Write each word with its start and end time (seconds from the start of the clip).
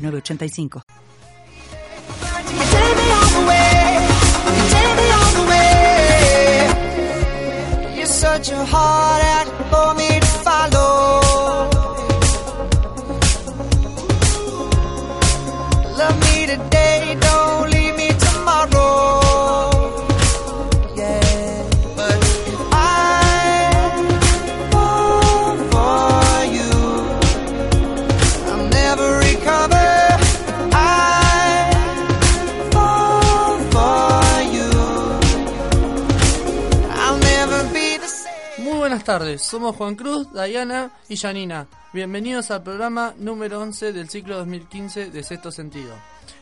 8985. 0.00 0.82
such 8.06 8.50
a 8.50 8.64
hard 8.66 9.48
for 9.70 9.94
me 9.94 10.20
to. 10.20 11.19
Tardes, 39.10 39.42
somos 39.42 39.74
Juan 39.74 39.96
Cruz, 39.96 40.32
Dayana 40.32 40.92
y 41.08 41.16
Janina. 41.16 41.66
Bienvenidos 41.92 42.52
al 42.52 42.62
programa 42.62 43.12
número 43.18 43.60
11 43.60 43.92
del 43.92 44.08
ciclo 44.08 44.36
2015 44.36 45.10
de 45.10 45.24
Sexto 45.24 45.50
Sentido, 45.50 45.96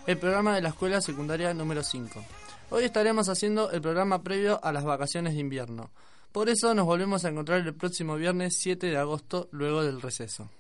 el 0.06 0.18
programa 0.18 0.54
de 0.54 0.60
la 0.60 0.68
escuela 0.68 1.00
secundaria 1.00 1.54
número 1.54 1.82
5. 1.82 2.22
Hoy 2.68 2.84
estaremos 2.84 3.30
haciendo 3.30 3.70
el 3.70 3.80
programa 3.80 4.22
previo 4.22 4.62
a 4.62 4.70
las 4.70 4.84
vacaciones 4.84 5.32
de 5.32 5.40
invierno. 5.40 5.88
Por 6.30 6.50
eso 6.50 6.74
nos 6.74 6.84
volvemos 6.84 7.24
a 7.24 7.30
encontrar 7.30 7.66
el 7.66 7.72
próximo 7.72 8.16
viernes 8.16 8.58
7 8.58 8.86
de 8.88 8.98
agosto, 8.98 9.48
luego 9.50 9.82
del 9.82 10.02
receso. 10.02 10.50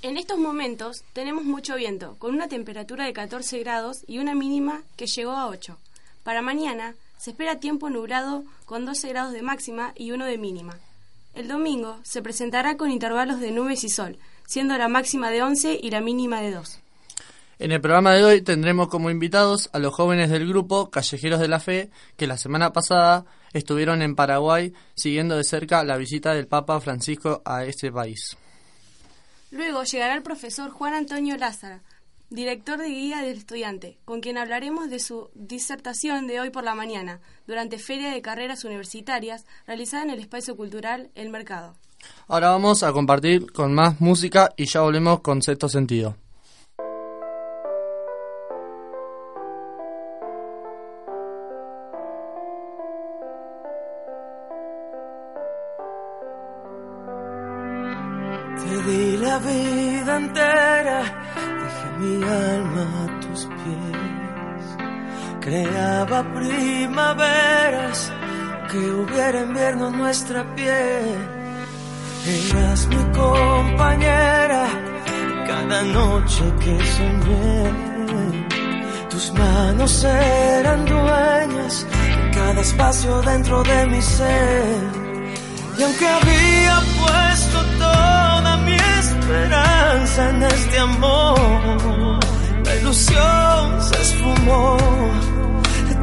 En 0.00 0.16
estos 0.16 0.38
momentos 0.38 1.04
tenemos 1.12 1.44
mucho 1.44 1.76
viento, 1.76 2.16
con 2.18 2.34
una 2.34 2.48
temperatura 2.48 3.04
de 3.04 3.12
14 3.12 3.58
grados 3.58 4.04
y 4.06 4.20
una 4.20 4.34
mínima 4.34 4.84
que 4.96 5.06
llegó 5.06 5.32
a 5.32 5.48
8. 5.48 5.76
Para 6.24 6.40
mañana 6.40 6.94
se 7.18 7.32
espera 7.32 7.60
tiempo 7.60 7.90
nublado 7.90 8.42
con 8.64 8.86
12 8.86 9.06
grados 9.10 9.34
de 9.34 9.42
máxima 9.42 9.92
y 9.94 10.12
1 10.12 10.24
de 10.24 10.38
mínima. 10.38 10.78
El 11.34 11.48
domingo 11.48 11.98
se 12.02 12.20
presentará 12.20 12.76
con 12.76 12.90
intervalos 12.90 13.40
de 13.40 13.52
nubes 13.52 13.84
y 13.84 13.88
sol, 13.88 14.18
siendo 14.46 14.76
la 14.76 14.88
máxima 14.88 15.30
de 15.30 15.42
11 15.42 15.80
y 15.82 15.90
la 15.90 16.02
mínima 16.02 16.42
de 16.42 16.50
2. 16.50 16.80
En 17.58 17.72
el 17.72 17.80
programa 17.80 18.12
de 18.12 18.24
hoy 18.24 18.42
tendremos 18.42 18.88
como 18.88 19.08
invitados 19.08 19.70
a 19.72 19.78
los 19.78 19.94
jóvenes 19.94 20.30
del 20.30 20.48
grupo 20.48 20.90
Callejeros 20.90 21.40
de 21.40 21.48
la 21.48 21.60
Fe, 21.60 21.90
que 22.16 22.26
la 22.26 22.36
semana 22.36 22.72
pasada 22.72 23.24
estuvieron 23.52 24.02
en 24.02 24.14
Paraguay 24.14 24.74
siguiendo 24.94 25.36
de 25.36 25.44
cerca 25.44 25.84
la 25.84 25.96
visita 25.96 26.34
del 26.34 26.48
Papa 26.48 26.80
Francisco 26.80 27.40
a 27.44 27.64
este 27.64 27.90
país. 27.90 28.36
Luego 29.50 29.84
llegará 29.84 30.14
el 30.14 30.22
profesor 30.22 30.70
Juan 30.70 30.94
Antonio 30.94 31.36
Lázaro, 31.36 31.80
director 32.32 32.78
de 32.78 32.88
Guía 32.88 33.22
del 33.22 33.36
Estudiante, 33.36 33.98
con 34.04 34.20
quien 34.20 34.38
hablaremos 34.38 34.90
de 34.90 34.98
su 34.98 35.30
disertación 35.34 36.26
de 36.26 36.40
hoy 36.40 36.50
por 36.50 36.64
la 36.64 36.74
mañana, 36.74 37.20
durante 37.46 37.78
Feria 37.78 38.10
de 38.10 38.22
Carreras 38.22 38.64
Universitarias 38.64 39.44
realizada 39.66 40.04
en 40.04 40.10
el 40.10 40.20
Espacio 40.20 40.56
Cultural 40.56 41.10
El 41.14 41.30
Mercado. 41.30 41.74
Ahora 42.28 42.50
vamos 42.50 42.82
a 42.82 42.92
compartir 42.92 43.52
con 43.52 43.74
más 43.74 44.00
música 44.00 44.52
y 44.56 44.64
ya 44.64 44.80
volvemos 44.80 45.20
con 45.20 45.42
sexto 45.42 45.68
sentido. 45.68 46.16
Primaveras, 66.34 68.12
que 68.70 68.78
hubiera 68.78 69.42
invierno 69.42 69.88
en 69.88 69.98
nuestra 69.98 70.44
piel. 70.54 71.42
Eras 72.24 72.86
mi 72.86 73.02
compañera, 73.12 74.66
cada 75.46 75.82
noche 75.82 76.44
que 76.60 76.78
soñé. 76.96 77.92
Tus 79.10 79.32
manos 79.34 80.04
eran 80.04 80.86
dueñas 80.86 81.86
de 82.16 82.30
cada 82.30 82.60
espacio 82.60 83.20
dentro 83.22 83.62
de 83.62 83.86
mi 83.86 84.00
ser. 84.00 85.02
Y 85.78 85.82
aunque 85.82 86.06
había 86.08 86.80
puesto 87.00 87.58
toda 87.78 88.56
mi 88.58 88.74
esperanza 88.74 90.30
en 90.30 90.42
este 90.44 90.78
amor, 90.78 92.20
la 92.64 92.74
ilusión 92.76 93.82
se 93.82 94.02
esfumó, 94.02 94.76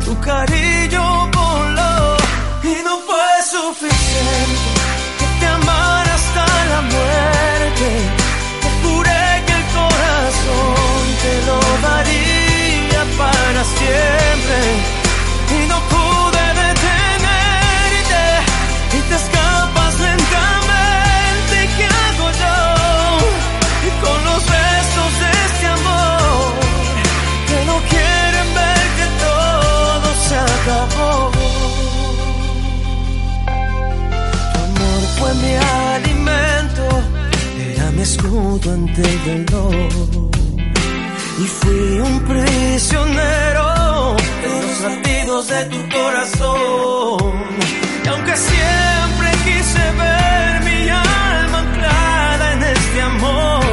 tu 0.10 0.20
cariño 0.22 1.30
voló 1.38 2.18
y 2.64 2.76
no 2.84 2.94
fue 3.08 3.30
suficiente 3.56 4.70
que 5.20 5.28
te 5.40 5.46
amara 5.46 6.14
hasta 6.20 6.46
la 6.74 6.82
muerte. 6.94 7.88
Te 8.64 8.70
juré 8.82 9.24
que 9.46 9.54
el 9.60 9.66
corazón 9.78 11.04
te 11.24 11.34
lo 11.48 11.58
daría 11.88 13.02
para 13.22 13.62
siempre 13.78 14.60
y 15.58 15.68
no 15.72 15.78
pude 15.92 16.29
mi 35.36 35.56
alimento, 35.56 36.84
era 37.72 37.92
mi 37.92 38.02
escudo 38.02 38.74
ante 38.74 39.02
el 39.02 39.46
dolor. 39.46 40.30
Y 41.40 41.46
fui 41.46 42.00
un 42.00 42.20
prisionero 42.22 44.16
de 44.42 44.50
los 44.50 44.82
latidos 44.82 45.48
de 45.48 45.66
tu 45.66 45.90
corazón. 45.90 47.34
Y 48.04 48.08
aunque 48.08 48.36
siempre 48.36 49.30
quise 49.46 49.84
ver 50.02 50.62
mi 50.64 50.90
alma 50.90 51.60
anclada 51.60 52.54
en 52.54 52.64
este 52.64 53.02
amor, 53.02 53.64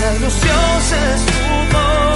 la 0.00 0.14
ilusión 0.16 0.70
se 0.88 0.98
esfumó, 1.16 2.07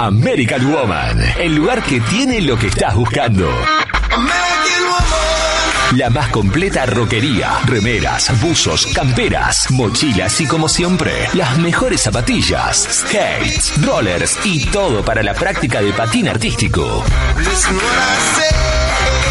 American 0.00 0.64
Woman, 0.72 1.20
el 1.40 1.56
lugar 1.56 1.82
que 1.82 2.00
tiene 2.00 2.40
lo 2.40 2.56
que 2.56 2.68
estás 2.68 2.94
buscando. 2.94 3.50
La 5.96 6.08
más 6.08 6.28
completa 6.28 6.86
roquería, 6.86 7.58
remeras, 7.64 8.30
buzos, 8.40 8.86
camperas, 8.94 9.68
mochilas 9.72 10.40
y 10.40 10.46
como 10.46 10.68
siempre, 10.68 11.12
las 11.32 11.58
mejores 11.58 12.02
zapatillas, 12.02 12.88
skates, 12.88 13.72
rollers 13.84 14.38
y 14.44 14.66
todo 14.66 15.04
para 15.04 15.24
la 15.24 15.34
práctica 15.34 15.82
de 15.82 15.92
patín 15.92 16.28
artístico. 16.28 17.04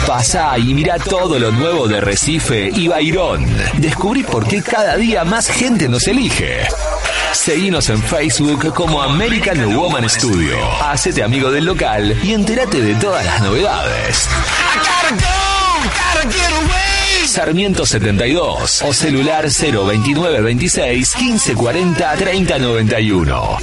Pasa 0.05 0.57
y 0.57 0.73
mira 0.73 0.99
todo 0.99 1.39
lo 1.39 1.53
nuevo 1.53 1.87
de 1.87 2.01
Recife 2.01 2.69
y 2.75 2.89
Bairón. 2.89 3.45
Descubrí 3.77 4.23
por 4.23 4.45
qué 4.45 4.61
cada 4.61 4.97
día 4.97 5.23
más 5.23 5.47
gente 5.47 5.87
nos 5.87 6.05
elige. 6.07 6.67
Seguinos 7.37 7.87
en 7.89 8.01
Facebook 8.01 8.73
como 8.73 9.01
American 9.01 9.73
Woman 9.73 10.09
Studio. 10.09 10.57
Hacete 10.81 11.23
amigo 11.23 11.49
del 11.49 11.63
local 11.65 12.17
y 12.21 12.33
entérate 12.33 12.81
de 12.81 12.95
todas 12.95 13.23
las 13.25 13.41
novedades. 13.41 14.27
Sarmiento 17.25 17.85
72 17.85 18.81
o 18.81 18.93
celular 18.93 19.45
029 19.49 20.41
26 20.41 21.13
15 21.13 21.53
40 21.55 22.15
30 22.15 22.59
91. 22.59 23.57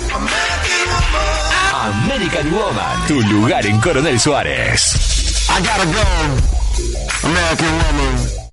American 1.83 2.53
Woman, 2.55 3.07
tu 3.07 3.21
lugar 3.23 3.67
en 3.67 3.79
Coronel 3.81 4.19
Suárez. 4.19 5.47
I 5.51 5.61
gotta 5.61 5.85
go. 5.85 7.29
American 7.29 7.73
woman. 7.73 8.44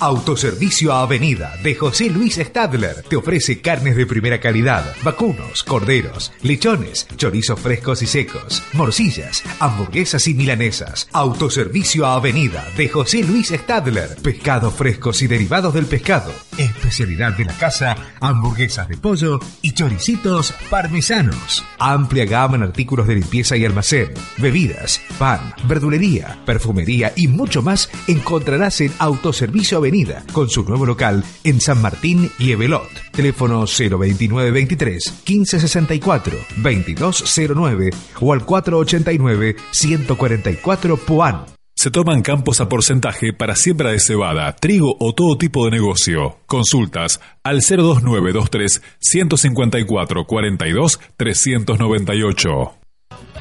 Autoservicio 0.00 0.92
Avenida 0.92 1.56
de 1.64 1.74
José 1.74 2.08
Luis 2.08 2.36
Stadler 2.36 3.02
te 3.08 3.16
ofrece 3.16 3.60
carnes 3.60 3.96
de 3.96 4.06
primera 4.06 4.38
calidad, 4.38 4.94
vacunos, 5.02 5.64
corderos, 5.64 6.32
lechones, 6.42 7.08
chorizos 7.16 7.58
frescos 7.58 8.02
y 8.02 8.06
secos, 8.06 8.62
morcillas, 8.74 9.42
hamburguesas 9.58 10.28
y 10.28 10.34
milanesas. 10.34 11.08
Autoservicio 11.12 12.06
Avenida 12.06 12.64
de 12.76 12.88
José 12.88 13.24
Luis 13.24 13.48
Stadler, 13.48 14.16
pescados 14.22 14.72
frescos 14.74 15.20
y 15.22 15.26
derivados 15.26 15.74
del 15.74 15.86
pescado. 15.86 16.32
Especialidad 16.56 17.36
de 17.36 17.46
la 17.46 17.54
casa, 17.54 17.96
hamburguesas 18.20 18.88
de 18.88 18.98
pollo 18.98 19.40
y 19.62 19.72
choricitos 19.72 20.54
parmesanos. 20.70 21.64
Amplia 21.80 22.24
gama 22.24 22.56
en 22.56 22.62
artículos 22.62 23.08
de 23.08 23.16
limpieza 23.16 23.56
y 23.56 23.64
almacén, 23.64 24.14
bebidas, 24.36 25.00
pan, 25.18 25.54
verdulería, 25.64 26.38
perfumería 26.46 27.12
y 27.16 27.26
mucho 27.26 27.62
más 27.62 27.90
encontrarás 28.06 28.80
en 28.80 28.92
Autoservicio 28.98 29.78
Avenida 29.78 29.87
con 30.32 30.50
su 30.50 30.64
nuevo 30.64 30.84
local 30.84 31.24
en 31.44 31.60
San 31.60 31.80
Martín 31.80 32.30
y 32.38 32.52
Evelot. 32.52 32.88
Teléfono 33.12 33.60
02923 33.60 35.22
1564 35.26 36.38
2209 36.56 37.90
o 38.20 38.32
al 38.32 38.44
489 38.44 39.56
144 39.70 40.96
Puan. 40.98 41.46
Se 41.74 41.90
toman 41.90 42.22
campos 42.22 42.60
a 42.60 42.68
porcentaje 42.68 43.32
para 43.32 43.54
siembra 43.54 43.92
de 43.92 44.00
cebada, 44.00 44.54
trigo 44.56 44.96
o 44.98 45.14
todo 45.14 45.38
tipo 45.38 45.64
de 45.64 45.70
negocio. 45.70 46.38
Consultas 46.46 47.20
al 47.44 47.60
02923 47.60 48.82
154 48.98 50.24
42 50.26 51.00
398. 51.16 52.78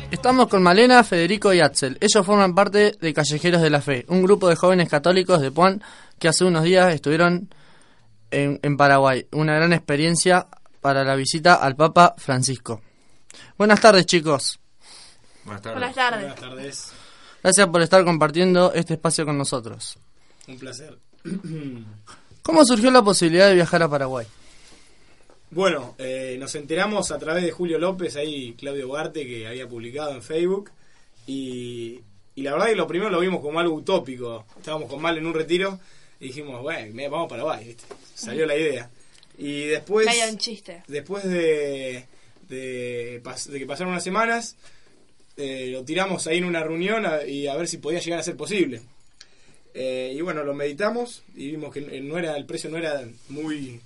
Estamos 0.09 0.47
con 0.47 0.63
Malena, 0.63 1.03
Federico 1.03 1.53
y 1.53 1.59
Axel. 1.59 1.97
Ellos 1.99 2.25
forman 2.25 2.55
parte 2.55 2.93
de 3.01 3.13
Callejeros 3.13 3.61
de 3.61 3.69
la 3.69 3.81
Fe, 3.81 4.05
un 4.07 4.23
grupo 4.23 4.47
de 4.47 4.55
jóvenes 4.55 4.87
católicos 4.87 5.41
de 5.41 5.51
Puan 5.51 5.81
que 6.19 6.27
hace 6.27 6.45
unos 6.45 6.63
días 6.63 6.93
estuvieron 6.93 7.49
en, 8.31 8.59
en 8.63 8.77
Paraguay. 8.77 9.27
Una 9.31 9.55
gran 9.55 9.73
experiencia 9.73 10.47
para 10.81 11.03
la 11.03 11.15
visita 11.15 11.55
al 11.55 11.75
Papa 11.75 12.15
Francisco. 12.17 12.81
Buenas 13.57 13.81
tardes, 13.81 14.05
chicos. 14.05 14.59
Buenas 15.43 15.61
tardes. 15.61 15.79
Buenas 15.79 15.95
tardes. 15.95 16.19
Buenas 16.19 16.39
tardes. 16.39 16.91
Gracias 17.43 17.67
por 17.67 17.81
estar 17.81 18.03
compartiendo 18.03 18.73
este 18.73 18.95
espacio 18.95 19.25
con 19.25 19.37
nosotros. 19.37 19.97
Un 20.47 20.57
placer. 20.57 20.97
¿Cómo 22.41 22.65
surgió 22.65 22.91
la 22.91 23.01
posibilidad 23.01 23.47
de 23.47 23.55
viajar 23.55 23.83
a 23.83 23.89
Paraguay? 23.89 24.25
Bueno, 25.51 25.95
eh, 25.97 26.35
nos 26.39 26.55
enteramos 26.55 27.11
a 27.11 27.19
través 27.19 27.43
de 27.43 27.51
Julio 27.51 27.79
López, 27.79 28.15
ahí 28.15 28.53
Claudio 28.53 28.87
Ugarte, 28.87 29.25
que 29.25 29.47
había 29.47 29.67
publicado 29.67 30.11
en 30.11 30.21
Facebook. 30.21 30.71
Y, 31.25 32.01
y 32.35 32.41
la 32.41 32.53
verdad 32.53 32.67
que 32.67 32.75
lo 32.75 32.87
primero 32.87 33.09
lo 33.09 33.19
vimos 33.19 33.41
como 33.41 33.59
algo 33.59 33.75
utópico. 33.75 34.45
Estábamos 34.57 34.89
con 34.89 35.01
Mal 35.01 35.17
en 35.17 35.25
un 35.25 35.33
retiro 35.33 35.79
y 36.19 36.27
dijimos, 36.27 36.61
bueno, 36.61 36.93
vamos 37.09 37.25
a 37.25 37.29
Paraguay, 37.29 37.65
¿viste? 37.67 37.83
Salió 38.15 38.45
la 38.45 38.55
idea. 38.55 38.89
Y 39.37 39.65
después, 39.67 40.05
Medio 40.07 40.29
un 40.29 40.37
chiste. 40.37 40.83
después 40.87 41.23
de, 41.23 42.05
de, 42.49 43.21
que 43.51 43.65
pasaron 43.67 43.91
unas 43.93 44.03
semanas, 44.03 44.55
eh, 45.35 45.67
lo 45.71 45.83
tiramos 45.83 46.25
ahí 46.27 46.39
en 46.39 46.45
una 46.45 46.63
reunión 46.63 47.05
a- 47.05 47.23
y 47.23 47.47
a 47.47 47.55
ver 47.55 47.67
si 47.67 47.77
podía 47.77 47.99
llegar 47.99 48.19
a 48.19 48.23
ser 48.23 48.35
posible. 48.35 48.81
Eh, 49.75 50.13
y 50.15 50.21
bueno, 50.21 50.43
lo 50.43 50.55
meditamos 50.55 51.21
y 51.35 51.51
vimos 51.51 51.71
que 51.71 51.81
eh, 51.81 52.01
no 52.01 52.17
era 52.17 52.35
el 52.35 52.45
precio 52.47 52.67
no 52.71 52.77
era 52.79 53.07
muy 53.29 53.79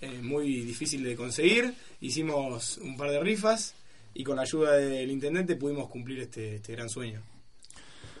eh, 0.00 0.20
muy 0.22 0.62
difícil 0.62 1.04
de 1.04 1.16
conseguir. 1.16 1.74
Hicimos 2.00 2.78
un 2.78 2.96
par 2.96 3.10
de 3.10 3.20
rifas 3.20 3.74
y 4.14 4.24
con 4.24 4.36
la 4.36 4.42
ayuda 4.42 4.72
del 4.78 5.10
intendente 5.10 5.56
pudimos 5.56 5.90
cumplir 5.90 6.20
este, 6.20 6.54
este 6.54 6.72
gran 6.72 6.88
sueño. 6.88 7.20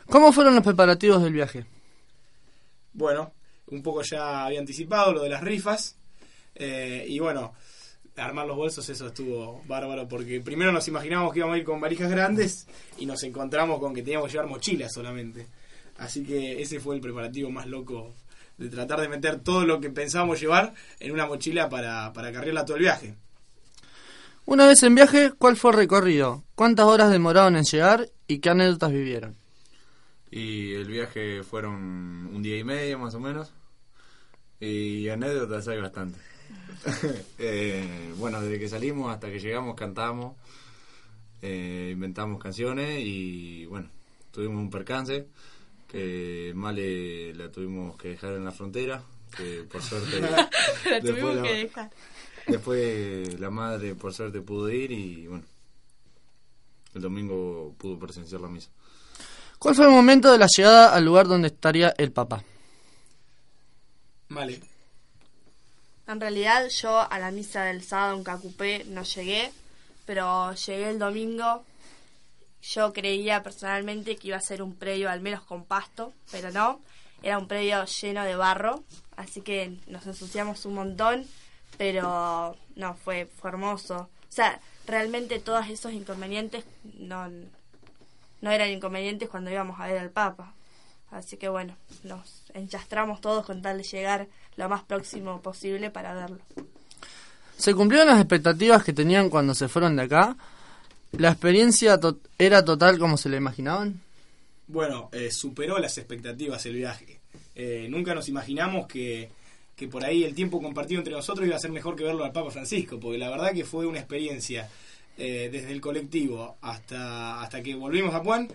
¿Cómo 0.06 0.32
fueron 0.34 0.54
los 0.54 0.64
preparativos 0.64 1.22
del 1.22 1.32
viaje? 1.32 1.64
Bueno, 2.92 3.32
un 3.70 3.82
poco 3.82 4.02
ya 4.02 4.44
había 4.44 4.60
anticipado 4.60 5.12
lo 5.12 5.22
de 5.22 5.28
las 5.28 5.42
rifas. 5.42 5.96
eh, 6.54 7.04
y 7.08 7.18
bueno, 7.20 7.54
armar 8.16 8.46
los 8.46 8.56
bolsos, 8.56 8.88
eso 8.88 9.06
estuvo 9.06 9.62
bárbaro. 9.66 10.08
Porque 10.08 10.40
primero 10.40 10.72
nos 10.72 10.88
imaginábamos 10.88 11.32
que 11.32 11.40
íbamos 11.40 11.56
a 11.56 11.58
ir 11.58 11.64
con 11.64 11.80
valijas 11.80 12.10
grandes 12.10 12.66
y 12.98 13.06
nos 13.06 13.22
encontramos 13.22 13.78
con 13.78 13.94
que 13.94 14.02
teníamos 14.02 14.28
que 14.28 14.32
llevar 14.32 14.48
mochilas 14.48 14.92
solamente. 14.92 15.46
Así 15.98 16.24
que 16.24 16.60
ese 16.60 16.80
fue 16.80 16.94
el 16.94 17.00
preparativo 17.00 17.50
más 17.50 17.66
loco 17.66 18.14
de 18.56 18.68
tratar 18.68 19.00
de 19.00 19.08
meter 19.08 19.40
todo 19.40 19.64
lo 19.64 19.80
que 19.80 19.90
pensábamos 19.90 20.40
llevar 20.40 20.74
en 21.00 21.12
una 21.12 21.26
mochila 21.26 21.68
para, 21.68 22.12
para 22.12 22.32
cargarla 22.32 22.64
todo 22.64 22.76
el 22.76 22.82
viaje. 22.82 23.14
Una 24.44 24.66
vez 24.66 24.82
en 24.82 24.94
viaje, 24.94 25.32
¿cuál 25.36 25.56
fue 25.56 25.72
el 25.72 25.76
recorrido? 25.76 26.44
¿Cuántas 26.54 26.86
horas 26.86 27.10
demoraron 27.10 27.56
en 27.56 27.64
llegar 27.64 28.08
y 28.26 28.38
qué 28.38 28.50
anécdotas 28.50 28.92
vivieron? 28.92 29.36
Y 30.30 30.74
el 30.74 30.86
viaje 30.86 31.42
fueron 31.42 31.74
un 32.32 32.42
día 32.42 32.58
y 32.58 32.64
medio 32.64 32.98
más 32.98 33.14
o 33.14 33.20
menos. 33.20 33.52
Y 34.60 35.08
anécdotas 35.08 35.68
hay 35.68 35.80
bastante. 35.80 36.18
Eh, 37.38 38.12
bueno, 38.16 38.40
desde 38.40 38.58
que 38.58 38.68
salimos 38.68 39.12
hasta 39.12 39.28
que 39.30 39.38
llegamos 39.40 39.74
cantamos, 39.74 40.36
eh, 41.42 41.90
inventamos 41.92 42.40
canciones 42.42 43.00
y 43.04 43.66
bueno, 43.66 43.88
tuvimos 44.32 44.56
un 44.60 44.70
percance 44.70 45.26
que 45.86 46.52
Male 46.54 47.34
la 47.34 47.50
tuvimos 47.50 47.96
que 47.96 48.08
dejar 48.08 48.34
en 48.34 48.44
la 48.44 48.52
frontera, 48.52 49.02
que 49.36 49.64
por 49.70 49.82
suerte... 49.82 50.20
La 50.90 51.00
tuvimos 51.00 51.36
la- 51.36 51.42
que 51.42 51.54
dejar. 51.54 51.90
Después 52.46 53.38
la 53.40 53.50
madre 53.50 53.94
por 53.94 54.12
suerte 54.14 54.40
pudo 54.40 54.70
ir 54.70 54.90
y 54.92 55.26
bueno, 55.26 55.44
el 56.94 57.02
domingo 57.02 57.74
pudo 57.78 57.98
presenciar 57.98 58.40
la 58.40 58.48
misa. 58.48 58.70
¿Cuál 59.58 59.74
fue 59.74 59.86
el 59.86 59.90
momento 59.90 60.30
de 60.30 60.38
la 60.38 60.46
llegada 60.46 60.94
al 60.94 61.04
lugar 61.04 61.26
donde 61.26 61.48
estaría 61.48 61.92
el 61.98 62.12
Papa? 62.12 62.44
Vale. 64.28 64.60
En 66.06 66.20
realidad 66.20 66.68
yo 66.68 67.00
a 67.10 67.18
la 67.18 67.30
misa 67.30 67.64
del 67.64 67.82
sábado 67.82 68.16
en 68.16 68.24
Cacupé 68.24 68.84
no 68.88 69.02
llegué, 69.02 69.52
pero 70.06 70.54
llegué 70.54 70.90
el 70.90 70.98
domingo. 70.98 71.64
Yo 72.62 72.92
creía 72.92 73.42
personalmente 73.42 74.16
que 74.16 74.28
iba 74.28 74.36
a 74.36 74.40
ser 74.40 74.62
un 74.62 74.74
predio 74.74 75.10
al 75.10 75.20
menos 75.20 75.42
con 75.42 75.64
pasto, 75.64 76.12
pero 76.30 76.50
no. 76.50 76.80
Era 77.22 77.38
un 77.38 77.48
predio 77.48 77.84
lleno 77.84 78.24
de 78.24 78.36
barro, 78.36 78.84
así 79.16 79.40
que 79.40 79.76
nos 79.88 80.06
ensuciamos 80.06 80.64
un 80.66 80.74
montón, 80.74 81.26
pero 81.76 82.56
no, 82.76 82.94
fue, 82.94 83.26
fue 83.26 83.50
hermoso. 83.50 84.08
O 84.28 84.32
sea, 84.32 84.60
realmente 84.86 85.40
todos 85.40 85.68
esos 85.68 85.92
inconvenientes 85.92 86.64
no, 86.98 87.28
no 88.40 88.50
eran 88.50 88.70
inconvenientes 88.70 89.28
cuando 89.28 89.50
íbamos 89.50 89.80
a 89.80 89.86
ver 89.86 89.98
al 89.98 90.10
Papa. 90.10 90.54
Así 91.10 91.36
que 91.38 91.48
bueno, 91.48 91.76
nos 92.04 92.42
enchastramos 92.54 93.20
todos 93.20 93.46
con 93.46 93.62
tal 93.62 93.78
de 93.78 93.84
llegar 93.84 94.28
lo 94.56 94.68
más 94.68 94.82
próximo 94.84 95.40
posible 95.40 95.90
para 95.90 96.12
verlo. 96.14 96.38
¿Se 97.56 97.74
cumplieron 97.74 98.08
las 98.08 98.18
expectativas 98.20 98.84
que 98.84 98.92
tenían 98.92 99.30
cuando 99.30 99.54
se 99.54 99.68
fueron 99.68 99.96
de 99.96 100.02
acá? 100.02 100.36
¿La 101.12 101.30
experiencia 101.30 101.98
to- 101.98 102.18
era 102.38 102.64
total 102.64 102.98
como 102.98 103.16
se 103.16 103.28
la 103.30 103.36
imaginaban? 103.38 104.00
Bueno, 104.66 105.08
eh, 105.12 105.30
superó 105.30 105.78
las 105.78 105.96
expectativas 105.98 106.66
el 106.66 106.74
viaje. 106.74 107.20
Eh, 107.54 107.86
nunca 107.90 108.14
nos 108.14 108.28
imaginamos 108.28 108.86
que, 108.86 109.30
que 109.74 109.88
por 109.88 110.04
ahí 110.04 110.22
el 110.24 110.34
tiempo 110.34 110.60
compartido 110.60 111.00
entre 111.00 111.14
nosotros 111.14 111.46
iba 111.46 111.56
a 111.56 111.60
ser 111.60 111.72
mejor 111.72 111.96
que 111.96 112.04
verlo 112.04 112.24
al 112.24 112.32
Papa 112.32 112.50
Francisco, 112.50 113.00
porque 113.00 113.16
la 113.18 113.30
verdad 113.30 113.52
que 113.52 113.64
fue 113.64 113.86
una 113.86 113.98
experiencia 113.98 114.68
eh, 115.18 115.48
desde 115.52 115.72
el 115.72 115.80
colectivo 115.80 116.56
hasta, 116.62 117.42
hasta 117.42 117.62
que 117.62 117.74
volvimos 117.74 118.14
a 118.14 118.22
Puan, 118.22 118.48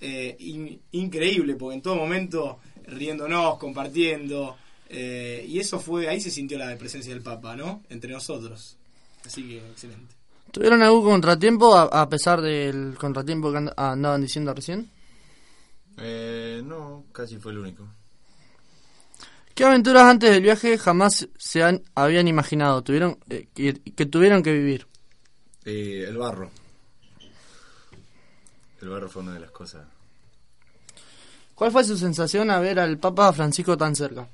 eh, 0.00 0.36
in- 0.38 0.80
increíble, 0.92 1.54
porque 1.56 1.74
en 1.76 1.82
todo 1.82 1.96
momento 1.96 2.60
riéndonos, 2.86 3.58
compartiendo, 3.58 4.56
eh, 4.88 5.44
y 5.48 5.58
eso 5.58 5.80
fue, 5.80 6.08
ahí 6.08 6.20
se 6.20 6.30
sintió 6.30 6.56
la 6.58 6.76
presencia 6.76 7.12
del 7.12 7.22
Papa, 7.22 7.56
¿no? 7.56 7.82
Entre 7.90 8.12
nosotros. 8.12 8.76
Así 9.24 9.42
que 9.42 9.58
excelente. 9.58 10.14
¿Tuvieron 10.52 10.80
algún 10.82 11.02
contratiempo 11.02 11.74
a, 11.76 11.82
a 11.82 12.08
pesar 12.08 12.40
del 12.40 12.96
contratiempo 12.96 13.50
que 13.50 13.58
and- 13.58 13.72
andaban 13.76 14.22
diciendo 14.22 14.54
recién? 14.54 14.88
Eh, 15.98 16.62
no, 16.64 17.04
casi 17.12 17.36
fue 17.38 17.52
el 17.52 17.58
único. 17.58 17.86
¿Qué 19.54 19.64
aventuras 19.64 20.04
antes 20.04 20.30
del 20.30 20.42
viaje 20.42 20.76
jamás 20.78 21.26
se 21.38 21.62
han, 21.62 21.82
habían 21.94 22.28
imaginado 22.28 22.82
tuvieron 22.82 23.18
eh, 23.30 23.48
que, 23.54 23.72
que 23.74 24.06
tuvieron 24.06 24.42
que 24.42 24.52
vivir? 24.52 24.86
Eh, 25.66 26.04
el 26.08 26.16
barro. 26.16 26.50
El 28.80 28.88
barro 28.88 29.08
fue 29.08 29.22
una 29.22 29.34
de 29.34 29.40
las 29.40 29.50
cosas. 29.50 29.84
¿Cuál 31.54 31.72
fue 31.72 31.84
su 31.84 31.96
sensación 31.96 32.50
a 32.50 32.60
ver 32.60 32.78
al 32.78 32.98
Papa 32.98 33.32
Francisco 33.32 33.76
tan 33.76 33.96
cerca? 33.96 34.28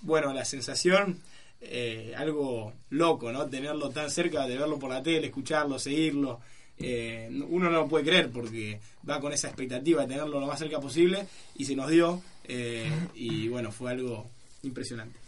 Bueno, 0.00 0.32
la 0.32 0.44
sensación, 0.44 1.20
eh, 1.60 2.14
algo 2.16 2.72
loco, 2.90 3.30
¿no? 3.30 3.46
Tenerlo 3.46 3.90
tan 3.90 4.10
cerca, 4.10 4.46
de 4.46 4.56
verlo 4.56 4.78
por 4.78 4.90
la 4.90 5.02
tele, 5.02 5.26
escucharlo, 5.26 5.78
seguirlo. 5.78 6.40
Eh, 6.78 7.28
uno 7.48 7.70
no 7.70 7.80
lo 7.82 7.88
puede 7.88 8.04
creer 8.04 8.30
porque 8.30 8.80
va 9.08 9.20
con 9.20 9.32
esa 9.32 9.48
expectativa 9.48 10.02
de 10.02 10.08
tenerlo 10.08 10.40
lo 10.40 10.46
más 10.46 10.58
cerca 10.58 10.80
posible 10.80 11.26
y 11.56 11.64
se 11.64 11.76
nos 11.76 11.90
dio. 11.90 12.22
eh, 12.44 12.90
y 13.14 13.48
bueno, 13.48 13.70
fue 13.70 13.90
algo 13.90 14.26
impresionante. 14.62 15.18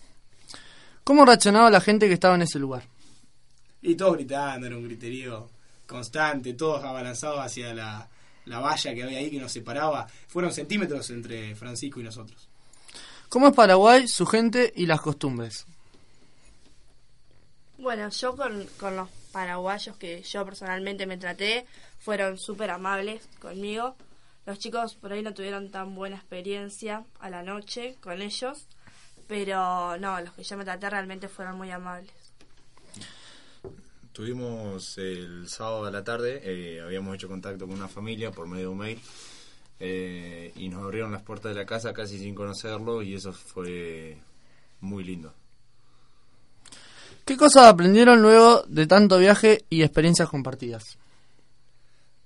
¿Cómo 1.04 1.25
reaccionaba 1.25 1.70
la 1.70 1.80
gente 1.80 2.08
que 2.08 2.14
estaba 2.14 2.34
en 2.34 2.42
ese 2.42 2.58
lugar? 2.58 2.84
Y 3.84 3.94
todos 3.96 4.14
gritando, 4.14 4.66
era 4.66 4.76
un 4.76 4.84
griterío 4.84 5.50
constante, 5.86 6.54
todos 6.54 6.82
abalanzados 6.82 7.38
hacia 7.38 7.74
la, 7.74 8.08
la 8.46 8.58
valla 8.58 8.94
que 8.94 9.02
había 9.02 9.18
ahí 9.18 9.30
que 9.30 9.38
nos 9.38 9.52
separaba. 9.52 10.06
Fueron 10.26 10.52
centímetros 10.52 11.10
entre 11.10 11.54
Francisco 11.54 12.00
y 12.00 12.02
nosotros. 12.02 12.48
¿Cómo 13.28 13.48
es 13.48 13.54
Paraguay, 13.54 14.08
su 14.08 14.24
gente 14.24 14.72
y 14.74 14.86
las 14.86 15.02
costumbres? 15.02 15.66
Bueno, 17.76 18.08
yo 18.08 18.34
con, 18.34 18.66
con 18.80 18.96
los 18.96 19.10
paraguayos 19.32 19.96
que 19.98 20.22
yo 20.22 20.44
personalmente 20.46 21.06
me 21.06 21.18
traté, 21.18 21.66
fueron 21.98 22.38
súper 22.38 22.70
amables 22.70 23.28
conmigo. 23.38 23.96
Los 24.46 24.58
chicos 24.58 24.94
por 24.94 25.12
ahí 25.12 25.22
no 25.22 25.34
tuvieron 25.34 25.70
tan 25.70 25.94
buena 25.94 26.16
experiencia 26.16 27.04
a 27.20 27.28
la 27.28 27.42
noche 27.42 27.96
con 28.00 28.22
ellos, 28.22 28.66
pero 29.26 29.98
no, 29.98 30.20
los 30.22 30.32
que 30.32 30.44
yo 30.44 30.56
me 30.56 30.64
traté 30.64 30.88
realmente 30.88 31.28
fueron 31.28 31.58
muy 31.58 31.70
amables. 31.70 32.24
Tuvimos 34.14 34.97
el 34.99 35.49
sábado 35.49 35.87
a 35.87 35.90
la 35.90 36.04
tarde, 36.04 36.40
eh, 36.44 36.80
habíamos 36.80 37.16
hecho 37.16 37.26
contacto 37.26 37.66
con 37.66 37.75
una 37.75 37.88
familia 37.88 38.30
por 38.30 38.47
medio 38.47 38.68
de 38.68 38.68
un 38.68 38.78
mail 38.78 39.00
eh, 39.80 40.52
y 40.54 40.68
nos 40.68 40.85
abrieron 40.85 41.11
las 41.11 41.23
puertas 41.23 41.52
de 41.52 41.61
la 41.61 41.66
casa 41.66 41.92
casi 41.92 42.16
sin 42.21 42.33
conocerlo 42.33 43.02
y 43.02 43.14
eso 43.14 43.33
fue 43.33 44.16
muy 44.83 45.02
lindo. 45.02 45.35
¿Qué 47.25 47.37
cosas 47.37 47.64
aprendieron 47.64 48.23
luego 48.23 48.62
de 48.68 48.87
tanto 48.87 49.18
viaje 49.18 49.64
y 49.68 49.83
experiencias 49.83 50.28
compartidas? 50.28 50.97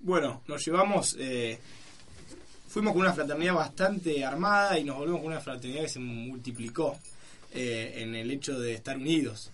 Bueno, 0.01 0.43
nos 0.47 0.63
llevamos, 0.67 1.17
eh, 1.19 1.59
fuimos 2.69 2.93
con 2.93 3.01
una 3.01 3.15
fraternidad 3.15 3.55
bastante 3.55 4.23
armada 4.27 4.79
y 4.79 4.85
nos 4.85 4.99
volvimos 4.99 5.23
con 5.23 5.33
una 5.33 5.41
fraternidad 5.41 5.85
que 5.85 5.89
se 5.89 6.01
multiplicó 6.01 6.99
eh, 7.55 7.95
en 7.97 8.15
el 8.15 8.31
hecho 8.31 8.61
de 8.61 8.75
estar 8.75 8.99
unidos. 8.99 9.51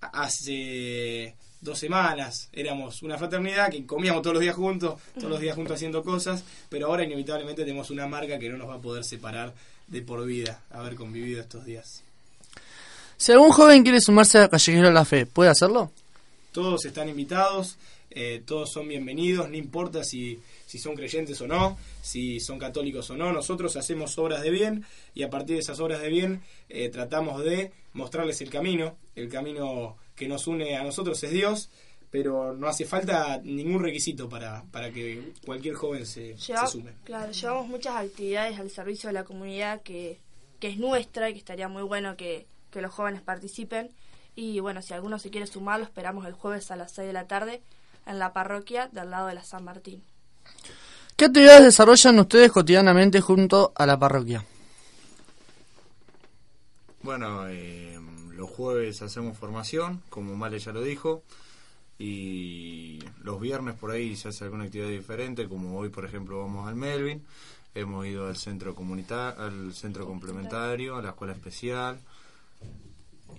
Hace 0.00 1.36
dos 1.62 1.78
semanas 1.78 2.48
éramos 2.52 3.02
una 3.02 3.16
fraternidad 3.16 3.70
que 3.70 3.86
comíamos 3.86 4.20
todos 4.20 4.34
los 4.34 4.42
días 4.42 4.56
juntos, 4.56 5.00
todos 5.14 5.30
los 5.30 5.40
días 5.40 5.56
juntos 5.56 5.76
haciendo 5.76 6.02
cosas, 6.02 6.44
pero 6.68 6.88
ahora 6.88 7.04
inevitablemente 7.04 7.62
tenemos 7.62 7.90
una 7.90 8.06
marca 8.06 8.38
que 8.38 8.50
no 8.50 8.58
nos 8.58 8.68
va 8.68 8.74
a 8.74 8.80
poder 8.80 9.04
separar 9.04 9.54
de 9.86 10.02
por 10.02 10.24
vida, 10.26 10.60
haber 10.70 10.96
convivido 10.96 11.40
estos 11.40 11.64
días. 11.64 12.02
Si 13.16 13.30
algún 13.30 13.50
joven 13.50 13.84
quiere 13.84 14.00
sumarse 14.00 14.38
a 14.38 14.48
Callejero 14.48 14.88
de 14.88 14.94
la 14.94 15.04
Fe, 15.04 15.26
¿puede 15.26 15.50
hacerlo? 15.50 15.92
Todos 16.50 16.84
están 16.84 17.08
invitados, 17.08 17.76
eh, 18.10 18.42
todos 18.44 18.72
son 18.72 18.88
bienvenidos, 18.88 19.48
no 19.48 19.56
importa 19.56 20.02
si, 20.02 20.40
si 20.66 20.78
son 20.78 20.96
creyentes 20.96 21.40
o 21.40 21.46
no, 21.46 21.78
si 22.02 22.40
son 22.40 22.58
católicos 22.58 23.08
o 23.10 23.16
no, 23.16 23.32
nosotros 23.32 23.76
hacemos 23.76 24.18
obras 24.18 24.42
de 24.42 24.50
bien 24.50 24.84
y 25.14 25.22
a 25.22 25.30
partir 25.30 25.54
de 25.54 25.60
esas 25.60 25.78
obras 25.78 26.02
de 26.02 26.08
bien 26.08 26.42
eh, 26.68 26.88
tratamos 26.88 27.44
de 27.44 27.70
mostrarles 27.94 28.40
el 28.40 28.50
camino, 28.50 28.96
el 29.14 29.28
camino 29.28 29.96
que 30.14 30.28
nos 30.28 30.46
une 30.46 30.76
a 30.76 30.82
nosotros 30.84 31.22
es 31.24 31.30
Dios, 31.30 31.70
pero 32.10 32.52
no 32.54 32.66
hace 32.68 32.84
falta 32.84 33.40
ningún 33.42 33.82
requisito 33.82 34.28
para, 34.28 34.64
para 34.70 34.90
que 34.90 35.32
cualquier 35.46 35.74
joven 35.74 36.04
se, 36.06 36.36
se 36.36 36.52
Lleva- 36.52 36.66
sume. 36.66 36.92
claro, 37.04 37.32
llevamos 37.32 37.68
muchas 37.68 37.96
actividades 37.96 38.58
al 38.60 38.70
servicio 38.70 39.08
de 39.08 39.14
la 39.14 39.24
comunidad 39.24 39.80
que, 39.82 40.18
que 40.60 40.68
es 40.68 40.76
nuestra 40.78 41.30
y 41.30 41.32
que 41.32 41.38
estaría 41.38 41.68
muy 41.68 41.82
bueno 41.82 42.16
que, 42.16 42.46
que 42.70 42.82
los 42.82 42.92
jóvenes 42.92 43.22
participen. 43.22 43.90
Y 44.36 44.60
bueno, 44.60 44.80
si 44.82 44.92
alguno 44.94 45.18
se 45.18 45.30
quiere 45.30 45.46
sumar, 45.46 45.78
lo 45.78 45.84
esperamos 45.86 46.26
el 46.26 46.32
jueves 46.34 46.70
a 46.70 46.76
las 46.76 46.92
6 46.92 47.06
de 47.06 47.12
la 47.12 47.26
tarde 47.26 47.62
en 48.06 48.18
la 48.18 48.32
parroquia 48.32 48.88
del 48.88 49.10
lado 49.10 49.28
de 49.28 49.34
la 49.34 49.44
San 49.44 49.64
Martín. 49.64 50.02
¿Qué 51.16 51.26
actividades 51.26 51.64
desarrollan 51.64 52.18
ustedes 52.18 52.50
cotidianamente 52.52 53.20
junto 53.20 53.72
a 53.74 53.86
la 53.86 53.98
parroquia? 53.98 54.44
Bueno, 57.02 57.48
eh, 57.48 57.98
los 58.36 58.48
jueves 58.48 59.02
hacemos 59.02 59.36
formación, 59.36 60.00
como 60.08 60.36
Male 60.36 60.60
ya 60.60 60.72
lo 60.72 60.82
dijo, 60.82 61.24
y 61.98 63.00
los 63.24 63.40
viernes 63.40 63.74
por 63.74 63.90
ahí 63.90 64.14
se 64.14 64.28
hace 64.28 64.44
alguna 64.44 64.64
actividad 64.64 64.88
diferente, 64.88 65.48
como 65.48 65.76
hoy 65.76 65.88
por 65.88 66.04
ejemplo 66.04 66.38
vamos 66.38 66.68
al 66.68 66.76
Melvin, 66.76 67.24
hemos 67.74 68.06
ido 68.06 68.28
al 68.28 68.36
centro 68.36 68.76
comunitario, 68.76 69.42
al 69.42 69.74
centro 69.74 70.06
complementario, 70.06 70.94
a 70.94 71.02
la 71.02 71.10
escuela 71.10 71.32
especial, 71.32 71.98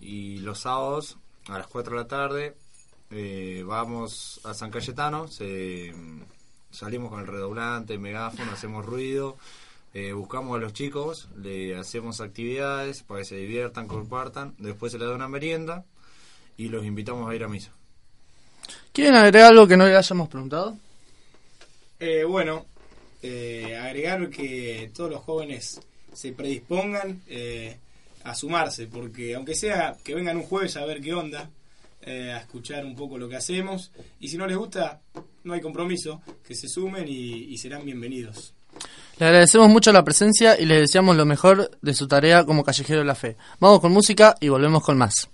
y 0.02 0.40
los 0.40 0.60
sábados 0.60 1.18
a 1.48 1.58
las 1.58 1.68
4 1.68 1.96
de 1.96 2.02
la 2.02 2.08
tarde 2.08 2.58
eh, 3.12 3.64
vamos 3.66 4.42
a 4.44 4.54
San 4.54 4.72
Cayetano, 4.72 5.30
se, 5.30 5.94
salimos 6.70 7.10
con 7.10 7.22
el 7.22 7.28
redoblante, 7.28 7.98
megáfono, 7.98 8.52
hacemos 8.52 8.86
ruido, 8.86 9.38
eh, 9.94 10.14
buscamos 10.14 10.58
a 10.58 10.60
los 10.60 10.74
chicos, 10.74 11.30
le 11.38 11.76
hacemos 11.76 12.22
actividades 12.22 13.04
para 13.04 13.20
que 13.20 13.26
se 13.26 13.36
diviertan, 13.36 13.88
compartan, 13.88 14.56
después 14.58 14.92
se 14.92 14.98
les 14.98 15.08
da 15.08 15.16
una 15.16 15.28
merienda 15.28 15.86
y 16.58 16.70
los 16.70 16.86
invitamos 16.86 17.30
a 17.30 17.36
ir 17.36 17.44
a 17.44 17.48
misa. 17.48 17.72
¿Quieren 18.92 19.16
agregar 19.16 19.52
algo 19.52 19.68
que 19.68 19.78
no 19.78 19.86
le 19.86 19.96
hayamos 19.96 20.30
preguntado? 20.30 20.78
Eh, 22.00 22.24
bueno, 22.24 22.66
eh, 23.22 23.78
agregar 23.78 24.30
que 24.30 24.92
todos 24.94 25.10
los 25.10 25.22
jóvenes 25.22 25.80
se 26.14 26.34
predispongan 26.34 27.22
eh, 27.28 27.78
a 28.24 28.36
sumarse, 28.36 28.88
porque 28.88 29.36
aunque 29.36 29.56
sea 29.56 29.96
que 30.04 30.16
vengan 30.16 30.38
un 30.38 30.44
jueves 30.44 30.76
a 30.78 30.86
ver 30.86 31.02
qué 31.02 31.14
onda, 31.14 31.50
eh, 32.02 32.32
a 32.32 32.40
escuchar 32.40 32.86
un 32.86 32.96
poco 32.96 33.18
lo 33.18 33.30
que 33.30 33.36
hacemos, 33.36 33.92
y 34.20 34.28
si 34.28 34.38
no 34.38 34.46
les 34.46 34.58
gusta, 34.58 35.02
no 35.44 35.54
hay 35.54 35.62
compromiso, 35.62 36.22
que 36.46 36.56
se 36.56 36.68
sumen 36.68 37.08
y, 37.08 37.46
y 37.46 37.58
serán 37.58 37.86
bienvenidos. 37.86 38.54
Le 39.20 39.26
agradecemos 39.28 39.70
mucho 39.70 39.92
la 39.92 40.04
presencia 40.04 40.60
y 40.60 40.66
les 40.66 40.82
deseamos 40.82 41.16
lo 41.16 41.26
mejor 41.26 41.72
de 41.82 41.94
su 41.94 42.08
tarea 42.08 42.46
como 42.46 42.64
Callejero 42.64 43.00
de 43.00 43.06
la 43.06 43.16
Fe. 43.16 43.38
Vamos 43.60 43.80
con 43.80 43.92
música 43.92 44.36
y 44.40 44.50
volvemos 44.50 44.84
con 44.84 44.98
más. 44.98 45.30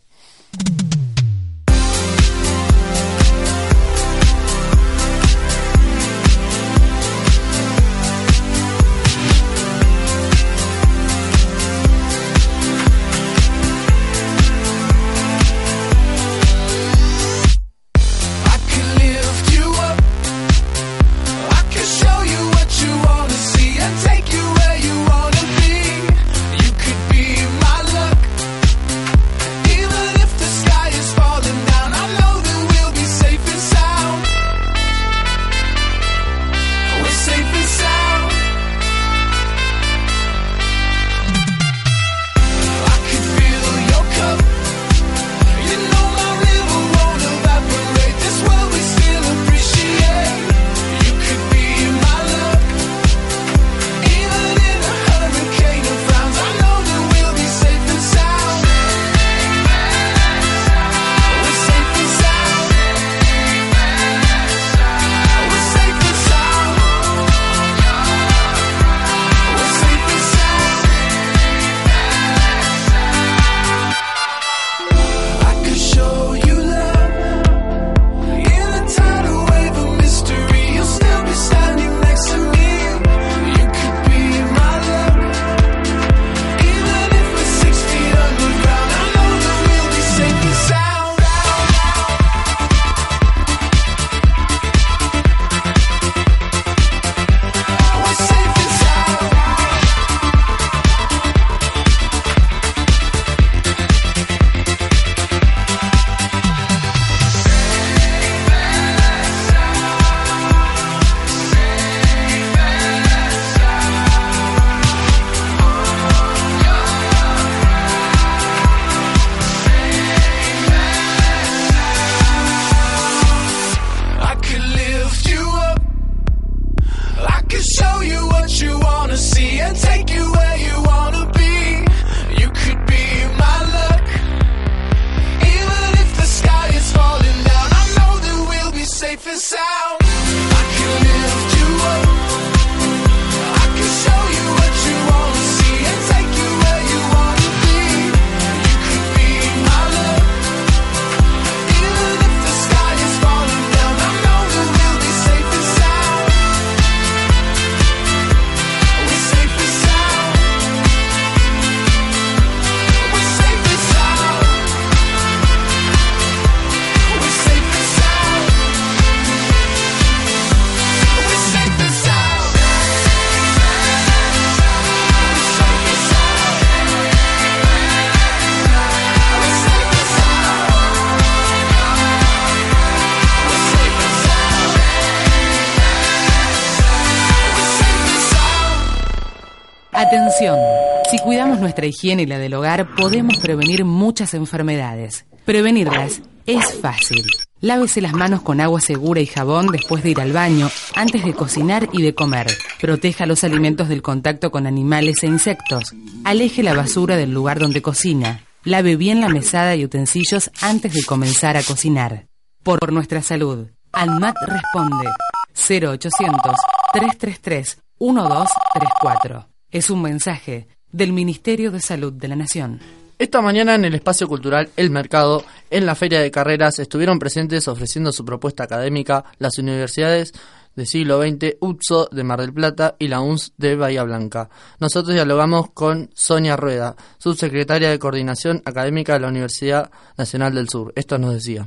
Nuestra 191.70 191.86
higiene 191.86 192.24
y 192.24 192.26
la 192.26 192.40
del 192.40 192.56
hogar, 192.56 192.96
podemos 192.96 193.38
prevenir 193.38 193.86
muchas 193.86 194.34
enfermedades. 194.34 195.28
Prevenirlas 195.46 196.24
es 196.48 196.74
fácil. 196.82 197.24
Lávese 197.62 198.02
las 198.02 198.14
manos 198.14 198.42
con 198.42 198.60
agua 198.60 198.82
segura 198.82 199.22
y 199.22 199.28
jabón 199.28 199.68
después 199.68 200.02
de 200.02 200.10
ir 200.10 200.20
al 200.20 200.34
baño, 200.34 200.68
antes 200.96 201.24
de 201.24 201.36
cocinar 201.36 201.88
y 201.94 202.02
de 202.02 202.16
comer. 202.16 202.48
Proteja 202.82 203.28
los 203.28 203.44
alimentos 203.44 203.88
del 203.88 204.02
contacto 204.02 204.50
con 204.50 204.66
animales 204.66 205.22
e 205.22 205.28
insectos. 205.28 205.94
Aleje 206.24 206.64
la 206.64 206.74
basura 206.74 207.18
del 207.18 207.32
lugar 207.32 207.60
donde 207.60 207.84
cocina. 207.84 208.46
Lave 208.64 208.96
bien 208.96 209.22
la 209.22 209.30
mesada 209.30 209.76
y 209.76 209.86
utensilios 209.86 210.50
antes 210.62 210.96
de 210.96 211.04
comenzar 211.04 211.56
a 211.56 211.62
cocinar. 211.62 212.26
Por 212.64 212.92
nuestra 212.92 213.22
salud. 213.22 213.68
ANMAT 213.92 214.36
responde 214.48 215.08
0800 215.54 216.56
333 216.94 217.78
1234. 218.00 219.48
Es 219.70 219.92
un 219.92 220.02
mensaje 220.02 220.68
del 220.92 221.14
Ministerio 221.14 221.72
de 221.72 221.80
Salud 221.80 222.14
de 222.14 222.28
la 222.28 222.36
Nación. 222.36 222.80
Esta 223.18 223.42
mañana 223.42 223.76
en 223.76 223.84
el 223.84 223.96
espacio 223.96 224.28
cultural 224.28 224.70
El 224.78 224.92
Mercado, 224.92 225.44
en 225.70 225.86
la 225.86 225.96
Feria 225.96 226.22
de 226.22 226.32
Carreras, 226.32 226.80
estuvieron 226.80 227.20
presentes 227.20 227.68
ofreciendo 227.68 228.14
su 228.14 228.24
propuesta 228.24 228.64
académica 228.64 229.26
las 229.40 229.58
universidades 229.58 230.32
del 230.76 230.86
siglo 230.86 231.22
XX, 231.22 231.58
UTSO 231.60 232.08
de 232.12 232.24
Mar 232.24 232.40
del 232.40 232.54
Plata 232.54 232.96
y 232.98 233.10
la 233.10 233.20
UNS 233.20 233.56
de 233.58 233.76
Bahía 233.76 234.04
Blanca. 234.04 234.48
Nosotros 234.80 235.14
dialogamos 235.14 235.72
con 235.72 236.10
Sonia 236.14 236.56
Rueda, 236.56 236.96
subsecretaria 237.18 237.90
de 237.90 238.00
Coordinación 238.00 238.62
Académica 238.64 239.14
de 239.14 239.20
la 239.20 239.28
Universidad 239.28 239.92
Nacional 240.18 240.56
del 240.56 240.70
Sur. 240.70 240.94
Esto 240.96 241.18
nos 241.18 241.34
decía. 241.34 241.66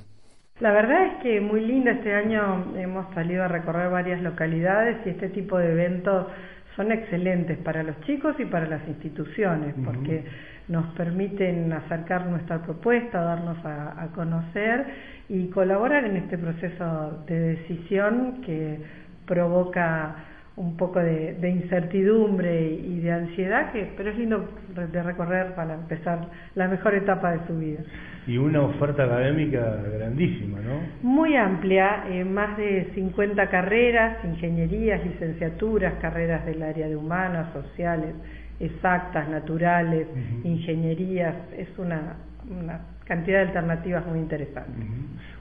La 0.61 0.73
verdad 0.73 1.07
es 1.07 1.23
que 1.23 1.41
muy 1.41 1.61
lindo 1.61 1.91
este 1.91 2.15
año 2.15 2.73
hemos 2.77 3.13
salido 3.15 3.43
a 3.43 3.49
recorrer 3.49 3.91
varias 3.91 4.23
localidades 4.23 5.05
y 5.05 5.11
este 5.11 5.29
tipo 5.29 5.59
de 5.59 5.73
eventos 5.73 6.29
son 6.77 6.93
excelentes 6.93 7.59
para 7.59 7.83
los 7.83 8.01
chicos 8.03 8.35
y 8.39 8.45
para 8.45 8.67
las 8.67 8.87
instituciones 8.89 9.75
porque 9.85 10.25
nos 10.69 10.87
permiten 10.95 11.73
acercar 11.73 12.27
nuestra 12.27 12.63
propuesta, 12.63 13.21
darnos 13.21 13.65
a, 13.65 14.03
a 14.03 14.07
conocer 14.09 14.87
y 15.29 15.49
colaborar 15.49 16.05
en 16.05 16.17
este 16.17 16.39
proceso 16.39 17.25
de 17.27 17.39
decisión 17.39 18.43
que 18.43 18.79
provoca 19.27 20.15
un 20.57 20.77
poco 20.77 20.99
de, 20.99 21.35
de 21.35 21.51
incertidumbre 21.51 22.75
y 22.75 23.01
de 23.01 23.11
ansiedad, 23.11 23.73
que, 23.73 23.91
pero 23.97 24.11
es 24.11 24.19
lindo 24.19 24.49
de 24.75 25.03
recorrer 25.03 25.55
para 25.55 25.75
empezar 25.75 26.29
la 26.55 26.69
mejor 26.69 26.95
etapa 26.95 27.33
de 27.33 27.47
su 27.47 27.59
vida. 27.59 27.81
Y 28.27 28.37
una 28.37 28.63
oferta 28.63 29.05
académica 29.05 29.83
grandísima, 29.95 30.61
¿no? 30.61 30.81
Muy 31.03 31.37
amplia, 31.37 32.05
eh, 32.09 32.25
más 32.25 32.57
de 32.57 32.91
50 32.95 33.49
carreras, 33.49 34.25
ingenierías, 34.25 35.05
licenciaturas, 35.05 35.95
carreras 36.01 36.45
del 36.45 36.63
área 36.63 36.87
de 36.87 36.97
humanas, 36.97 37.53
sociales, 37.53 38.15
exactas, 38.61 39.29
naturales, 39.29 40.07
ingenierías, 40.45 41.35
es 41.57 41.69
una, 41.79 42.17
una 42.49 42.92
cantidad 43.05 43.39
de 43.39 43.47
alternativas 43.49 44.07
muy 44.07 44.19
interesantes. 44.19 44.87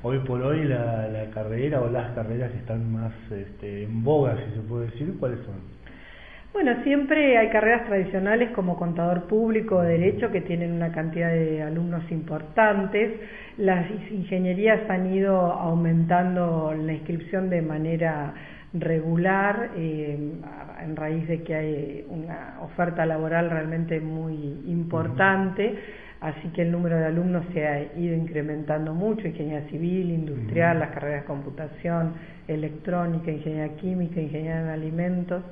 Hoy 0.04 0.20
por 0.20 0.42
hoy 0.42 0.64
la, 0.66 1.08
la 1.08 1.30
carrera 1.32 1.82
o 1.82 1.90
las 1.90 2.12
carreras 2.14 2.52
que 2.52 2.58
están 2.58 2.92
más 2.92 3.14
este, 3.32 3.84
en 3.84 4.04
boga, 4.04 4.36
si 4.36 4.56
se 4.56 4.62
puede 4.62 4.88
decir, 4.88 5.14
¿cuáles 5.20 5.40
son? 5.46 5.82
Bueno, 6.54 6.84
siempre 6.84 7.38
hay 7.38 7.50
carreras 7.50 7.86
tradicionales 7.86 8.52
como 8.52 8.76
contador 8.76 9.24
público 9.28 9.78
o 9.78 9.82
derecho 9.84 10.32
que 10.32 10.42
tienen 10.42 10.74
una 10.74 10.92
cantidad 10.92 11.30
de 11.30 11.62
alumnos 11.62 12.04
importantes. 12.12 13.22
Las 13.58 13.90
ingenierías 14.12 14.90
han 14.90 15.14
ido 15.14 15.38
aumentando 15.40 16.74
la 16.74 16.92
inscripción 16.92 17.50
de 17.50 17.62
manera 17.62 18.34
regular 18.74 19.72
eh, 19.78 20.18
en 20.84 20.96
raíz 20.98 21.26
de 21.30 21.42
que 21.44 21.56
hay 21.56 22.06
una 22.10 22.58
oferta 22.62 23.06
laboral 23.06 23.50
realmente 23.50 24.02
muy 24.02 24.36
importante, 24.68 25.76
así 26.22 26.48
que 26.50 26.62
el 26.62 26.72
número 26.72 26.98
de 26.98 27.06
alumnos 27.06 27.44
se 27.54 27.68
ha 27.68 27.82
ido 27.98 28.16
incrementando 28.16 28.94
mucho, 28.94 29.28
ingeniería 29.28 29.68
civil, 29.70 30.12
industrial, 30.12 30.80
las 30.80 30.92
carreras 30.92 31.22
de 31.22 31.28
computación, 31.28 32.14
electrónica, 32.48 33.32
ingeniería 33.32 33.76
química, 33.78 34.22
ingeniería 34.22 34.62
en 34.62 34.68
alimentos. 34.68 35.44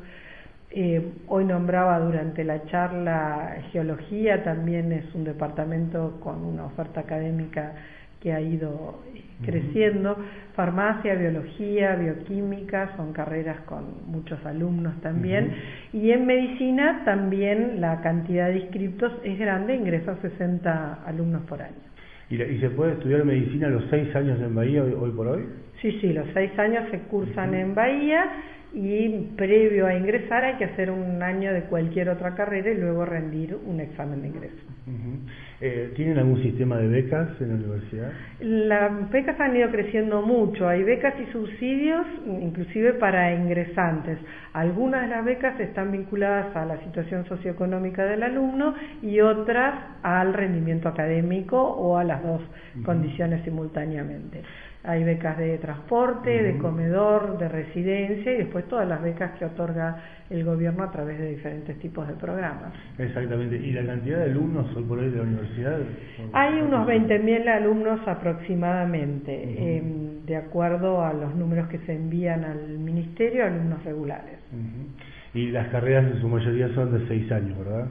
Eh, 0.71 1.13
hoy 1.27 1.45
nombraba 1.45 1.99
durante 1.99 2.43
la 2.43 2.63
charla 2.65 3.57
geología, 3.71 4.43
también 4.43 4.91
es 4.91 5.13
un 5.15 5.23
departamento 5.23 6.19
con 6.21 6.45
una 6.45 6.65
oferta 6.65 7.01
académica 7.01 7.73
que 8.21 8.31
ha 8.33 8.39
ido 8.39 8.99
creciendo. 9.45 10.17
Farmacia, 10.55 11.15
biología, 11.15 11.95
bioquímica, 11.95 12.95
son 12.97 13.13
carreras 13.13 13.61
con 13.61 13.85
muchos 14.07 14.43
alumnos 14.45 14.99
también. 15.01 15.51
Y 15.93 16.11
en 16.11 16.25
medicina 16.25 17.03
también 17.05 17.79
la 17.81 18.01
cantidad 18.01 18.49
de 18.49 18.59
inscriptos 18.59 19.13
es 19.23 19.39
grande, 19.39 19.75
ingresa 19.75 20.15
60 20.21 21.03
alumnos 21.05 21.43
por 21.43 21.61
año. 21.61 21.75
¿Y, 22.29 22.37
la- 22.37 22.45
y 22.45 22.59
se 22.59 22.69
puede 22.69 22.93
estudiar 22.93 23.23
medicina 23.25 23.69
los 23.69 23.85
seis 23.89 24.13
años 24.15 24.39
en 24.41 24.53
Bahía 24.53 24.83
hoy, 24.83 24.93
hoy 24.99 25.11
por 25.11 25.27
hoy? 25.27 25.45
Sí, 25.81 25.97
sí, 26.01 26.11
los 26.13 26.27
seis 26.33 26.51
años 26.59 26.83
se 26.91 26.99
cursan 27.03 27.53
en 27.55 27.73
Bahía 27.73 28.25
y 28.73 29.09
previo 29.35 29.87
a 29.87 29.95
ingresar 29.95 30.43
hay 30.43 30.55
que 30.55 30.65
hacer 30.65 30.91
un 30.91 31.21
año 31.23 31.51
de 31.53 31.63
cualquier 31.63 32.09
otra 32.09 32.35
carrera 32.35 32.71
y 32.71 32.77
luego 32.77 33.05
rendir 33.05 33.57
un 33.65 33.79
examen 33.79 34.21
de 34.21 34.27
ingreso. 34.27 34.55
Eh, 35.61 35.91
¿Tienen 35.95 36.17
algún 36.17 36.41
sistema 36.41 36.77
de 36.77 36.87
becas 36.87 37.29
en 37.41 37.49
la 37.49 37.55
universidad? 37.55 38.11
Las 38.39 39.09
becas 39.11 39.39
han 39.39 39.55
ido 39.55 39.69
creciendo 39.69 40.21
mucho, 40.21 40.67
hay 40.67 40.83
becas 40.83 41.13
y 41.19 41.31
subsidios 41.31 42.05
inclusive 42.25 42.93
para 42.93 43.33
ingresantes. 43.33 44.17
Algunas 44.53 45.01
de 45.01 45.07
las 45.09 45.25
becas 45.25 45.59
están 45.59 45.91
vinculadas 45.91 46.55
a 46.55 46.65
la 46.65 46.79
situación 46.83 47.25
socioeconómica 47.25 48.05
del 48.05 48.23
alumno 48.23 48.73
y 49.01 49.19
otras 49.19 49.75
al 50.01 50.33
rendimiento 50.33 50.89
académico 50.89 51.61
o 51.61 51.97
a 51.97 52.03
las 52.03 52.23
dos 52.23 52.41
condiciones 52.83 53.43
simultáneamente. 53.43 54.41
Hay 54.83 55.03
becas 55.03 55.37
de 55.37 55.57
transporte, 55.57 56.41
de 56.41 56.57
comedor, 56.57 57.37
de 57.37 57.49
residencia 57.49 58.31
y 58.31 58.37
después 58.37 58.65
todas 58.69 58.87
las 58.87 59.01
becas 59.01 59.31
que 59.37 59.43
otorga 59.43 59.97
el 60.29 60.45
gobierno 60.45 60.83
a 60.83 60.91
través 60.91 61.19
de 61.19 61.31
diferentes 61.31 61.77
tipos 61.79 62.07
de 62.07 62.13
programas. 62.13 62.71
Exactamente. 62.97 63.57
¿Y 63.57 63.73
la 63.73 63.85
cantidad 63.85 64.19
de 64.19 64.31
alumnos 64.31 64.73
hoy 64.75 64.83
por 64.83 64.99
hoy 64.99 65.09
de 65.09 65.17
la 65.17 65.23
universidad? 65.23 65.79
Hay 66.31 66.61
unos 66.61 66.87
20.000 66.87 67.47
alumnos 67.49 67.99
aproximadamente, 68.07 69.33
eh, 69.33 69.83
de 70.25 70.35
acuerdo 70.37 71.03
a 71.03 71.11
los 71.11 71.35
números 71.35 71.67
que 71.67 71.79
se 71.79 71.95
envían 71.95 72.45
al 72.45 72.79
ministerio, 72.79 73.45
alumnos 73.45 73.83
regulares. 73.83 74.39
Y 75.33 75.51
las 75.51 75.67
carreras 75.67 76.05
en 76.09 76.21
su 76.21 76.27
mayoría 76.29 76.73
son 76.73 76.97
de 76.97 77.05
seis 77.07 77.29
años, 77.31 77.57
¿verdad? 77.59 77.87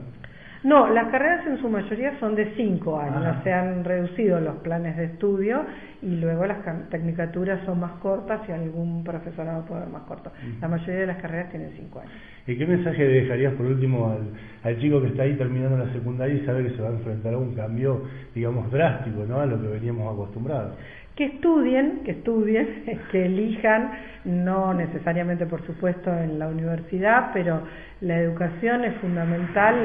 No, 0.63 0.89
las 0.89 1.07
carreras 1.09 1.47
en 1.47 1.57
su 1.61 1.69
mayoría 1.69 2.19
son 2.19 2.35
de 2.35 2.53
5 2.55 2.99
años, 2.99 3.25
Ajá. 3.25 3.43
se 3.43 3.53
han 3.53 3.83
reducido 3.85 4.41
los 4.41 4.57
planes 4.57 4.97
de 4.97 5.05
estudio 5.05 5.63
y 6.01 6.17
luego 6.17 6.45
las 6.45 6.57
tecnicaturas 6.89 7.61
son 7.65 7.79
más 7.79 7.93
cortas 8.01 8.41
y 8.47 8.51
algún 8.51 9.03
profesorado 9.03 9.65
puede 9.65 9.83
ser 9.83 9.89
más 9.93 10.03
corto. 10.03 10.31
La 10.59 10.67
mayoría 10.67 11.01
de 11.01 11.07
las 11.07 11.17
carreras 11.17 11.49
tienen 11.49 11.71
5 11.77 11.99
años. 11.99 12.11
¿Y 12.45 12.57
qué 12.57 12.65
mensaje 12.65 13.05
dejarías 13.05 13.53
por 13.53 13.67
último 13.67 14.11
al, 14.11 14.69
al 14.69 14.79
chico 14.79 15.01
que 15.01 15.07
está 15.07 15.23
ahí 15.23 15.35
terminando 15.35 15.77
la 15.77 15.91
secundaria 15.93 16.35
y 16.35 16.45
sabe 16.45 16.63
que 16.63 16.75
se 16.75 16.81
va 16.81 16.89
a 16.89 16.93
enfrentar 16.93 17.33
a 17.33 17.37
un 17.37 17.53
cambio, 17.53 18.03
digamos, 18.35 18.71
drástico, 18.71 19.23
¿no? 19.25 19.39
A 19.39 19.45
lo 19.45 19.61
que 19.61 19.67
veníamos 19.67 20.11
acostumbrados. 20.13 20.73
Que 21.19 21.25
estudien, 21.25 21.99
que 22.05 22.11
estudien, 22.11 22.85
que 23.11 23.25
elijan, 23.25 23.91
no 24.23 24.73
necesariamente 24.73 25.45
por 25.45 25.61
supuesto 25.65 26.13
en 26.13 26.39
la 26.39 26.47
universidad, 26.47 27.31
pero 27.33 27.61
la 27.99 28.19
educación 28.19 28.85
es 28.85 28.95
fundamental 29.01 29.75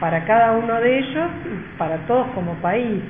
para 0.00 0.24
cada 0.24 0.58
uno 0.58 0.80
de 0.80 0.98
ellos 0.98 1.30
y 1.46 1.78
para 1.78 1.96
todos 2.08 2.26
como 2.34 2.54
país. 2.54 3.00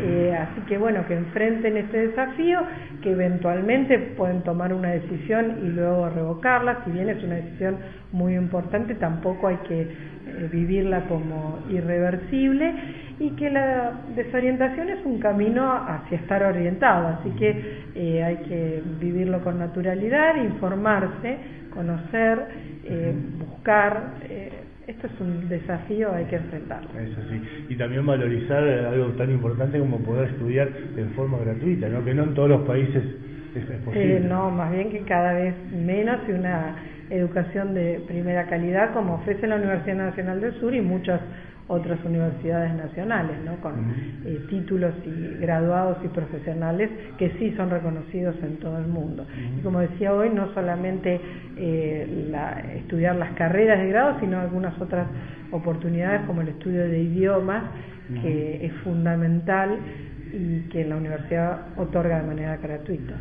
Eh, 0.00 0.36
así 0.36 0.60
que 0.62 0.78
bueno, 0.78 1.06
que 1.06 1.14
enfrenten 1.14 1.76
este 1.76 2.08
desafío, 2.08 2.60
que 3.02 3.12
eventualmente 3.12 3.98
pueden 3.98 4.42
tomar 4.42 4.72
una 4.72 4.90
decisión 4.90 5.58
y 5.64 5.68
luego 5.68 6.08
revocarla, 6.10 6.82
si 6.84 6.90
bien 6.90 7.08
es 7.08 7.22
una 7.22 7.36
decisión 7.36 7.76
muy 8.12 8.34
importante, 8.34 8.94
tampoco 8.96 9.48
hay 9.48 9.56
que 9.68 9.82
eh, 9.82 10.48
vivirla 10.52 11.02
como 11.02 11.60
irreversible. 11.70 12.74
Y 13.18 13.30
que 13.30 13.48
la 13.48 13.92
desorientación 14.14 14.90
es 14.90 15.02
un 15.06 15.18
camino 15.20 15.72
hacia 15.72 16.18
estar 16.18 16.42
orientado, 16.42 17.18
así 17.18 17.30
que 17.30 17.84
eh, 17.94 18.22
hay 18.22 18.36
que 18.46 18.82
vivirlo 19.00 19.42
con 19.42 19.58
naturalidad, 19.58 20.36
informarse, 20.36 21.38
conocer, 21.70 22.46
buscar. 23.38 24.16
Esto 24.86 25.06
es 25.08 25.20
un 25.20 25.48
desafío, 25.48 26.12
hay 26.12 26.26
que 26.26 26.36
enfrentarlo. 26.36 26.88
Eso 26.98 27.20
sí. 27.30 27.42
Y 27.70 27.76
también 27.76 28.06
valorizar 28.06 28.62
algo 28.62 29.08
tan 29.12 29.30
importante 29.30 29.78
como 29.78 29.98
poder 29.98 30.30
estudiar 30.30 30.68
en 30.96 31.10
forma 31.10 31.38
gratuita, 31.38 31.88
¿no? 31.88 32.04
Que 32.04 32.14
no 32.14 32.24
en 32.24 32.34
todos 32.34 32.48
los 32.48 32.62
países 32.62 33.02
es, 33.54 33.68
es 33.68 33.80
posible. 33.80 34.18
Eh, 34.18 34.20
no, 34.20 34.50
más 34.50 34.70
bien 34.70 34.90
que 34.90 35.00
cada 35.00 35.32
vez 35.32 35.54
menos 35.72 36.20
y 36.28 36.32
una 36.32 36.76
educación 37.10 37.74
de 37.74 38.00
primera 38.06 38.46
calidad 38.46 38.92
como 38.92 39.14
ofrece 39.14 39.46
la 39.46 39.56
Universidad 39.56 39.96
Nacional 39.96 40.40
del 40.40 40.54
Sur 40.60 40.74
y 40.74 40.80
muchas 40.80 41.20
otras 41.68 41.98
universidades 42.04 42.72
nacionales, 42.74 43.36
¿no? 43.44 43.56
con 43.60 43.74
eh, 44.24 44.38
títulos 44.48 44.94
y 45.04 45.40
graduados 45.40 45.98
y 46.04 46.08
profesionales 46.08 46.90
que 47.18 47.30
sí 47.38 47.52
son 47.56 47.70
reconocidos 47.70 48.36
en 48.42 48.56
todo 48.58 48.78
el 48.78 48.86
mundo. 48.86 49.26
Y 49.58 49.62
como 49.62 49.80
decía 49.80 50.12
hoy, 50.14 50.30
no 50.30 50.52
solamente 50.54 51.20
eh, 51.56 52.28
la- 52.30 52.60
estudiar 52.76 53.16
las 53.16 53.30
carreras 53.32 53.80
de 53.80 53.88
grado, 53.88 54.16
sino 54.20 54.38
algunas 54.38 54.80
otras 54.80 55.08
oportunidades 55.50 56.20
como 56.26 56.42
el 56.42 56.48
estudio 56.48 56.82
de 56.88 57.00
idiomas, 57.00 57.64
que 58.22 58.64
es 58.66 58.72
fundamental 58.84 59.78
y 60.36 60.68
que 60.68 60.84
la 60.84 60.96
universidad 60.96 61.68
otorga 61.76 62.20
de 62.20 62.26
manera 62.26 62.56
gratuita. 62.58 63.14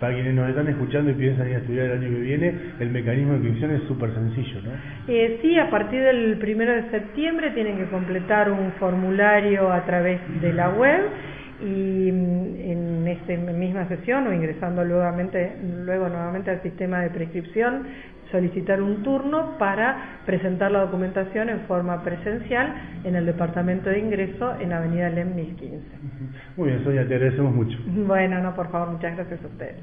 Para 0.00 0.14
quienes 0.14 0.34
nos 0.34 0.48
están 0.48 0.66
escuchando 0.68 1.10
y 1.10 1.14
piensan 1.14 1.48
ir 1.48 1.56
a 1.56 1.58
estudiar 1.58 1.86
el 1.86 1.92
año 1.92 2.08
que 2.08 2.20
viene, 2.20 2.54
el 2.80 2.90
mecanismo 2.90 3.32
de 3.32 3.38
inscripción 3.38 3.70
es 3.72 3.82
súper 3.82 4.14
sencillo, 4.14 4.62
¿no? 4.62 4.70
Eh, 5.08 5.38
sí, 5.42 5.58
a 5.58 5.68
partir 5.68 6.02
del 6.02 6.38
primero 6.38 6.72
de 6.72 6.90
septiembre 6.90 7.50
tienen 7.50 7.76
que 7.76 7.84
completar 7.86 8.50
un 8.50 8.72
formulario 8.72 9.70
a 9.70 9.84
través 9.84 10.20
de 10.40 10.52
la 10.54 10.70
web 10.70 11.02
y 11.60 12.12
mm, 12.12 12.60
en 12.60 13.08
esta 13.08 13.34
misma 13.52 13.88
sesión 13.88 14.26
o 14.26 14.32
ingresando 14.32 14.84
nuevamente, 14.84 15.56
luego 15.62 16.08
nuevamente 16.08 16.50
al 16.50 16.62
sistema 16.62 17.00
de 17.00 17.10
prescripción 17.10 17.86
solicitar 18.30 18.82
un 18.82 19.02
turno 19.02 19.56
para 19.58 20.20
presentar 20.26 20.70
la 20.70 20.80
documentación 20.80 21.48
en 21.48 21.60
forma 21.60 22.02
presencial 22.02 23.00
en 23.04 23.16
el 23.16 23.26
departamento 23.26 23.88
de 23.90 23.98
ingreso 24.00 24.54
en 24.60 24.72
Avenida 24.72 25.08
LEM 25.08 25.34
1015. 25.34 25.86
Muy 26.56 26.68
bien, 26.68 26.84
Sonia, 26.84 27.08
te 27.08 27.14
agradecemos 27.14 27.54
mucho. 27.54 27.78
Bueno, 27.86 28.40
no, 28.40 28.54
por 28.54 28.70
favor, 28.70 28.90
muchas 28.90 29.16
gracias 29.16 29.40
a 29.42 29.46
ustedes. 29.46 29.76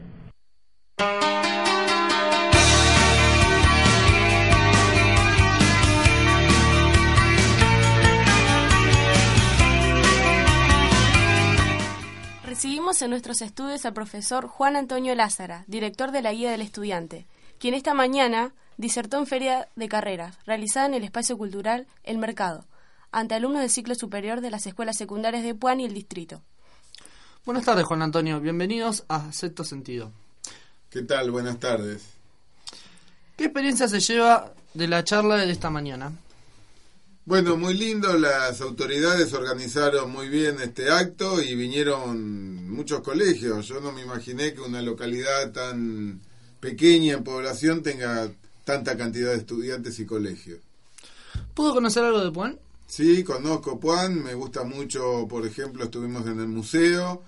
Recibimos 12.56 13.02
en 13.02 13.10
nuestros 13.10 13.42
estudios 13.42 13.86
al 13.86 13.92
profesor 13.92 14.48
Juan 14.48 14.78
Antonio 14.78 15.14
Lázara, 15.14 15.66
director 15.68 16.14
de 16.14 16.22
la 16.22 16.32
Guía 16.32 16.52
del 16.52 16.62
Estudiante, 16.62 17.28
quien 17.60 17.74
esta 17.74 17.94
mañana 17.94 18.54
disertó 18.78 19.18
en 19.18 19.28
Feria 19.28 19.68
de 19.76 19.90
Carreras, 19.90 20.38
realizada 20.46 20.86
en 20.86 20.94
el 20.94 21.04
espacio 21.04 21.38
cultural 21.38 21.86
El 22.06 22.18
Mercado, 22.18 22.66
ante 23.12 23.36
alumnos 23.36 23.60
del 23.60 23.70
ciclo 23.70 23.94
superior 23.94 24.40
de 24.40 24.52
las 24.52 24.66
escuelas 24.68 24.96
secundarias 24.96 25.44
de 25.44 25.54
Puan 25.54 25.82
y 25.82 25.86
el 25.86 25.94
distrito. 25.94 26.44
Buenas 27.44 27.66
tardes, 27.66 27.84
Juan 27.84 28.02
Antonio. 28.02 28.40
Bienvenidos 28.40 29.04
a 29.10 29.34
Sexto 29.34 29.66
Sentido. 29.66 30.14
¿Qué 30.90 31.02
tal? 31.02 31.32
Buenas 31.32 31.60
tardes. 31.60 32.06
¿Qué 33.36 33.44
experiencia 33.44 33.90
se 33.90 34.00
lleva 34.00 34.54
de 34.74 34.88
la 34.88 35.04
charla 35.04 35.36
de 35.36 35.52
esta 35.52 35.70
mañana? 35.70 36.14
Bueno, 37.28 37.58
muy 37.58 37.74
lindo, 37.74 38.16
las 38.20 38.62
autoridades 38.62 39.34
organizaron 39.34 40.12
muy 40.12 40.30
bien 40.30 40.58
este 40.62 40.92
acto 40.92 41.42
y 41.42 41.56
vinieron 41.56 42.70
muchos 42.70 43.02
colegios. 43.02 43.68
Yo 43.68 43.82
no 43.82 43.92
me 43.92 44.04
imaginé 44.04 44.54
que 44.54 44.62
una 44.62 44.80
localidad 44.84 45.52
tan 45.52 46.22
pequeña 46.60 47.16
en 47.16 47.24
población 47.24 47.82
tenga 47.82 48.32
tanta 48.64 48.96
cantidad 48.96 49.32
de 49.32 49.38
estudiantes 49.38 49.98
y 49.98 50.06
colegios. 50.06 50.60
¿Pudo 51.56 51.74
conocer 51.74 52.04
algo 52.04 52.24
de 52.24 52.30
Puan? 52.30 52.60
Sí, 52.86 53.24
conozco 53.24 53.80
Puan, 53.80 54.24
me 54.24 54.36
gusta 54.36 54.64
mucho, 54.64 55.28
por 55.28 55.48
ejemplo, 55.48 55.86
estuvimos 55.86 56.28
en 56.28 56.40
el 56.40 56.48
museo. 56.48 57.24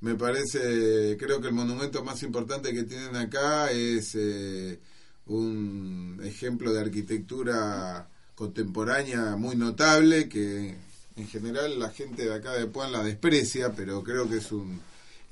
Me 0.00 0.16
parece, 0.16 1.16
creo 1.16 1.40
que 1.40 1.46
el 1.46 1.54
monumento 1.54 2.02
más 2.02 2.24
importante 2.24 2.74
que 2.74 2.82
tienen 2.82 3.14
acá 3.14 3.70
es 3.70 4.16
eh, 4.16 4.80
un 5.26 6.20
ejemplo 6.24 6.72
de 6.72 6.80
arquitectura 6.80 8.08
contemporánea 8.38 9.34
muy 9.34 9.56
notable 9.56 10.28
que 10.28 10.76
en 11.16 11.26
general 11.26 11.80
la 11.80 11.90
gente 11.90 12.24
de 12.24 12.34
acá 12.34 12.52
de 12.52 12.66
Puan 12.66 12.92
la 12.92 13.02
desprecia, 13.02 13.72
pero 13.72 14.04
creo 14.04 14.28
que 14.30 14.36
es 14.36 14.52
un 14.52 14.80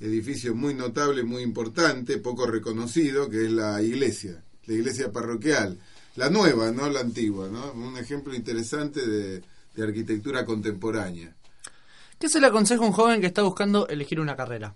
edificio 0.01 0.53
muy 0.53 0.73
notable, 0.73 1.23
muy 1.23 1.41
importante, 1.41 2.17
poco 2.17 2.45
reconocido, 2.45 3.29
que 3.29 3.45
es 3.45 3.51
la 3.53 3.81
iglesia, 3.81 4.43
la 4.65 4.73
iglesia 4.73 5.09
parroquial, 5.09 5.79
la 6.17 6.29
nueva, 6.29 6.71
no 6.71 6.89
la 6.89 6.99
antigua, 6.99 7.47
¿no? 7.47 7.71
Un 7.71 7.97
ejemplo 7.97 8.35
interesante 8.35 9.07
de, 9.07 9.41
de 9.73 9.83
arquitectura 9.83 10.43
contemporánea. 10.45 11.33
¿Qué 12.19 12.27
se 12.27 12.41
le 12.41 12.47
aconseja 12.47 12.83
a 12.83 12.87
un 12.87 12.91
joven 12.91 13.21
que 13.21 13.27
está 13.27 13.43
buscando 13.43 13.87
elegir 13.87 14.19
una 14.19 14.35
carrera? 14.35 14.75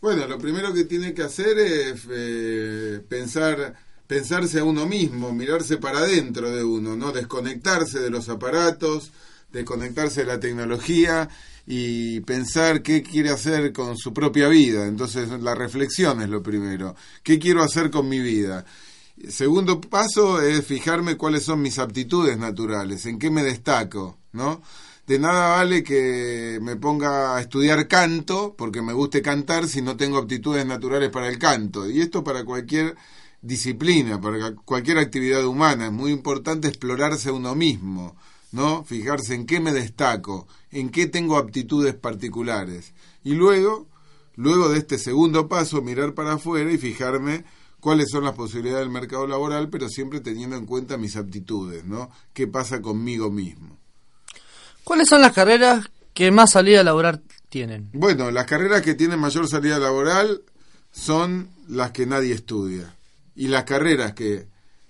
Bueno, 0.00 0.28
lo 0.28 0.38
primero 0.38 0.72
que 0.72 0.84
tiene 0.84 1.12
que 1.12 1.22
hacer 1.22 1.58
es 1.58 2.06
eh, 2.08 3.00
pensar, 3.08 3.74
pensarse 4.06 4.60
a 4.60 4.64
uno 4.64 4.86
mismo, 4.86 5.32
mirarse 5.32 5.78
para 5.78 5.98
adentro 5.98 6.50
de 6.50 6.64
uno, 6.64 6.96
no 6.96 7.12
desconectarse 7.12 8.00
de 8.00 8.10
los 8.10 8.28
aparatos, 8.28 9.12
desconectarse 9.52 10.20
de 10.20 10.26
la 10.26 10.40
tecnología 10.40 11.28
y 11.66 12.20
pensar 12.20 12.82
qué 12.82 13.02
quiere 13.02 13.30
hacer 13.30 13.72
con 13.72 13.96
su 13.96 14.12
propia 14.12 14.48
vida. 14.48 14.86
Entonces, 14.86 15.28
la 15.40 15.54
reflexión 15.54 16.20
es 16.20 16.28
lo 16.28 16.42
primero. 16.42 16.94
¿Qué 17.22 17.38
quiero 17.38 17.62
hacer 17.62 17.90
con 17.90 18.08
mi 18.08 18.20
vida? 18.20 18.64
Segundo 19.28 19.80
paso 19.80 20.42
es 20.42 20.66
fijarme 20.66 21.16
cuáles 21.16 21.44
son 21.44 21.62
mis 21.62 21.78
aptitudes 21.78 22.36
naturales, 22.36 23.06
en 23.06 23.18
qué 23.18 23.30
me 23.30 23.44
destaco, 23.44 24.18
¿no? 24.32 24.60
De 25.06 25.18
nada 25.18 25.56
vale 25.56 25.82
que 25.82 26.58
me 26.60 26.76
ponga 26.76 27.36
a 27.36 27.40
estudiar 27.40 27.86
canto, 27.86 28.54
porque 28.56 28.82
me 28.82 28.92
guste 28.92 29.22
cantar, 29.22 29.68
si 29.68 29.82
no 29.82 29.96
tengo 29.96 30.18
aptitudes 30.18 30.66
naturales 30.66 31.10
para 31.10 31.28
el 31.28 31.38
canto. 31.38 31.88
Y 31.88 32.00
esto 32.00 32.24
para 32.24 32.44
cualquier 32.44 32.96
disciplina, 33.44 34.20
para 34.20 34.54
cualquier 34.54 34.98
actividad 34.98 35.44
humana. 35.44 35.86
Es 35.86 35.92
muy 35.92 36.10
importante 36.10 36.66
explorarse 36.66 37.28
a 37.28 37.32
uno 37.32 37.54
mismo, 37.54 38.16
¿no? 38.52 38.84
Fijarse 38.84 39.34
en 39.34 39.46
qué 39.46 39.60
me 39.60 39.72
destaco, 39.72 40.48
en 40.70 40.88
qué 40.90 41.06
tengo 41.06 41.36
aptitudes 41.36 41.94
particulares. 41.94 42.94
Y 43.22 43.34
luego, 43.34 43.86
luego 44.34 44.70
de 44.70 44.78
este 44.78 44.98
segundo 44.98 45.46
paso, 45.48 45.82
mirar 45.82 46.14
para 46.14 46.34
afuera 46.34 46.72
y 46.72 46.78
fijarme 46.78 47.44
cuáles 47.80 48.08
son 48.10 48.24
las 48.24 48.34
posibilidades 48.34 48.84
del 48.84 48.92
mercado 48.92 49.26
laboral, 49.26 49.68
pero 49.68 49.88
siempre 49.90 50.20
teniendo 50.20 50.56
en 50.56 50.64
cuenta 50.64 50.96
mis 50.96 51.16
aptitudes, 51.16 51.84
¿no? 51.84 52.10
¿Qué 52.32 52.46
pasa 52.46 52.80
conmigo 52.80 53.30
mismo? 53.30 53.76
¿Cuáles 54.84 55.08
son 55.08 55.20
las 55.20 55.32
carreras 55.32 55.86
que 56.14 56.30
más 56.30 56.52
salida 56.52 56.82
laboral 56.82 57.22
tienen? 57.50 57.90
Bueno, 57.92 58.30
las 58.30 58.46
carreras 58.46 58.80
que 58.80 58.94
tienen 58.94 59.18
mayor 59.18 59.48
salida 59.48 59.78
laboral 59.78 60.42
son 60.92 61.50
las 61.68 61.90
que 61.90 62.06
nadie 62.06 62.32
estudia. 62.32 62.94
Y 63.34 63.48
las 63.48 63.64
carreras 63.64 64.14
que 64.14 64.48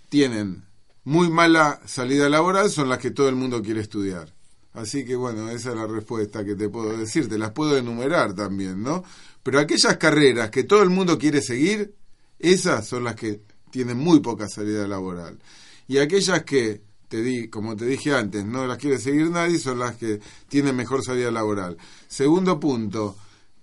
tienen 0.08 0.64
muy 1.04 1.28
mala 1.30 1.80
salida 1.86 2.28
laboral 2.28 2.70
son 2.70 2.88
las 2.88 2.98
que 2.98 3.10
todo 3.10 3.28
el 3.28 3.36
mundo 3.36 3.62
quiere 3.62 3.80
estudiar. 3.80 4.34
Así 4.72 5.04
que 5.04 5.14
bueno, 5.14 5.50
esa 5.50 5.70
es 5.70 5.76
la 5.76 5.86
respuesta 5.86 6.44
que 6.44 6.56
te 6.56 6.68
puedo 6.68 6.96
decir. 6.96 7.28
Te 7.28 7.38
las 7.38 7.52
puedo 7.52 7.76
enumerar 7.76 8.34
también, 8.34 8.82
¿no? 8.82 9.04
Pero 9.42 9.60
aquellas 9.60 9.96
carreras 9.98 10.50
que 10.50 10.64
todo 10.64 10.82
el 10.82 10.90
mundo 10.90 11.18
quiere 11.18 11.40
seguir, 11.40 11.94
esas 12.38 12.86
son 12.86 13.04
las 13.04 13.14
que 13.14 13.42
tienen 13.70 13.98
muy 13.98 14.20
poca 14.20 14.48
salida 14.48 14.88
laboral. 14.88 15.38
Y 15.86 15.98
aquellas 15.98 16.42
que, 16.44 16.82
te 17.08 17.22
di, 17.22 17.48
como 17.48 17.76
te 17.76 17.84
dije 17.86 18.14
antes, 18.14 18.44
no 18.44 18.66
las 18.66 18.78
quiere 18.78 18.98
seguir 18.98 19.30
nadie, 19.30 19.58
son 19.58 19.78
las 19.78 19.96
que 19.96 20.20
tienen 20.48 20.74
mejor 20.74 21.04
salida 21.04 21.30
laboral. 21.30 21.76
Segundo 22.08 22.58
punto, 22.58 23.16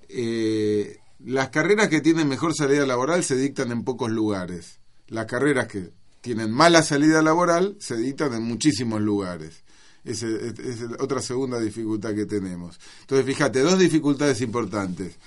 eh, 0.07 1.00
las 1.25 1.49
carreras 1.49 1.89
que 1.89 2.01
tienen 2.01 2.27
mejor 2.27 2.53
salida 2.55 2.85
laboral 2.85 3.23
se 3.23 3.35
dictan 3.35 3.71
en 3.71 3.83
pocos 3.83 4.09
lugares. 4.09 4.79
Las 5.07 5.25
carreras 5.25 5.67
que 5.67 5.91
tienen 6.21 6.51
mala 6.51 6.83
salida 6.83 7.21
laboral 7.21 7.75
se 7.79 7.95
dictan 7.97 8.33
en 8.33 8.43
muchísimos 8.43 9.01
lugares. 9.01 9.63
Esa 10.03 10.27
es, 10.27 10.81
otra 10.99 11.21
segunda 11.21 11.59
dificultad 11.59 12.15
que 12.15 12.25
tenemos. 12.25 12.79
Entonces, 13.01 13.25
fíjate, 13.25 13.59
dos 13.59 13.77
dificultades 13.77 14.41
importantes. 14.41 15.17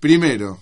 Primero, 0.00 0.58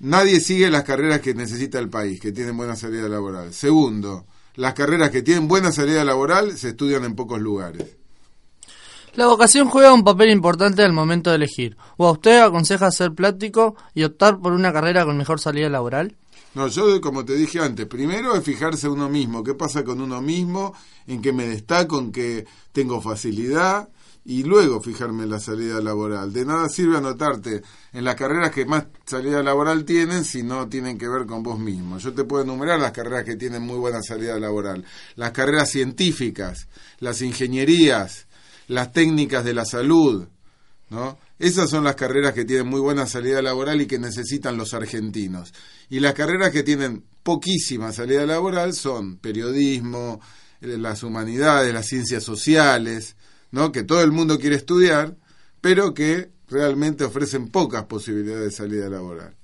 nadie 0.00 0.40
sigue 0.40 0.70
las 0.70 0.84
carreras 0.84 1.20
que 1.20 1.34
necesita 1.34 1.78
el 1.78 1.88
país, 1.88 2.20
que 2.20 2.32
tienen 2.32 2.56
buena 2.56 2.76
salida 2.76 3.08
laboral. 3.08 3.54
Segundo, 3.54 4.26
las 4.56 4.74
carreras 4.74 5.10
que 5.10 5.22
tienen 5.22 5.48
buena 5.48 5.72
salida 5.72 6.04
laboral 6.04 6.56
se 6.58 6.70
estudian 6.70 7.04
en 7.04 7.14
pocos 7.14 7.40
lugares. 7.40 7.96
La 9.16 9.28
vocación 9.28 9.68
juega 9.68 9.94
un 9.94 10.02
papel 10.02 10.30
importante 10.30 10.82
al 10.82 10.92
momento 10.92 11.30
de 11.30 11.36
elegir. 11.36 11.76
¿O 11.96 12.08
a 12.08 12.10
usted 12.10 12.40
aconseja 12.40 12.90
ser 12.90 13.12
práctico 13.12 13.76
y 13.94 14.02
optar 14.02 14.40
por 14.40 14.52
una 14.52 14.72
carrera 14.72 15.04
con 15.04 15.16
mejor 15.16 15.38
salida 15.38 15.68
laboral? 15.68 16.16
No, 16.54 16.66
yo 16.66 17.00
como 17.00 17.24
te 17.24 17.36
dije 17.36 17.60
antes, 17.60 17.86
primero 17.86 18.34
es 18.34 18.42
fijarse 18.42 18.88
uno 18.88 19.08
mismo, 19.08 19.44
qué 19.44 19.54
pasa 19.54 19.84
con 19.84 20.00
uno 20.00 20.20
mismo, 20.20 20.74
en 21.06 21.22
qué 21.22 21.32
me 21.32 21.46
destaco, 21.46 21.98
en 22.00 22.10
qué 22.10 22.44
tengo 22.72 23.00
facilidad 23.00 23.88
y 24.24 24.42
luego 24.42 24.80
fijarme 24.80 25.24
en 25.24 25.30
la 25.30 25.38
salida 25.38 25.80
laboral. 25.80 26.32
De 26.32 26.44
nada 26.44 26.68
sirve 26.68 26.96
anotarte 26.96 27.62
en 27.92 28.04
las 28.04 28.16
carreras 28.16 28.50
que 28.50 28.66
más 28.66 28.86
salida 29.04 29.44
laboral 29.44 29.84
tienen 29.84 30.24
si 30.24 30.42
no 30.42 30.68
tienen 30.68 30.98
que 30.98 31.08
ver 31.08 31.26
con 31.26 31.44
vos 31.44 31.58
mismo. 31.58 31.98
Yo 31.98 32.12
te 32.12 32.24
puedo 32.24 32.42
enumerar 32.42 32.80
las 32.80 32.92
carreras 32.92 33.24
que 33.24 33.36
tienen 33.36 33.62
muy 33.62 33.76
buena 33.76 34.02
salida 34.02 34.38
laboral. 34.40 34.84
Las 35.14 35.30
carreras 35.30 35.70
científicas, 35.70 36.66
las 36.98 37.22
ingenierías, 37.22 38.26
las 38.68 38.92
técnicas 38.92 39.44
de 39.44 39.54
la 39.54 39.64
salud, 39.64 40.26
¿no? 40.90 41.18
Esas 41.38 41.68
son 41.68 41.84
las 41.84 41.96
carreras 41.96 42.32
que 42.32 42.44
tienen 42.44 42.68
muy 42.68 42.80
buena 42.80 43.06
salida 43.06 43.42
laboral 43.42 43.80
y 43.80 43.86
que 43.86 43.98
necesitan 43.98 44.56
los 44.56 44.72
argentinos. 44.72 45.52
Y 45.90 46.00
las 46.00 46.14
carreras 46.14 46.52
que 46.52 46.62
tienen 46.62 47.04
poquísima 47.22 47.92
salida 47.92 48.24
laboral 48.24 48.72
son 48.72 49.18
periodismo, 49.18 50.20
eh, 50.60 50.78
las 50.78 51.02
humanidades, 51.02 51.74
las 51.74 51.86
ciencias 51.86 52.22
sociales, 52.22 53.16
¿no? 53.50 53.72
Que 53.72 53.82
todo 53.82 54.02
el 54.02 54.12
mundo 54.12 54.38
quiere 54.38 54.56
estudiar, 54.56 55.16
pero 55.60 55.92
que 55.92 56.30
realmente 56.48 57.04
ofrecen 57.04 57.48
pocas 57.48 57.84
posibilidades 57.84 58.44
de 58.44 58.50
salida 58.50 58.88
laboral. 58.88 59.34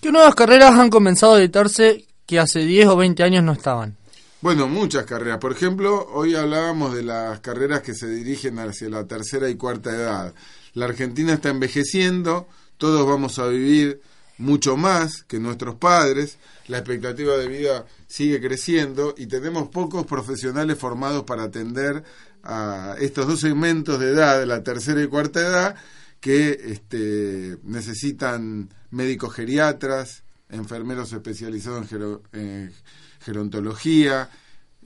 ¿Qué 0.00 0.12
nuevas 0.12 0.34
carreras 0.34 0.78
han 0.78 0.90
comenzado 0.90 1.34
a 1.34 1.40
editarse 1.40 2.04
que 2.26 2.38
hace 2.38 2.60
10 2.60 2.88
o 2.88 2.96
20 2.96 3.22
años 3.22 3.42
no 3.42 3.52
estaban? 3.52 3.96
Bueno, 4.44 4.68
muchas 4.68 5.06
carreras. 5.06 5.38
Por 5.38 5.52
ejemplo, 5.52 6.06
hoy 6.12 6.34
hablábamos 6.34 6.94
de 6.94 7.02
las 7.02 7.40
carreras 7.40 7.80
que 7.80 7.94
se 7.94 8.06
dirigen 8.10 8.58
hacia 8.58 8.90
la 8.90 9.06
tercera 9.06 9.48
y 9.48 9.54
cuarta 9.54 9.88
edad. 9.88 10.34
La 10.74 10.84
Argentina 10.84 11.32
está 11.32 11.48
envejeciendo, 11.48 12.46
todos 12.76 13.08
vamos 13.08 13.38
a 13.38 13.46
vivir 13.46 14.02
mucho 14.36 14.76
más 14.76 15.22
que 15.22 15.38
nuestros 15.38 15.76
padres, 15.76 16.36
la 16.68 16.76
expectativa 16.76 17.38
de 17.38 17.48
vida 17.48 17.86
sigue 18.06 18.38
creciendo 18.38 19.14
y 19.16 19.28
tenemos 19.28 19.70
pocos 19.70 20.04
profesionales 20.04 20.76
formados 20.76 21.24
para 21.24 21.44
atender 21.44 22.04
a 22.42 22.96
estos 23.00 23.26
dos 23.26 23.40
segmentos 23.40 23.98
de 23.98 24.10
edad, 24.10 24.44
la 24.44 24.62
tercera 24.62 25.02
y 25.02 25.06
cuarta 25.06 25.40
edad, 25.40 25.76
que 26.20 26.50
este, 26.66 27.56
necesitan 27.62 28.68
médicos 28.90 29.32
geriatras, 29.32 30.22
enfermeros 30.50 31.14
especializados 31.14 31.90
en 31.90 32.20
en 32.34 32.74
gerontología, 33.24 34.28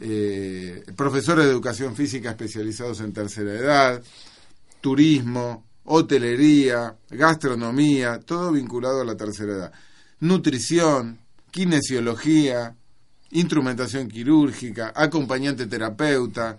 eh, 0.01 0.85
profesores 0.97 1.45
de 1.45 1.51
educación 1.51 1.97
física 1.97 2.31
especializados 2.31 3.01
en 3.01 3.13
tercera 3.13 3.53
edad, 3.53 4.03
turismo, 4.81 5.65
hotelería, 5.85 6.97
gastronomía, 7.11 8.21
todo 8.21 8.53
vinculado 8.53 9.01
a 9.01 9.05
la 9.05 9.17
tercera 9.17 9.53
edad. 9.55 9.73
Nutrición, 10.21 11.19
kinesiología, 11.51 12.77
instrumentación 13.31 14.09
quirúrgica, 14.09 14.93
acompañante 14.95 15.67
terapeuta. 15.67 16.59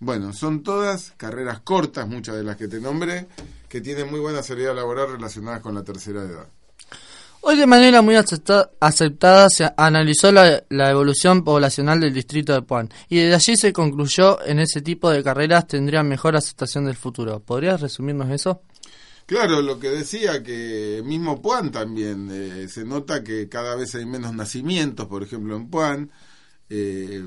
Bueno, 0.00 0.32
son 0.32 0.62
todas 0.62 1.12
carreras 1.16 1.60
cortas, 1.60 2.08
muchas 2.08 2.36
de 2.36 2.44
las 2.44 2.56
que 2.56 2.68
te 2.68 2.80
nombré, 2.80 3.26
que 3.68 3.80
tienen 3.80 4.10
muy 4.10 4.20
buena 4.20 4.42
salida 4.42 4.72
laboral 4.72 5.12
relacionadas 5.12 5.60
con 5.60 5.74
la 5.74 5.82
tercera 5.82 6.22
edad. 6.22 6.46
Hoy 7.40 7.56
de 7.56 7.66
manera 7.66 8.02
muy 8.02 8.14
acepta- 8.16 8.70
aceptada 8.80 9.48
se 9.48 9.70
analizó 9.76 10.30
la, 10.32 10.62
la 10.68 10.90
evolución 10.90 11.44
poblacional 11.44 12.00
del 12.00 12.12
distrito 12.12 12.52
de 12.52 12.62
Puan 12.62 12.90
y 13.08 13.18
desde 13.18 13.34
allí 13.34 13.56
se 13.56 13.72
concluyó 13.72 14.44
en 14.44 14.58
ese 14.58 14.82
tipo 14.82 15.08
de 15.10 15.22
carreras 15.22 15.66
tendrían 15.66 16.08
mejor 16.08 16.36
aceptación 16.36 16.84
del 16.84 16.96
futuro. 16.96 17.40
¿Podrías 17.40 17.80
resumirnos 17.80 18.28
eso? 18.30 18.62
Claro, 19.24 19.62
lo 19.62 19.78
que 19.78 19.88
decía 19.90 20.42
que 20.42 21.02
mismo 21.04 21.40
Puan 21.40 21.70
también 21.70 22.28
eh, 22.32 22.66
se 22.68 22.84
nota 22.84 23.22
que 23.22 23.48
cada 23.48 23.76
vez 23.76 23.94
hay 23.94 24.04
menos 24.06 24.34
nacimientos, 24.34 25.06
por 25.06 25.22
ejemplo 25.22 25.56
en 25.56 25.68
Puan. 25.70 26.10
Eh, 26.70 27.26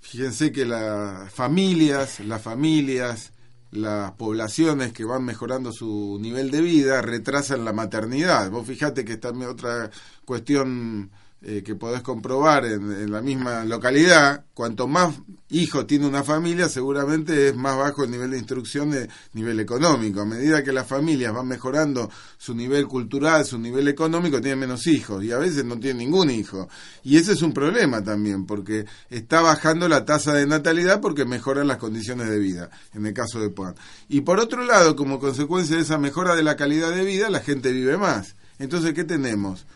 fíjense 0.00 0.50
que 0.50 0.64
las 0.64 1.30
familias, 1.32 2.20
las 2.20 2.42
familias, 2.42 3.32
las 3.70 4.12
poblaciones 4.12 4.92
que 4.92 5.04
van 5.04 5.24
mejorando 5.24 5.72
su 5.72 6.18
nivel 6.20 6.50
de 6.50 6.60
vida 6.60 7.02
retrasan 7.02 7.64
la 7.64 7.72
maternidad. 7.72 8.50
Vos 8.50 8.66
fijate 8.66 9.04
que 9.04 9.14
esta 9.14 9.30
es 9.30 9.46
otra 9.46 9.90
cuestión 10.24 11.10
eh, 11.40 11.62
que 11.64 11.76
podés 11.76 12.02
comprobar 12.02 12.64
en, 12.64 13.12
la 13.12 13.22
misma 13.22 13.64
localidad. 13.64 14.44
Cuanto 14.54 14.88
más 14.88 15.14
hijos 15.50 15.86
tiene 15.86 16.04
una 16.04 16.24
familia, 16.24 16.68
seguramente 16.68 17.50
es 17.50 17.54
más 17.54 17.76
bajo 17.76 18.02
el 18.02 18.10
nivel 18.10 18.32
de 18.32 18.38
instrucción 18.38 18.90
de 18.90 19.08
nivel 19.34 19.60
económico. 19.60 20.20
A 20.20 20.24
medida 20.24 20.64
que 20.64 20.72
las 20.72 20.88
familias 20.88 21.32
van 21.32 21.46
mejorando 21.46 22.10
su 22.38 22.56
nivel 22.56 22.88
cultural, 22.88 23.44
su 23.44 23.56
nivel 23.56 23.86
económico, 23.86 24.40
tienen 24.40 24.58
menos 24.58 24.88
hijos 24.88 25.22
y 25.22 25.30
a 25.30 25.38
veces 25.38 25.64
no 25.64 25.78
tienen 25.78 25.98
ningún 25.98 26.28
hijo. 26.28 26.68
Y 27.04 27.18
ese 27.18 27.34
es 27.34 27.42
un 27.42 27.52
problema 27.52 28.02
también, 28.02 28.44
porque 28.44 28.86
está 29.08 29.40
bajando 29.40 29.88
la 29.88 30.04
tasa 30.04 30.34
de 30.34 30.44
natalidad 30.44 31.00
porque 31.00 31.24
mejoran 31.24 31.68
las 31.68 31.78
condiciones 31.78 32.28
de 32.28 32.38
vida, 32.40 32.68
en 32.94 33.06
el 33.06 33.14
caso 33.14 33.40
de 33.40 33.50
Puan. 33.50 33.76
Y 34.08 34.22
por 34.22 34.40
otro 34.40 34.64
lado, 34.64 34.96
como 34.96 35.20
consecuencia 35.20 35.76
de 35.76 35.82
esa 35.82 35.98
mejora 35.98 36.34
de 36.34 36.42
la 36.42 36.56
calidad 36.56 36.90
de 36.90 37.04
vida, 37.04 37.30
la 37.30 37.38
gente 37.38 37.70
vive 37.70 37.96
más. 37.96 38.34
Entonces, 38.58 38.92
¿qué 38.92 39.04
tenemos? 39.04 39.66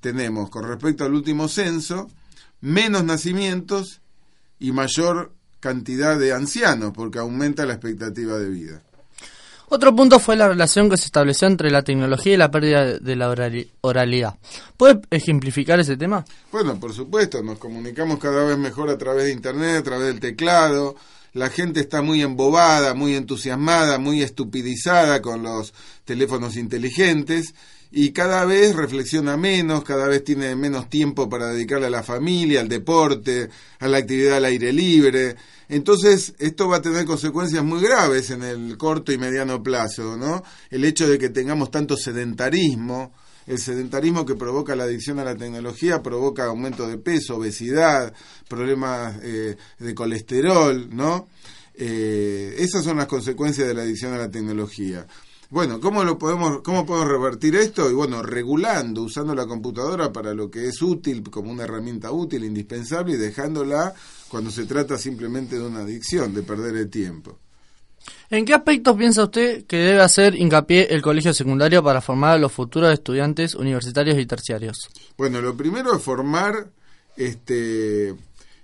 Tenemos, 0.00 0.50
con 0.50 0.66
respecto 0.66 1.04
al 1.04 1.14
último 1.14 1.48
censo, 1.48 2.08
menos 2.60 3.04
nacimientos 3.04 4.00
y 4.60 4.72
mayor 4.72 5.32
cantidad 5.60 6.18
de 6.18 6.32
ancianos, 6.32 6.92
porque 6.94 7.18
aumenta 7.18 7.66
la 7.66 7.74
expectativa 7.74 8.38
de 8.38 8.48
vida. 8.48 8.82
Otro 9.70 9.94
punto 9.94 10.18
fue 10.18 10.34
la 10.34 10.48
relación 10.48 10.88
que 10.88 10.96
se 10.96 11.04
estableció 11.04 11.46
entre 11.46 11.70
la 11.70 11.82
tecnología 11.82 12.32
y 12.32 12.36
la 12.38 12.50
pérdida 12.50 12.98
de 12.98 13.16
la 13.16 13.30
orali- 13.30 13.68
oralidad. 13.82 14.34
¿Puede 14.78 15.00
ejemplificar 15.10 15.78
ese 15.78 15.96
tema? 15.98 16.24
Bueno, 16.50 16.80
por 16.80 16.94
supuesto, 16.94 17.42
nos 17.42 17.58
comunicamos 17.58 18.18
cada 18.18 18.44
vez 18.44 18.56
mejor 18.56 18.88
a 18.88 18.96
través 18.96 19.24
de 19.24 19.32
Internet, 19.32 19.76
a 19.76 19.82
través 19.82 20.06
del 20.06 20.20
teclado. 20.20 20.96
La 21.34 21.50
gente 21.50 21.80
está 21.80 22.00
muy 22.00 22.22
embobada, 22.22 22.94
muy 22.94 23.14
entusiasmada, 23.14 23.98
muy 23.98 24.22
estupidizada 24.22 25.20
con 25.20 25.42
los 25.42 25.74
teléfonos 26.06 26.56
inteligentes 26.56 27.52
y 27.90 28.12
cada 28.12 28.44
vez 28.44 28.76
reflexiona 28.76 29.36
menos, 29.36 29.82
cada 29.82 30.08
vez 30.08 30.22
tiene 30.22 30.54
menos 30.54 30.90
tiempo 30.90 31.28
para 31.28 31.48
dedicarle 31.48 31.86
a 31.86 31.90
la 31.90 32.02
familia, 32.02 32.60
al 32.60 32.68
deporte, 32.68 33.48
a 33.78 33.88
la 33.88 33.98
actividad 33.98 34.36
al 34.36 34.44
aire 34.44 34.72
libre. 34.72 35.36
Entonces, 35.70 36.34
esto 36.38 36.68
va 36.68 36.76
a 36.76 36.82
tener 36.82 37.04
consecuencias 37.06 37.64
muy 37.64 37.80
graves 37.80 38.30
en 38.30 38.42
el 38.42 38.76
corto 38.76 39.12
y 39.12 39.18
mediano 39.18 39.62
plazo, 39.62 40.16
¿no? 40.16 40.42
El 40.70 40.84
hecho 40.84 41.08
de 41.08 41.18
que 41.18 41.30
tengamos 41.30 41.70
tanto 41.70 41.96
sedentarismo, 41.96 43.12
el 43.46 43.58
sedentarismo 43.58 44.26
que 44.26 44.34
provoca 44.34 44.76
la 44.76 44.84
adicción 44.84 45.18
a 45.18 45.24
la 45.24 45.34
tecnología 45.34 46.02
provoca 46.02 46.44
aumento 46.44 46.86
de 46.86 46.98
peso, 46.98 47.36
obesidad, 47.36 48.12
problemas 48.46 49.16
eh, 49.22 49.56
de 49.78 49.94
colesterol, 49.94 50.88
¿no? 50.94 51.28
Eh, 51.74 52.56
esas 52.58 52.84
son 52.84 52.98
las 52.98 53.06
consecuencias 53.06 53.66
de 53.66 53.72
la 53.72 53.82
adicción 53.82 54.12
a 54.12 54.18
la 54.18 54.30
tecnología. 54.30 55.06
Bueno, 55.50 55.80
¿cómo 55.80 56.04
lo 56.04 56.18
podemos, 56.18 56.60
cómo 56.60 56.84
podemos 56.84 57.08
revertir 57.08 57.56
esto? 57.56 57.90
Y 57.90 57.94
bueno, 57.94 58.22
regulando, 58.22 59.02
usando 59.02 59.34
la 59.34 59.46
computadora 59.46 60.12
para 60.12 60.34
lo 60.34 60.50
que 60.50 60.68
es 60.68 60.82
útil, 60.82 61.22
como 61.30 61.50
una 61.50 61.64
herramienta 61.64 62.12
útil, 62.12 62.44
indispensable, 62.44 63.14
y 63.14 63.16
dejándola 63.16 63.94
cuando 64.28 64.50
se 64.50 64.66
trata 64.66 64.98
simplemente 64.98 65.56
de 65.56 65.66
una 65.66 65.80
adicción, 65.80 66.34
de 66.34 66.42
perder 66.42 66.76
el 66.76 66.90
tiempo. 66.90 67.38
¿En 68.28 68.44
qué 68.44 68.52
aspectos 68.52 68.94
piensa 68.96 69.24
usted 69.24 69.64
que 69.64 69.78
debe 69.78 70.02
hacer 70.02 70.34
hincapié 70.34 70.88
el 70.90 71.00
colegio 71.00 71.32
secundario 71.32 71.82
para 71.82 72.02
formar 72.02 72.32
a 72.32 72.38
los 72.38 72.52
futuros 72.52 72.92
estudiantes 72.92 73.54
universitarios 73.54 74.18
y 74.18 74.26
terciarios? 74.26 74.90
Bueno, 75.16 75.40
lo 75.40 75.56
primero 75.56 75.96
es 75.96 76.02
formar, 76.02 76.70
este, 77.16 78.14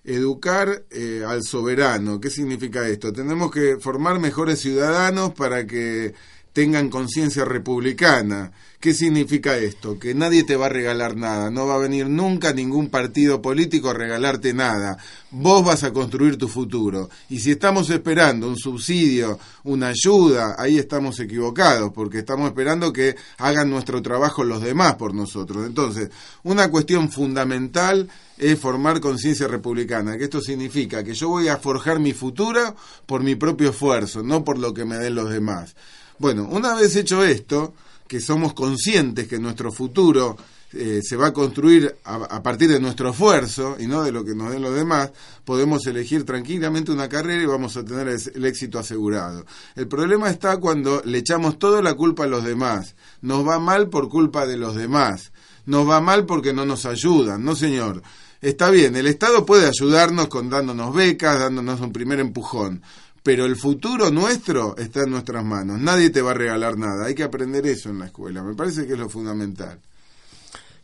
educar 0.05 0.85
eh, 0.91 1.25
al 1.27 1.43
soberano. 1.45 2.21
¿Qué 2.21 2.29
significa 2.29 2.87
esto? 2.87 3.11
Tenemos 3.11 3.51
que 3.51 3.79
formar 3.79 4.19
mejores 4.19 4.61
ciudadanos 4.61 5.33
para 5.33 5.67
que 5.67 6.15
tengan 6.55 6.89
conciencia 6.89 7.45
republicana. 7.45 8.53
¿Qué 8.79 8.95
significa 8.95 9.57
esto? 9.57 9.99
Que 9.99 10.15
nadie 10.15 10.45
te 10.45 10.57
va 10.57 10.67
a 10.67 10.69
regalar 10.69 11.17
nada, 11.17 11.51
no 11.51 11.67
va 11.67 11.75
a 11.75 11.79
venir 11.79 12.09
nunca 12.09 12.53
ningún 12.53 12.91
partido 12.91 13.43
político 13.43 13.91
a 13.91 13.95
regalarte 13.95 14.55
nada. 14.55 14.97
Vos 15.31 15.65
vas 15.65 15.83
a 15.85 15.93
construir 15.93 16.37
tu 16.37 16.49
futuro. 16.49 17.09
Y 17.29 17.41
si 17.41 17.51
estamos 17.51 17.91
esperando 17.91 18.47
un 18.47 18.57
subsidio, 18.57 19.39
una 19.65 19.89
ayuda, 19.89 20.55
ahí 20.59 20.79
estamos 20.79 21.19
equivocados, 21.19 21.93
porque 21.93 22.19
estamos 22.19 22.47
esperando 22.47 22.93
que 22.93 23.17
hagan 23.39 23.71
nuestro 23.71 24.01
trabajo 24.01 24.45
los 24.45 24.63
demás 24.63 24.95
por 24.95 25.13
nosotros. 25.13 25.67
Entonces, 25.67 26.11
una 26.45 26.71
cuestión 26.71 27.11
fundamental 27.11 28.09
es 28.39 28.59
formar 28.59 29.01
conciencia 29.01 29.49
republicana, 29.49 30.19
que 30.19 30.25
esto 30.25 30.41
significa 30.41 31.03
que 31.03 31.15
yo 31.15 31.31
voy 31.31 31.49
a 31.49 31.57
forjar 31.57 31.99
mi 31.99 32.13
futuro 32.13 32.77
por 33.07 33.23
mi 33.23 33.35
propio 33.35 33.71
esfuerzo, 33.71 34.23
no 34.23 34.45
por 34.45 34.59
lo 34.59 34.75
que 34.75 34.85
me 34.85 34.99
den 34.99 35.15
los 35.15 35.31
demás. 35.31 35.75
Bueno, 36.19 36.49
una 36.51 36.75
vez 36.75 36.95
hecho 36.97 37.25
esto, 37.25 37.75
que 38.07 38.21
somos 38.21 38.55
conscientes 38.55 39.27
que 39.27 39.39
nuestro 39.39 39.73
futuro 39.73 40.37
eh, 40.73 41.01
se 41.03 41.17
va 41.17 41.29
a 41.29 41.33
construir 41.33 41.97
a, 42.05 42.43
partir 42.43 42.69
de 42.69 42.81
nuestro 42.81 43.11
esfuerzo 43.11 43.77
y 43.79 43.87
no 43.87 44.03
de 44.03 44.11
lo 44.11 44.25
que 44.25 44.35
nos 44.35 44.51
den 44.51 44.63
los 44.63 44.75
demás, 44.75 45.13
podemos 45.45 45.87
elegir 45.87 46.25
tranquilamente 46.25 46.91
una 46.91 47.09
carrera 47.09 47.43
y 47.43 47.47
vamos 47.47 47.77
a 47.77 47.85
tener 47.85 48.09
el 48.09 48.45
éxito 48.45 48.79
asegurado. 48.79 49.47
El 49.77 49.87
problema 49.87 50.31
está 50.31 50.57
cuando 50.59 51.01
le 51.05 51.19
echamos 51.19 51.59
toda 51.59 51.81
la 51.81 51.95
culpa 51.95 52.25
a 52.25 52.29
los 52.29 52.45
demás. 52.45 52.97
Nos 53.23 53.47
va 53.47 53.61
mal 53.61 53.89
por 53.89 54.09
culpa 54.09 54.47
de 54.47 54.57
los 54.57 54.75
demás. 54.75 55.33
Nos 55.65 55.89
va 55.89 56.01
mal 56.01 56.27
porque 56.27 56.53
no 56.53 56.67
nos 56.67 56.87
ayudan. 56.87 57.45
No, 57.45 57.55
señor. 57.55 58.03
Está 58.45 58.69
bien, 58.69 58.95
el 58.95 59.07
Estado 59.07 59.47
puede 59.47 59.67
ayudarnos 59.67 60.29
con 60.29 60.51
dándonos 60.51 60.95
becas, 60.95 61.39
dándonos 61.39 61.81
un 61.81 61.93
primer 61.93 62.21
empujón, 62.21 62.83
pero 63.25 63.47
el 63.47 63.57
futuro 63.57 64.11
nuestro 64.11 64.77
está 64.77 65.05
en 65.05 65.11
nuestras 65.11 65.43
manos. 65.43 65.81
Nadie 65.81 66.11
te 66.11 66.21
va 66.21 66.33
a 66.33 66.35
regalar 66.35 66.77
nada. 66.77 67.07
Hay 67.07 67.15
que 67.15 67.23
aprender 67.23 67.67
eso 67.67 67.89
en 67.89 67.99
la 67.99 68.07
escuela. 68.07 68.43
Me 68.43 68.55
parece 68.55 68.87
que 68.87 68.93
es 68.93 68.99
lo 68.99 69.09
fundamental. 69.09 69.81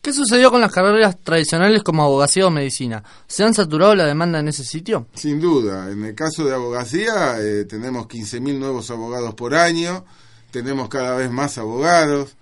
¿Qué 0.01 0.15
sucedió 0.15 0.51
con 0.51 0.63
las 0.63 0.73
carreras 0.73 1.19
tradicionales 1.23 1.83
como 1.83 2.03
abogacía 2.03 2.47
o 2.47 2.51
medicina? 2.51 3.05
¿Se 3.27 3.45
han 3.45 3.53
saturado 3.53 3.95
la 3.95 4.07
demanda 4.07 4.41
en 4.41 4.49
ese 4.49 4.65
sitio? 4.65 5.07
Sin 5.15 5.39
duda, 5.39 5.91
en 5.91 6.03
el 6.03 6.15
caso 6.15 6.43
de 6.47 6.55
abogacía 6.55 7.39
eh, 7.39 7.67
tenemos 7.67 8.07
15.000 8.07 8.59
nuevos 8.59 8.91
abogados 8.91 9.35
por 9.35 9.55
año, 9.55 10.07
tenemos 10.51 10.89
cada 10.89 11.17
vez 11.17 11.31
más 11.31 11.59
abogados. 11.59 12.37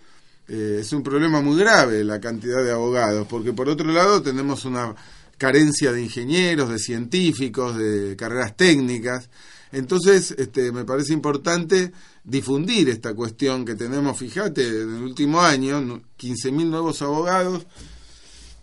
Eh, 0.46 0.78
es 0.80 0.92
un 0.92 1.02
problema 1.02 1.40
muy 1.40 1.58
grave 1.58 2.04
la 2.04 2.20
cantidad 2.20 2.62
de 2.62 2.70
abogados, 2.70 3.26
porque 3.28 3.52
por 3.52 3.68
otro 3.68 3.90
lado 3.90 4.22
tenemos 4.22 4.64
una 4.64 4.94
carencia 5.36 5.90
de 5.90 6.02
ingenieros, 6.02 6.70
de 6.70 6.78
científicos, 6.78 7.76
de 7.76 8.14
carreras 8.14 8.56
técnicas. 8.56 9.28
Entonces, 9.72 10.34
este, 10.38 10.72
me 10.72 10.84
parece 10.84 11.12
importante 11.12 11.92
difundir 12.24 12.88
esta 12.88 13.14
cuestión 13.14 13.64
que 13.64 13.74
tenemos, 13.74 14.16
fíjate, 14.18 14.66
en 14.66 14.96
el 14.96 15.02
último 15.02 15.40
año, 15.40 15.80
nu- 15.80 16.02
15.000 16.16 16.70
nuevos 16.70 17.02
abogados, 17.02 17.66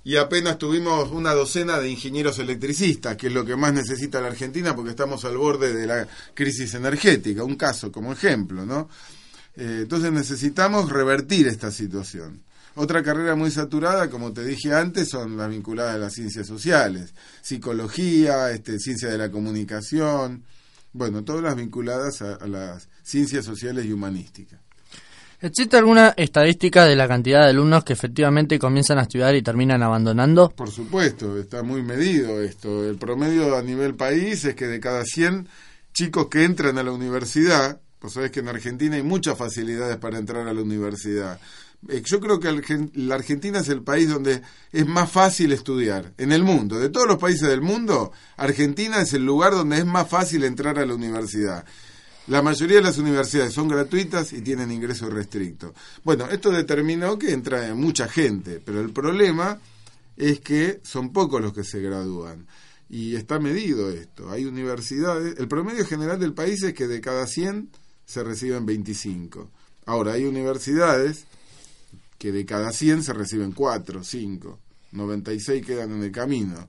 y 0.03 0.17
apenas 0.17 0.57
tuvimos 0.59 1.11
una 1.11 1.33
docena 1.33 1.79
de 1.79 1.89
ingenieros 1.89 2.37
electricistas, 2.37 3.17
que 3.17 3.27
es 3.27 3.33
lo 3.33 3.43
que 3.43 3.55
más 3.55 3.73
necesita 3.73 4.21
la 4.21 4.27
Argentina 4.27 4.75
porque 4.75 4.91
estamos 4.91 5.25
al 5.25 5.37
borde 5.37 5.73
de 5.73 5.87
la 5.87 6.07
crisis 6.35 6.75
energética, 6.75 7.43
un 7.43 7.55
caso 7.55 7.91
como 7.91 8.13
ejemplo, 8.13 8.65
¿no? 8.65 8.87
Eh, 9.55 9.79
entonces 9.83 10.11
necesitamos 10.11 10.91
revertir 10.91 11.47
esta 11.47 11.71
situación. 11.71 12.41
Otra 12.75 13.01
carrera 13.01 13.35
muy 13.35 13.49
saturada, 13.51 14.09
como 14.09 14.31
te 14.33 14.43
dije 14.45 14.73
antes, 14.73 15.09
son 15.09 15.37
las 15.37 15.49
vinculadas 15.49 15.95
a 15.95 15.97
las 15.97 16.13
ciencias 16.13 16.45
sociales, 16.45 17.13
psicología, 17.41 18.51
este, 18.51 18.79
ciencia 18.79 19.07
de 19.09 19.17
la 19.17 19.31
comunicación, 19.31 20.43
bueno, 20.95 21.23
todas 21.23 21.43
las 21.43 21.55
vinculadas 21.55 22.21
a, 22.21 22.35
a 22.35 22.47
las 22.47 22.87
ciencias 23.03 23.43
sociales 23.43 23.85
y 23.85 23.91
humanísticas. 23.91 24.59
¿Existe 25.41 25.75
alguna 25.75 26.13
estadística 26.15 26.85
de 26.85 26.95
la 26.95 27.07
cantidad 27.07 27.43
de 27.43 27.49
alumnos 27.49 27.83
que 27.83 27.93
efectivamente 27.93 28.57
comienzan 28.57 28.97
a 28.99 29.01
estudiar 29.01 29.35
y 29.35 29.41
terminan 29.41 29.83
abandonando? 29.83 30.49
Por 30.49 30.71
supuesto, 30.71 31.37
está 31.37 31.61
muy 31.61 31.83
medido 31.83 32.41
esto. 32.41 32.87
El 32.89 32.95
promedio 32.95 33.57
a 33.57 33.61
nivel 33.61 33.95
país 33.95 34.45
es 34.45 34.55
que 34.55 34.65
de 34.67 34.79
cada 34.79 35.03
100 35.03 35.47
chicos 35.93 36.27
que 36.29 36.45
entran 36.45 36.77
a 36.77 36.83
la 36.83 36.91
universidad, 36.91 37.79
pues 37.99 38.13
sabes 38.13 38.31
que 38.31 38.39
en 38.39 38.47
Argentina 38.47 38.95
hay 38.95 39.03
muchas 39.03 39.37
facilidades 39.37 39.97
para 39.97 40.17
entrar 40.17 40.47
a 40.47 40.53
la 40.53 40.61
universidad. 40.61 41.37
Eh, 41.89 42.01
Yo 42.05 42.19
creo 42.19 42.39
que 42.39 42.91
la 42.93 43.15
Argentina 43.15 43.59
es 43.59 43.69
el 43.69 43.81
país 43.81 44.09
donde 44.09 44.41
es 44.71 44.87
más 44.87 45.11
fácil 45.11 45.51
estudiar 45.51 46.13
en 46.17 46.31
el 46.31 46.43
mundo. 46.43 46.79
De 46.79 46.89
todos 46.89 47.07
los 47.07 47.17
países 47.17 47.47
del 47.47 47.61
mundo, 47.61 48.11
Argentina 48.37 49.01
es 49.01 49.13
el 49.13 49.25
lugar 49.25 49.53
donde 49.53 49.77
es 49.77 49.85
más 49.85 50.09
fácil 50.09 50.43
entrar 50.43 50.79
a 50.79 50.85
la 50.85 50.95
universidad. 50.95 51.65
La 52.27 52.41
mayoría 52.41 52.77
de 52.77 52.83
las 52.83 52.97
universidades 52.97 53.53
son 53.53 53.67
gratuitas 53.67 54.33
y 54.33 54.41
tienen 54.41 54.71
ingreso 54.71 55.09
restricto. 55.09 55.75
Bueno, 56.03 56.27
esto 56.27 56.49
determinó 56.49 57.19
que 57.19 57.31
entra 57.31 57.75
mucha 57.75 58.07
gente, 58.07 58.59
pero 58.65 58.81
el 58.81 58.91
problema 58.91 59.59
es 60.17 60.39
que 60.39 60.79
son 60.83 61.13
pocos 61.13 61.39
los 61.39 61.53
que 61.53 61.63
se 61.63 61.81
gradúan. 61.81 62.47
Y 62.89 63.15
está 63.15 63.39
medido 63.39 63.91
esto. 63.91 64.31
Hay 64.31 64.45
universidades. 64.45 65.35
El 65.37 65.47
promedio 65.47 65.85
general 65.85 66.19
del 66.19 66.33
país 66.33 66.63
es 66.63 66.73
que 66.73 66.87
de 66.87 67.01
cada 67.01 67.27
100 67.27 67.69
se 68.05 68.23
reciben 68.23 68.65
25. 68.65 69.49
Ahora, 69.85 70.13
hay 70.13 70.25
universidades 70.25 71.25
que 72.25 72.31
de 72.31 72.43
cada 72.43 72.71
100 72.71 73.03
se 73.03 73.13
reciben 73.13 73.51
4, 73.51 74.03
5. 74.03 74.59
96 74.93 75.63
quedan 75.63 75.91
en 75.91 76.01
el 76.01 76.11
camino. 76.11 76.67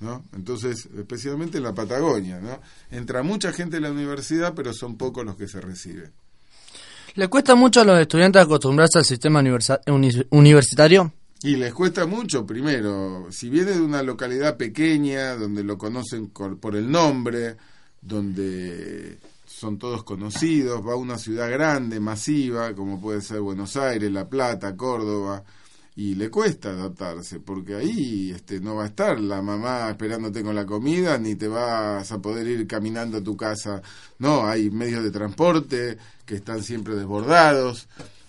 ¿no? 0.00 0.24
Entonces, 0.34 0.88
especialmente 0.96 1.58
en 1.58 1.64
la 1.64 1.74
Patagonia, 1.74 2.40
¿no? 2.40 2.58
Entra 2.90 3.22
mucha 3.22 3.52
gente 3.52 3.76
en 3.76 3.82
la 3.82 3.90
universidad, 3.90 4.54
pero 4.54 4.72
son 4.72 4.96
pocos 4.96 5.22
los 5.22 5.36
que 5.36 5.48
se 5.48 5.60
reciben. 5.60 6.10
¿Le 7.14 7.28
cuesta 7.28 7.54
mucho 7.54 7.82
a 7.82 7.84
los 7.84 8.00
estudiantes 8.00 8.40
acostumbrarse 8.40 8.98
al 8.98 9.04
sistema 9.04 9.42
universitario? 10.30 11.12
Y 11.42 11.56
les 11.56 11.74
cuesta 11.74 12.06
mucho, 12.06 12.46
primero, 12.46 13.26
si 13.30 13.50
viene 13.50 13.72
de 13.72 13.82
una 13.82 14.02
localidad 14.02 14.56
pequeña, 14.56 15.34
donde 15.34 15.62
lo 15.62 15.76
conocen 15.76 16.28
por 16.30 16.74
el 16.74 16.90
nombre, 16.90 17.58
donde 18.00 19.18
son 19.56 19.78
todos 19.78 20.04
conocidos, 20.04 20.86
va 20.86 20.92
a 20.92 20.96
una 20.96 21.16
ciudad 21.16 21.50
grande, 21.50 21.98
masiva, 21.98 22.74
como 22.74 23.00
puede 23.00 23.22
ser 23.22 23.40
Buenos 23.40 23.74
Aires, 23.78 24.12
La 24.12 24.28
Plata, 24.28 24.76
Córdoba, 24.76 25.44
y 25.94 26.14
le 26.14 26.28
cuesta 26.28 26.72
adaptarse, 26.72 27.40
porque 27.40 27.74
ahí 27.74 28.32
este, 28.32 28.60
no 28.60 28.74
va 28.74 28.84
a 28.84 28.88
estar 28.88 29.18
la 29.18 29.40
mamá 29.40 29.88
esperándote 29.88 30.42
con 30.42 30.54
la 30.54 30.66
comida, 30.66 31.16
ni 31.16 31.36
te 31.36 31.48
vas 31.48 32.12
a 32.12 32.18
poder 32.20 32.46
ir 32.46 32.66
caminando 32.66 33.16
a 33.16 33.22
tu 33.22 33.34
casa. 33.34 33.80
No, 34.18 34.46
hay 34.46 34.70
medios 34.70 35.02
de 35.02 35.10
transporte 35.10 35.96
que 36.26 36.34
están 36.34 36.62
siempre 36.62 36.94
desbordados, 36.94 37.88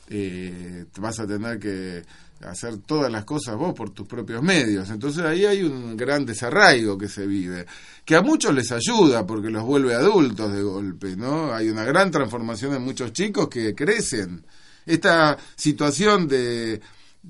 eh, 0.10 0.86
vas 0.98 1.20
a 1.20 1.28
tener 1.28 1.60
que 1.60 2.04
hacer 2.42 2.78
todas 2.78 3.12
las 3.12 3.26
cosas 3.26 3.56
vos 3.56 3.74
por 3.74 3.90
tus 3.90 4.08
propios 4.08 4.42
medios. 4.42 4.90
Entonces 4.90 5.24
ahí 5.24 5.46
hay 5.46 5.64
un 5.64 5.98
gran 5.98 6.26
desarraigo 6.26 6.98
que 6.98 7.08
se 7.08 7.26
vive, 7.26 7.66
que 8.06 8.16
a 8.16 8.22
muchos 8.22 8.54
les 8.54 8.72
ayuda 8.72 9.26
porque 9.26 9.50
los 9.50 9.64
vuelve 9.64 9.96
adultos 9.96 10.54
de 10.54 10.62
golpe, 10.62 11.16
¿no? 11.16 11.54
Hay 11.54 11.70
una 11.70 11.84
gran 11.84 12.12
transformación 12.12 12.76
en 12.76 12.84
muchos 12.84 13.14
chicos 13.14 13.48
que 13.48 13.74
crecen. 13.74 14.46
Esta 14.86 15.38
situación 15.56 16.28
de 16.28 16.80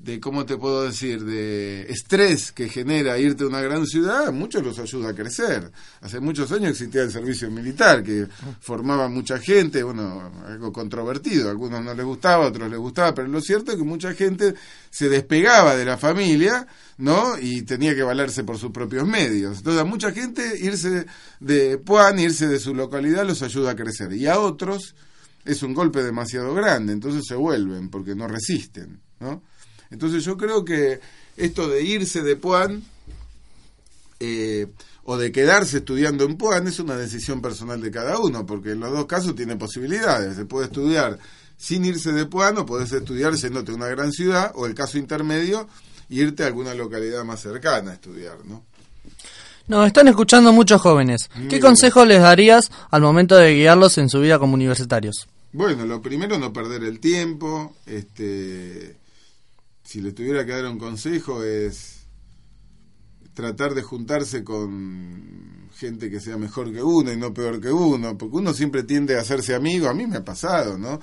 de 0.04 0.20
cómo 0.20 0.46
te 0.46 0.56
puedo 0.56 0.84
decir 0.84 1.24
de 1.24 1.82
estrés 1.90 2.52
que 2.52 2.68
genera 2.68 3.18
irte 3.18 3.44
a 3.44 3.48
una 3.48 3.60
gran 3.60 3.86
ciudad, 3.86 4.32
muchos 4.32 4.62
los 4.62 4.78
ayuda 4.78 5.10
a 5.10 5.14
crecer. 5.14 5.70
Hace 6.00 6.20
muchos 6.20 6.50
años 6.52 6.70
existía 6.70 7.02
el 7.02 7.10
servicio 7.10 7.50
militar 7.50 8.02
que 8.02 8.26
formaba 8.60 9.08
mucha 9.08 9.38
gente, 9.38 9.82
bueno, 9.82 10.32
algo 10.46 10.72
controvertido, 10.72 11.48
a 11.48 11.50
algunos 11.50 11.82
no 11.82 11.94
les 11.94 12.04
gustaba, 12.04 12.44
a 12.44 12.48
otros 12.48 12.70
les 12.70 12.78
gustaba, 12.78 13.14
pero 13.14 13.28
lo 13.28 13.40
cierto 13.40 13.72
es 13.72 13.78
que 13.78 13.84
mucha 13.84 14.14
gente 14.14 14.54
se 14.90 15.08
despegaba 15.08 15.76
de 15.76 15.84
la 15.84 15.98
familia, 15.98 16.66
¿no? 16.96 17.38
Y 17.38 17.62
tenía 17.62 17.94
que 17.94 18.02
valerse 18.02 18.44
por 18.44 18.56
sus 18.56 18.70
propios 18.70 19.06
medios. 19.06 19.58
Entonces 19.58 19.82
a 19.82 19.84
mucha 19.84 20.12
gente 20.12 20.58
irse 20.60 21.06
de 21.40 21.78
Puan, 21.78 22.18
irse 22.18 22.46
de 22.46 22.60
su 22.60 22.74
localidad 22.74 23.26
los 23.26 23.42
ayuda 23.42 23.72
a 23.72 23.76
crecer 23.76 24.12
y 24.12 24.26
a 24.26 24.38
otros 24.38 24.94
es 25.44 25.62
un 25.62 25.74
golpe 25.74 26.02
demasiado 26.02 26.54
grande, 26.54 26.92
entonces 26.92 27.24
se 27.26 27.34
vuelven 27.34 27.88
porque 27.88 28.14
no 28.14 28.28
resisten, 28.28 29.00
¿no? 29.18 29.42
Entonces 29.90 30.24
yo 30.24 30.36
creo 30.36 30.64
que 30.64 31.00
esto 31.36 31.68
de 31.68 31.82
irse 31.82 32.22
de 32.22 32.36
Puan 32.36 32.82
eh, 34.20 34.66
o 35.04 35.16
de 35.16 35.32
quedarse 35.32 35.78
estudiando 35.78 36.24
en 36.24 36.36
Puan 36.36 36.66
es 36.68 36.80
una 36.80 36.96
decisión 36.96 37.40
personal 37.40 37.80
de 37.80 37.90
cada 37.90 38.18
uno, 38.18 38.44
porque 38.44 38.72
en 38.72 38.80
los 38.80 38.92
dos 38.92 39.06
casos 39.06 39.34
tiene 39.34 39.56
posibilidades. 39.56 40.36
Se 40.36 40.44
puede 40.44 40.66
estudiar 40.66 41.18
sin 41.56 41.84
irse 41.84 42.12
de 42.12 42.26
Puan 42.26 42.58
o 42.58 42.66
podés 42.66 42.92
estudiar 42.92 43.34
yéndote 43.34 43.72
a 43.72 43.74
una 43.74 43.88
gran 43.88 44.12
ciudad 44.12 44.52
o 44.54 44.66
el 44.66 44.74
caso 44.74 44.98
intermedio, 44.98 45.68
irte 46.10 46.44
a 46.44 46.46
alguna 46.46 46.74
localidad 46.74 47.24
más 47.24 47.40
cercana 47.40 47.92
a 47.92 47.94
estudiar, 47.94 48.38
¿no? 48.44 48.64
Nos 49.66 49.86
están 49.86 50.08
escuchando 50.08 50.50
muchos 50.52 50.80
jóvenes. 50.80 51.28
¿Qué 51.34 51.56
Muy 51.56 51.60
consejo 51.60 52.06
les 52.06 52.22
darías 52.22 52.70
al 52.90 53.02
momento 53.02 53.36
de 53.36 53.54
guiarlos 53.54 53.98
en 53.98 54.08
su 54.08 54.20
vida 54.20 54.38
como 54.38 54.54
universitarios? 54.54 55.28
Bueno, 55.52 55.84
lo 55.84 56.00
primero 56.00 56.38
no 56.38 56.52
perder 56.52 56.84
el 56.84 57.00
tiempo, 57.00 57.74
este 57.86 58.97
si 59.88 60.02
le 60.02 60.12
tuviera 60.12 60.44
que 60.44 60.52
dar 60.52 60.66
un 60.66 60.78
consejo 60.78 61.42
es 61.42 62.00
tratar 63.32 63.72
de 63.72 63.80
juntarse 63.80 64.44
con 64.44 65.70
gente 65.74 66.10
que 66.10 66.20
sea 66.20 66.36
mejor 66.36 66.70
que 66.74 66.82
uno 66.82 67.10
y 67.10 67.16
no 67.16 67.32
peor 67.32 67.58
que 67.58 67.72
uno, 67.72 68.18
porque 68.18 68.36
uno 68.36 68.52
siempre 68.52 68.82
tiende 68.82 69.16
a 69.16 69.22
hacerse 69.22 69.54
amigo, 69.54 69.88
a 69.88 69.94
mí 69.94 70.06
me 70.06 70.18
ha 70.18 70.24
pasado, 70.26 70.76
¿no? 70.76 71.00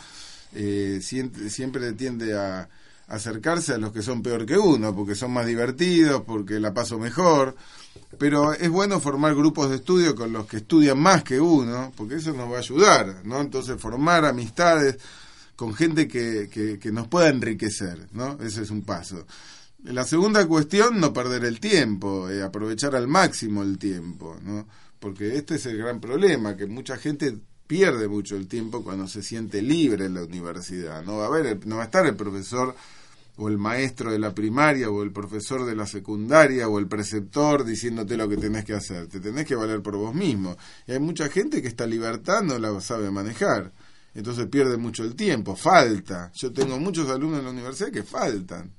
Eh, 0.53 0.99
siempre, 1.01 1.49
siempre 1.49 1.93
tiende 1.93 2.37
a 2.37 2.69
acercarse 3.07 3.73
a 3.73 3.79
los 3.79 3.91
que 3.91 4.03
son 4.03 4.21
peor 4.21 4.45
que 4.45 4.55
uno, 4.55 4.95
porque 4.95 5.15
son 5.15 5.33
más 5.33 5.47
divertidos, 5.47 6.21
porque 6.21 6.59
la 6.59 6.71
paso 6.71 6.99
mejor, 6.99 7.55
pero 8.19 8.53
es 8.53 8.69
bueno 8.69 8.99
formar 8.99 9.33
grupos 9.33 9.71
de 9.71 9.77
estudio 9.77 10.13
con 10.13 10.31
los 10.31 10.45
que 10.45 10.57
estudian 10.57 10.99
más 10.99 11.23
que 11.23 11.39
uno, 11.39 11.91
porque 11.97 12.17
eso 12.17 12.33
nos 12.33 12.51
va 12.51 12.57
a 12.57 12.59
ayudar, 12.59 13.25
¿no? 13.25 13.41
Entonces 13.41 13.81
formar 13.81 14.25
amistades 14.25 14.99
con 15.55 15.73
gente 15.73 16.07
que, 16.07 16.49
que, 16.49 16.91
nos 16.91 17.07
pueda 17.07 17.29
enriquecer, 17.29 18.07
¿no? 18.11 18.37
Ese 18.41 18.63
es 18.63 18.69
un 18.69 18.81
paso. 18.81 19.25
La 19.83 20.03
segunda 20.03 20.45
cuestión, 20.47 20.99
no 20.99 21.13
perder 21.13 21.45
el 21.45 21.59
tiempo, 21.59 22.29
eh, 22.29 22.43
aprovechar 22.43 22.95
al 22.95 23.07
máximo 23.07 23.63
el 23.63 23.77
tiempo, 23.77 24.37
¿no? 24.43 24.67
Porque 24.99 25.37
este 25.37 25.55
es 25.55 25.65
el 25.67 25.77
gran 25.77 25.99
problema, 25.99 26.57
que 26.57 26.65
mucha 26.65 26.97
gente 26.97 27.37
pierde 27.67 28.07
mucho 28.07 28.35
el 28.35 28.47
tiempo 28.47 28.83
cuando 28.83 29.07
se 29.07 29.21
siente 29.21 29.61
libre 29.61 30.05
en 30.05 30.15
la 30.15 30.23
universidad. 30.23 31.03
No 31.03 31.17
va 31.17 31.25
a 31.25 31.27
haber, 31.27 31.65
no 31.65 31.77
va 31.77 31.83
a 31.83 31.85
estar 31.85 32.05
el 32.05 32.15
profesor 32.15 32.75
o 33.37 33.49
el 33.49 33.57
maestro 33.57 34.11
de 34.11 34.19
la 34.19 34.33
primaria, 34.33 34.89
o 34.89 35.03
el 35.03 35.11
profesor 35.11 35.65
de 35.65 35.75
la 35.75 35.85
secundaria, 35.85 36.69
o 36.69 36.79
el 36.79 36.87
preceptor 36.87 37.65
diciéndote 37.65 38.15
lo 38.17 38.29
que 38.29 38.37
tenés 38.37 38.63
que 38.63 38.73
hacer. 38.73 39.07
Te 39.07 39.19
tenés 39.19 39.45
que 39.45 39.55
valer 39.55 39.81
por 39.81 39.97
vos 39.97 40.15
mismo. 40.15 40.57
Y 40.87 40.93
hay 40.93 40.99
mucha 40.99 41.27
gente 41.29 41.61
que 41.61 41.67
esta 41.67 41.85
libertad 41.85 42.43
no 42.43 42.57
la 42.57 42.79
sabe 42.79 43.11
manejar. 43.11 43.73
Entonces 44.15 44.47
pierde 44.47 44.77
mucho 44.77 45.03
el 45.03 45.13
tiempo, 45.13 45.55
falta. 45.55 46.31
Yo 46.33 46.51
tengo 46.53 46.79
muchos 46.79 47.09
alumnos 47.09 47.39
en 47.39 47.45
la 47.45 47.51
universidad 47.51 47.91
que 47.91 48.03
faltan. 48.03 48.73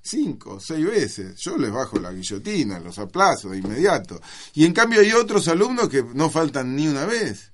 Cinco, 0.00 0.58
seis 0.58 0.86
veces. 0.86 1.36
Yo 1.36 1.58
les 1.58 1.70
bajo 1.70 1.98
la 1.98 2.10
guillotina, 2.10 2.80
los 2.80 2.98
aplazo 2.98 3.50
de 3.50 3.58
inmediato. 3.58 4.18
Y 4.54 4.64
en 4.64 4.72
cambio 4.72 5.00
hay 5.00 5.12
otros 5.12 5.46
alumnos 5.48 5.90
que 5.90 6.02
no 6.14 6.30
faltan 6.30 6.74
ni 6.74 6.88
una 6.88 7.04
vez. 7.04 7.52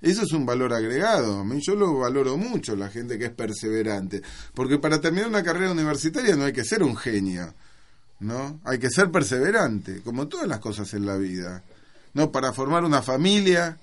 Eso 0.00 0.22
es 0.22 0.32
un 0.32 0.46
valor 0.46 0.72
agregado. 0.72 1.44
Yo 1.60 1.74
lo 1.76 1.98
valoro 1.98 2.38
mucho, 2.38 2.74
la 2.76 2.88
gente 2.88 3.18
que 3.18 3.26
es 3.26 3.30
perseverante. 3.30 4.22
Porque 4.54 4.78
para 4.78 5.02
terminar 5.02 5.28
una 5.28 5.42
carrera 5.42 5.72
universitaria 5.72 6.34
no 6.34 6.44
hay 6.44 6.54
que 6.54 6.64
ser 6.64 6.82
un 6.82 6.96
genio, 6.96 7.54
¿no? 8.20 8.60
Hay 8.64 8.78
que 8.78 8.90
ser 8.90 9.10
perseverante, 9.10 10.00
como 10.00 10.28
todas 10.28 10.48
las 10.48 10.60
cosas 10.60 10.94
en 10.94 11.04
la 11.04 11.16
vida. 11.16 11.62
¿No? 12.14 12.32
Para 12.32 12.52
formar 12.52 12.84
una 12.84 13.02
familia, 13.02 13.78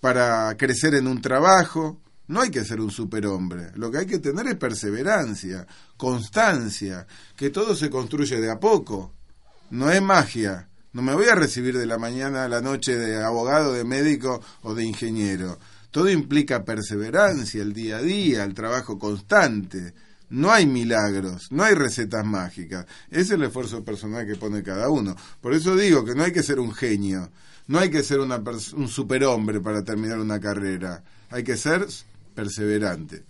para 0.00 0.56
crecer 0.56 0.94
en 0.94 1.06
un 1.06 1.20
trabajo, 1.20 2.00
no 2.28 2.40
hay 2.40 2.50
que 2.50 2.64
ser 2.64 2.80
un 2.80 2.90
superhombre. 2.90 3.70
Lo 3.74 3.90
que 3.90 3.98
hay 3.98 4.06
que 4.06 4.18
tener 4.18 4.46
es 4.48 4.56
perseverancia, 4.56 5.66
constancia, 5.96 7.06
que 7.36 7.50
todo 7.50 7.76
se 7.76 7.90
construye 7.90 8.40
de 8.40 8.50
a 8.50 8.58
poco. 8.58 9.14
No 9.70 9.90
es 9.90 10.02
magia. 10.02 10.68
No 10.92 11.02
me 11.02 11.14
voy 11.14 11.26
a 11.26 11.34
recibir 11.34 11.76
de 11.76 11.86
la 11.86 11.98
mañana 11.98 12.44
a 12.44 12.48
la 12.48 12.60
noche 12.60 12.96
de 12.96 13.22
abogado, 13.22 13.74
de 13.74 13.84
médico 13.84 14.40
o 14.62 14.74
de 14.74 14.84
ingeniero. 14.84 15.58
Todo 15.90 16.10
implica 16.10 16.64
perseverancia, 16.64 17.62
el 17.62 17.72
día 17.72 17.98
a 17.98 18.02
día, 18.02 18.44
el 18.44 18.54
trabajo 18.54 18.98
constante. 18.98 19.94
No 20.28 20.50
hay 20.50 20.66
milagros, 20.66 21.48
no 21.52 21.62
hay 21.62 21.74
recetas 21.74 22.24
mágicas. 22.24 22.86
Es 23.10 23.30
el 23.30 23.44
esfuerzo 23.44 23.84
personal 23.84 24.26
que 24.26 24.36
pone 24.36 24.62
cada 24.62 24.88
uno. 24.88 25.14
Por 25.40 25.54
eso 25.54 25.76
digo 25.76 26.04
que 26.04 26.14
no 26.14 26.24
hay 26.24 26.32
que 26.32 26.42
ser 26.42 26.58
un 26.58 26.72
genio, 26.72 27.30
no 27.68 27.78
hay 27.78 27.90
que 27.90 28.02
ser 28.02 28.20
una 28.20 28.42
un 28.76 28.88
superhombre 28.88 29.60
para 29.60 29.82
terminar 29.82 30.18
una 30.18 30.40
carrera. 30.40 31.02
Hay 31.30 31.42
que 31.44 31.56
ser 31.56 31.86
perseverante. 32.34 33.22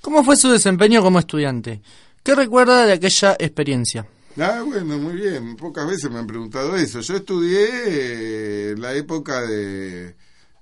¿Cómo 0.00 0.22
fue 0.24 0.36
su 0.36 0.50
desempeño 0.50 1.02
como 1.02 1.18
estudiante? 1.18 1.80
¿Qué 2.22 2.34
recuerda 2.34 2.86
de 2.86 2.92
aquella 2.92 3.36
experiencia? 3.38 4.06
Ah, 4.38 4.62
bueno, 4.64 4.98
muy 4.98 5.14
bien. 5.14 5.56
Pocas 5.56 5.86
veces 5.86 6.10
me 6.10 6.18
han 6.18 6.26
preguntado 6.26 6.76
eso. 6.76 7.00
Yo 7.00 7.16
estudié 7.16 7.68
eh, 7.86 8.74
la 8.76 8.94
época 8.94 9.40
de, 9.40 10.14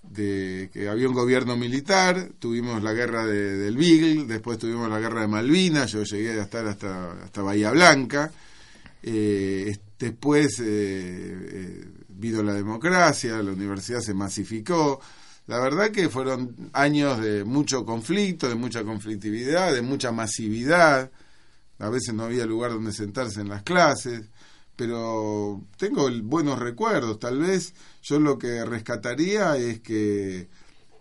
de 0.03 0.71
que 0.73 0.89
había 0.89 1.09
un 1.09 1.15
gobierno 1.15 1.57
militar, 1.57 2.29
tuvimos 2.39 2.83
la 2.83 2.93
guerra 2.93 3.27
de- 3.27 3.57
del 3.59 3.77
Beagle, 3.77 4.25
después 4.27 4.59
tuvimos 4.59 4.89
la 4.89 5.01
guerra 5.01 5.23
de 5.23 5.29
Malvinas, 5.29 5.91
yo 5.93 6.05
llegué 6.05 6.39
a 6.39 6.45
estar 6.45 6.67
hasta, 6.67 7.13
hasta 7.25 7.43
Bahía 7.43 7.71
Blanca. 7.73 8.31
Eh, 9.03 9.65
es- 9.69 9.81
después 9.99 10.61
eh, 10.61 10.65
eh, 10.67 11.85
vino 12.17 12.43
la 12.43 12.55
democracia, 12.55 13.43
la 13.43 13.53
universidad 13.53 14.01
se 14.01 14.15
masificó. 14.15 15.01
La 15.47 15.59
verdad 15.59 15.91
que 15.91 16.09
fueron 16.09 16.71
años 16.73 17.21
de 17.21 17.45
mucho 17.45 17.85
conflicto, 17.85 18.49
de 18.49 18.55
mucha 18.55 18.83
conflictividad, 18.85 19.75
de 19.75 19.83
mucha 19.83 20.11
masividad. 20.13 21.11
A 21.79 21.89
veces 21.91 22.15
no 22.15 22.25
había 22.25 22.47
lugar 22.47 22.73
donde 22.73 22.93
sentarse 22.93 23.41
en 23.41 23.49
las 23.49 23.63
clases, 23.63 24.29
pero 24.77 25.63
tengo 25.77 26.09
buenos 26.23 26.59
recuerdos. 26.59 27.19
Tal 27.19 27.39
vez 27.39 27.75
yo 28.03 28.19
lo 28.21 28.39
que 28.39 28.65
rescataría 28.65 29.57
es 29.57 29.81
que 29.81 30.49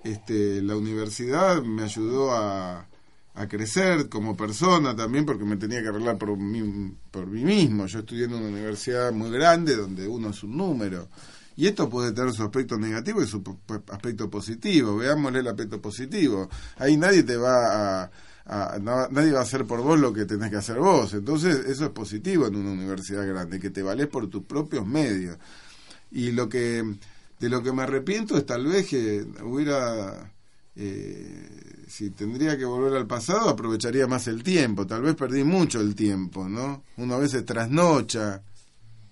este, 0.03 0.61
la 0.61 0.75
universidad 0.75 1.61
me 1.63 1.83
ayudó 1.83 2.33
a, 2.33 2.87
a 3.35 3.47
crecer 3.47 4.09
como 4.09 4.37
persona 4.37 4.95
también 4.95 5.25
porque 5.25 5.43
me 5.43 5.57
tenía 5.57 5.81
que 5.81 5.87
arreglar 5.87 6.17
por 6.17 6.37
mí, 6.37 6.95
por 7.11 7.25
mí 7.27 7.43
mismo. 7.43 7.85
Yo 7.87 7.99
estudié 7.99 8.25
en 8.25 8.33
una 8.33 8.47
universidad 8.47 9.11
muy 9.11 9.31
grande 9.31 9.75
donde 9.75 10.07
uno 10.07 10.29
es 10.29 10.43
un 10.43 10.55
número. 10.57 11.09
Y 11.55 11.67
esto 11.67 11.89
puede 11.89 12.11
tener 12.13 12.31
su 12.33 12.43
aspecto 12.43 12.77
negativo 12.77 13.21
y 13.21 13.27
su 13.27 13.41
po- 13.43 13.59
aspecto 13.91 14.29
positivo. 14.29 14.97
Veámosle 14.97 15.39
el 15.39 15.47
aspecto 15.47 15.81
positivo. 15.81 16.49
Ahí 16.77 16.97
nadie 16.97 17.23
te 17.23 17.37
va 17.37 18.03
a, 18.03 18.11
a- 18.45 18.79
no- 18.79 19.07
nadie 19.09 19.31
va 19.31 19.39
a 19.39 19.43
hacer 19.43 19.65
por 19.65 19.81
vos 19.81 19.99
lo 19.99 20.13
que 20.13 20.25
tenés 20.25 20.49
que 20.51 20.57
hacer 20.57 20.77
vos. 20.79 21.13
Entonces 21.13 21.65
eso 21.67 21.85
es 21.85 21.91
positivo 21.91 22.47
en 22.47 22.55
una 22.55 22.71
universidad 22.71 23.25
grande, 23.27 23.59
que 23.59 23.69
te 23.69 23.81
valés 23.83 24.07
por 24.07 24.27
tus 24.29 24.43
propios 24.45 24.85
medios. 24.87 25.37
Y 26.11 26.31
lo 26.31 26.49
que 26.49 26.83
de 27.39 27.49
lo 27.49 27.61
que 27.63 27.71
me 27.73 27.83
arrepiento 27.83 28.37
es 28.37 28.45
tal 28.45 28.65
vez 28.67 28.87
que 28.87 29.25
hubiera 29.43 30.31
eh, 30.75 31.83
si 31.87 32.09
tendría 32.11 32.57
que 32.57 32.65
volver 32.65 32.95
al 32.97 33.05
pasado 33.07 33.49
aprovecharía 33.49 34.07
más 34.07 34.27
el 34.27 34.41
tiempo. 34.43 34.87
Tal 34.87 35.01
vez 35.03 35.15
perdí 35.15 35.43
mucho 35.43 35.79
el 35.79 35.95
tiempo 35.95 36.47
no 36.49 36.83
uno 36.97 37.15
a 37.15 37.19
veces 37.19 37.45
trasnocha 37.45 38.41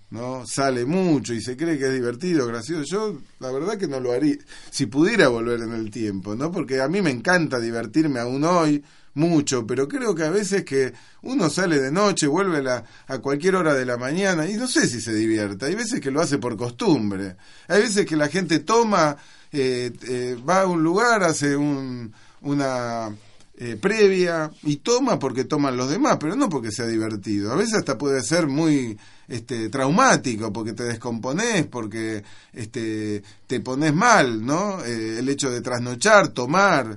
no 0.09 0.45
sale 0.45 0.85
mucho 0.85 1.33
y 1.33 1.41
se 1.41 1.55
cree 1.55 1.77
que 1.77 1.85
es 1.87 1.93
divertido 1.93 2.45
gracioso. 2.45 2.83
Yo 2.83 3.17
la 3.39 3.49
verdad 3.51 3.77
que 3.77 3.87
no 3.87 3.99
lo 3.99 4.11
haría 4.11 4.35
si 4.69 4.87
pudiera 4.87 5.29
volver 5.29 5.61
en 5.61 5.73
el 5.73 5.89
tiempo 5.89 6.35
no 6.35 6.51
porque 6.51 6.81
a 6.81 6.87
mí 6.89 7.01
me 7.01 7.11
encanta 7.11 7.59
divertirme 7.59 8.19
aún 8.19 8.43
hoy 8.43 8.83
mucho, 9.13 9.67
pero 9.67 9.87
creo 9.89 10.15
que 10.15 10.23
a 10.23 10.29
veces 10.29 10.63
que 10.63 10.93
uno 11.23 11.49
sale 11.49 11.79
de 11.79 11.91
noche, 11.91 12.27
vuelve 12.27 12.57
a, 12.57 12.61
la- 12.61 12.83
a 13.07 13.17
cualquier 13.19 13.55
hora 13.57 13.73
de 13.73 13.85
la 13.85 13.97
mañana 13.97 14.49
y 14.49 14.53
no 14.55 14.67
sé 14.67 14.87
si 14.87 15.01
se 15.01 15.13
divierte. 15.13 15.65
Hay 15.65 15.75
veces 15.75 15.99
que 15.99 16.11
lo 16.11 16.21
hace 16.21 16.37
por 16.37 16.55
costumbre. 16.55 17.35
Hay 17.67 17.81
veces 17.81 18.05
que 18.05 18.15
la 18.15 18.29
gente 18.29 18.59
toma, 18.59 19.17
eh, 19.51 19.91
eh, 20.07 20.37
va 20.47 20.61
a 20.61 20.67
un 20.67 20.83
lugar, 20.83 21.23
hace 21.23 21.55
un, 21.55 22.13
una 22.41 23.11
eh, 23.63 23.75
previa 23.75 24.49
y 24.63 24.77
toma 24.77 25.19
porque 25.19 25.43
toman 25.43 25.77
los 25.77 25.87
demás, 25.87 26.17
pero 26.19 26.35
no 26.35 26.49
porque 26.49 26.71
sea 26.71 26.87
divertido. 26.87 27.51
A 27.51 27.55
veces 27.55 27.75
hasta 27.75 27.95
puede 27.95 28.23
ser 28.23 28.47
muy 28.47 28.97
este, 29.27 29.69
traumático 29.69 30.51
porque 30.51 30.73
te 30.73 30.83
descomponés, 30.83 31.67
porque 31.67 32.23
este, 32.53 33.21
te 33.45 33.59
pones 33.59 33.93
mal, 33.93 34.43
¿no? 34.43 34.83
Eh, 34.83 35.19
el 35.19 35.29
hecho 35.29 35.51
de 35.51 35.61
trasnochar, 35.61 36.29
tomar 36.29 36.95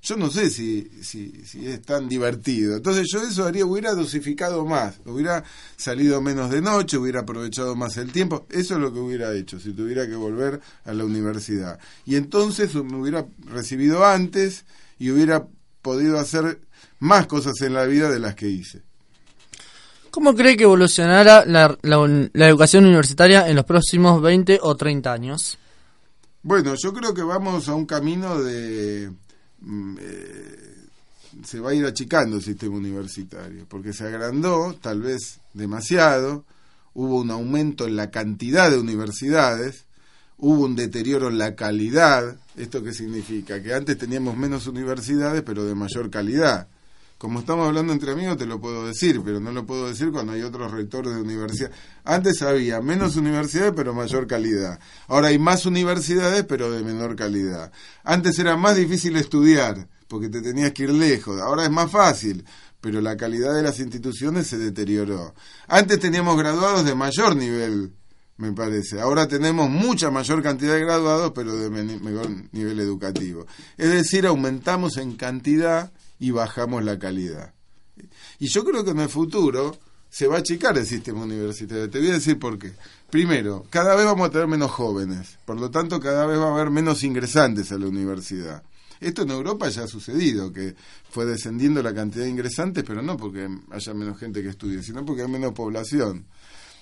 yo 0.00 0.16
no 0.16 0.30
sé 0.30 0.50
si, 0.50 0.88
si, 1.02 1.44
si 1.44 1.66
es 1.66 1.82
tan 1.82 2.08
divertido. 2.08 2.76
Entonces 2.76 3.08
yo 3.12 3.22
eso 3.22 3.44
haría, 3.44 3.66
hubiera 3.66 3.94
dosificado 3.94 4.64
más, 4.64 5.00
hubiera 5.04 5.44
salido 5.76 6.20
menos 6.22 6.50
de 6.50 6.62
noche, 6.62 6.96
hubiera 6.96 7.20
aprovechado 7.20 7.74
más 7.74 7.96
el 7.96 8.12
tiempo. 8.12 8.46
Eso 8.50 8.74
es 8.74 8.80
lo 8.80 8.92
que 8.92 9.00
hubiera 9.00 9.34
hecho 9.34 9.58
si 9.58 9.72
tuviera 9.72 10.06
que 10.06 10.14
volver 10.14 10.60
a 10.84 10.92
la 10.92 11.04
universidad. 11.04 11.78
Y 12.04 12.16
entonces 12.16 12.74
me 12.74 12.96
hubiera 12.96 13.26
recibido 13.46 14.04
antes 14.06 14.64
y 14.98 15.10
hubiera 15.10 15.46
podido 15.82 16.18
hacer 16.18 16.60
más 17.00 17.26
cosas 17.26 17.60
en 17.62 17.74
la 17.74 17.84
vida 17.84 18.10
de 18.10 18.20
las 18.20 18.34
que 18.34 18.48
hice. 18.48 18.82
¿Cómo 20.10 20.34
cree 20.34 20.56
que 20.56 20.64
evolucionará 20.64 21.44
la, 21.44 21.76
la 21.82 22.46
educación 22.48 22.86
universitaria 22.86 23.48
en 23.48 23.56
los 23.56 23.64
próximos 23.64 24.22
20 24.22 24.60
o 24.62 24.76
30 24.76 25.12
años? 25.12 25.58
Bueno, 26.42 26.74
yo 26.76 26.92
creo 26.92 27.12
que 27.12 27.22
vamos 27.22 27.68
a 27.68 27.74
un 27.74 27.84
camino 27.84 28.40
de... 28.40 29.10
mm, 29.60 29.96
eh, 30.00 30.74
se 31.44 31.60
va 31.60 31.70
a 31.70 31.74
ir 31.74 31.84
achicando 31.84 32.36
el 32.36 32.42
sistema 32.42 32.76
universitario, 32.76 33.66
porque 33.68 33.92
se 33.92 34.04
agrandó, 34.04 34.74
tal 34.80 35.02
vez 35.02 35.40
demasiado, 35.54 36.44
hubo 36.94 37.20
un 37.20 37.30
aumento 37.30 37.86
en 37.86 37.96
la 37.96 38.10
cantidad 38.10 38.70
de 38.70 38.78
universidades, 38.78 39.84
hubo 40.38 40.64
un 40.64 40.76
deterioro 40.76 41.28
en 41.28 41.38
la 41.38 41.54
calidad. 41.54 42.36
¿Esto 42.56 42.82
qué 42.82 42.92
significa? 42.92 43.62
Que 43.62 43.74
antes 43.74 43.98
teníamos 43.98 44.36
menos 44.36 44.66
universidades, 44.66 45.42
pero 45.42 45.64
de 45.64 45.74
mayor 45.74 46.10
calidad. 46.10 46.68
Como 47.18 47.40
estamos 47.40 47.66
hablando 47.66 47.92
entre 47.92 48.12
amigos, 48.12 48.36
te 48.36 48.46
lo 48.46 48.60
puedo 48.60 48.86
decir, 48.86 49.20
pero 49.24 49.40
no 49.40 49.50
lo 49.50 49.66
puedo 49.66 49.88
decir 49.88 50.12
cuando 50.12 50.34
hay 50.34 50.42
otros 50.42 50.70
rectores 50.70 51.14
de 51.16 51.20
universidad. 51.20 51.72
Antes 52.04 52.42
había 52.42 52.80
menos 52.80 53.16
universidades, 53.16 53.72
pero 53.74 53.92
mayor 53.92 54.28
calidad. 54.28 54.78
Ahora 55.08 55.28
hay 55.28 55.38
más 55.40 55.66
universidades, 55.66 56.44
pero 56.44 56.70
de 56.70 56.84
menor 56.84 57.16
calidad. 57.16 57.72
Antes 58.04 58.38
era 58.38 58.56
más 58.56 58.76
difícil 58.76 59.16
estudiar, 59.16 59.88
porque 60.06 60.28
te 60.28 60.40
tenías 60.42 60.72
que 60.72 60.84
ir 60.84 60.90
lejos. 60.90 61.40
Ahora 61.40 61.64
es 61.64 61.70
más 61.70 61.90
fácil, 61.90 62.44
pero 62.80 63.00
la 63.00 63.16
calidad 63.16 63.52
de 63.52 63.64
las 63.64 63.80
instituciones 63.80 64.46
se 64.46 64.56
deterioró. 64.56 65.34
Antes 65.66 65.98
teníamos 65.98 66.38
graduados 66.38 66.84
de 66.84 66.94
mayor 66.94 67.34
nivel, 67.34 67.94
me 68.36 68.52
parece. 68.52 69.00
Ahora 69.00 69.26
tenemos 69.26 69.68
mucha 69.68 70.12
mayor 70.12 70.40
cantidad 70.40 70.74
de 70.74 70.80
graduados, 70.84 71.32
pero 71.34 71.56
de 71.56 71.68
men- 71.68 72.00
mejor 72.00 72.28
nivel 72.52 72.78
educativo. 72.78 73.44
Es 73.76 73.90
decir, 73.90 74.24
aumentamos 74.24 74.98
en 74.98 75.16
cantidad 75.16 75.90
y 76.18 76.30
bajamos 76.30 76.84
la 76.84 76.98
calidad. 76.98 77.54
Y 78.38 78.48
yo 78.48 78.64
creo 78.64 78.84
que 78.84 78.90
en 78.90 79.00
el 79.00 79.08
futuro 79.08 79.76
se 80.10 80.26
va 80.26 80.36
a 80.36 80.38
achicar 80.40 80.76
el 80.78 80.86
sistema 80.86 81.22
universitario. 81.22 81.90
Te 81.90 81.98
voy 81.98 82.10
a 82.10 82.14
decir 82.14 82.38
por 82.38 82.58
qué. 82.58 82.72
Primero, 83.10 83.66
cada 83.70 83.94
vez 83.94 84.04
vamos 84.04 84.28
a 84.28 84.30
tener 84.30 84.46
menos 84.46 84.70
jóvenes, 84.70 85.38
por 85.44 85.58
lo 85.58 85.70
tanto 85.70 86.00
cada 86.00 86.26
vez 86.26 86.38
va 86.38 86.48
a 86.48 86.54
haber 86.54 86.70
menos 86.70 87.02
ingresantes 87.04 87.72
a 87.72 87.78
la 87.78 87.86
universidad. 87.86 88.62
Esto 89.00 89.22
en 89.22 89.30
Europa 89.30 89.68
ya 89.68 89.84
ha 89.84 89.86
sucedido, 89.86 90.52
que 90.52 90.74
fue 91.10 91.24
descendiendo 91.24 91.82
la 91.82 91.94
cantidad 91.94 92.24
de 92.24 92.30
ingresantes, 92.30 92.84
pero 92.84 93.00
no 93.00 93.16
porque 93.16 93.48
haya 93.70 93.94
menos 93.94 94.18
gente 94.18 94.42
que 94.42 94.48
estudie, 94.48 94.82
sino 94.82 95.04
porque 95.04 95.22
hay 95.22 95.28
menos 95.28 95.52
población. 95.52 96.26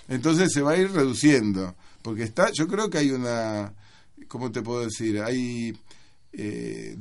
Entonces 0.08 0.50
se 0.52 0.62
va 0.62 0.72
a 0.72 0.76
ir 0.76 0.90
reduciendo, 0.92 1.76
porque 2.02 2.22
está, 2.22 2.50
yo 2.52 2.66
creo 2.68 2.88
que 2.88 2.98
hay 2.98 3.10
una, 3.10 3.74
¿cómo 4.28 4.50
te 4.50 4.62
puedo 4.62 4.80
decir? 4.84 5.20
Hay, 5.20 5.78
eh, 6.36 6.96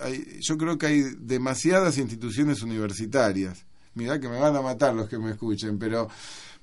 hay- 0.00 0.38
yo 0.40 0.56
creo 0.58 0.78
que 0.78 0.86
hay 0.86 1.02
demasiadas 1.18 1.98
instituciones 1.98 2.62
universitarias, 2.62 3.64
mirá 3.94 4.18
que 4.18 4.28
me 4.28 4.38
van 4.38 4.56
a 4.56 4.62
matar 4.62 4.94
los 4.94 5.08
que 5.08 5.18
me 5.18 5.30
escuchen, 5.32 5.78
pero 5.78 6.08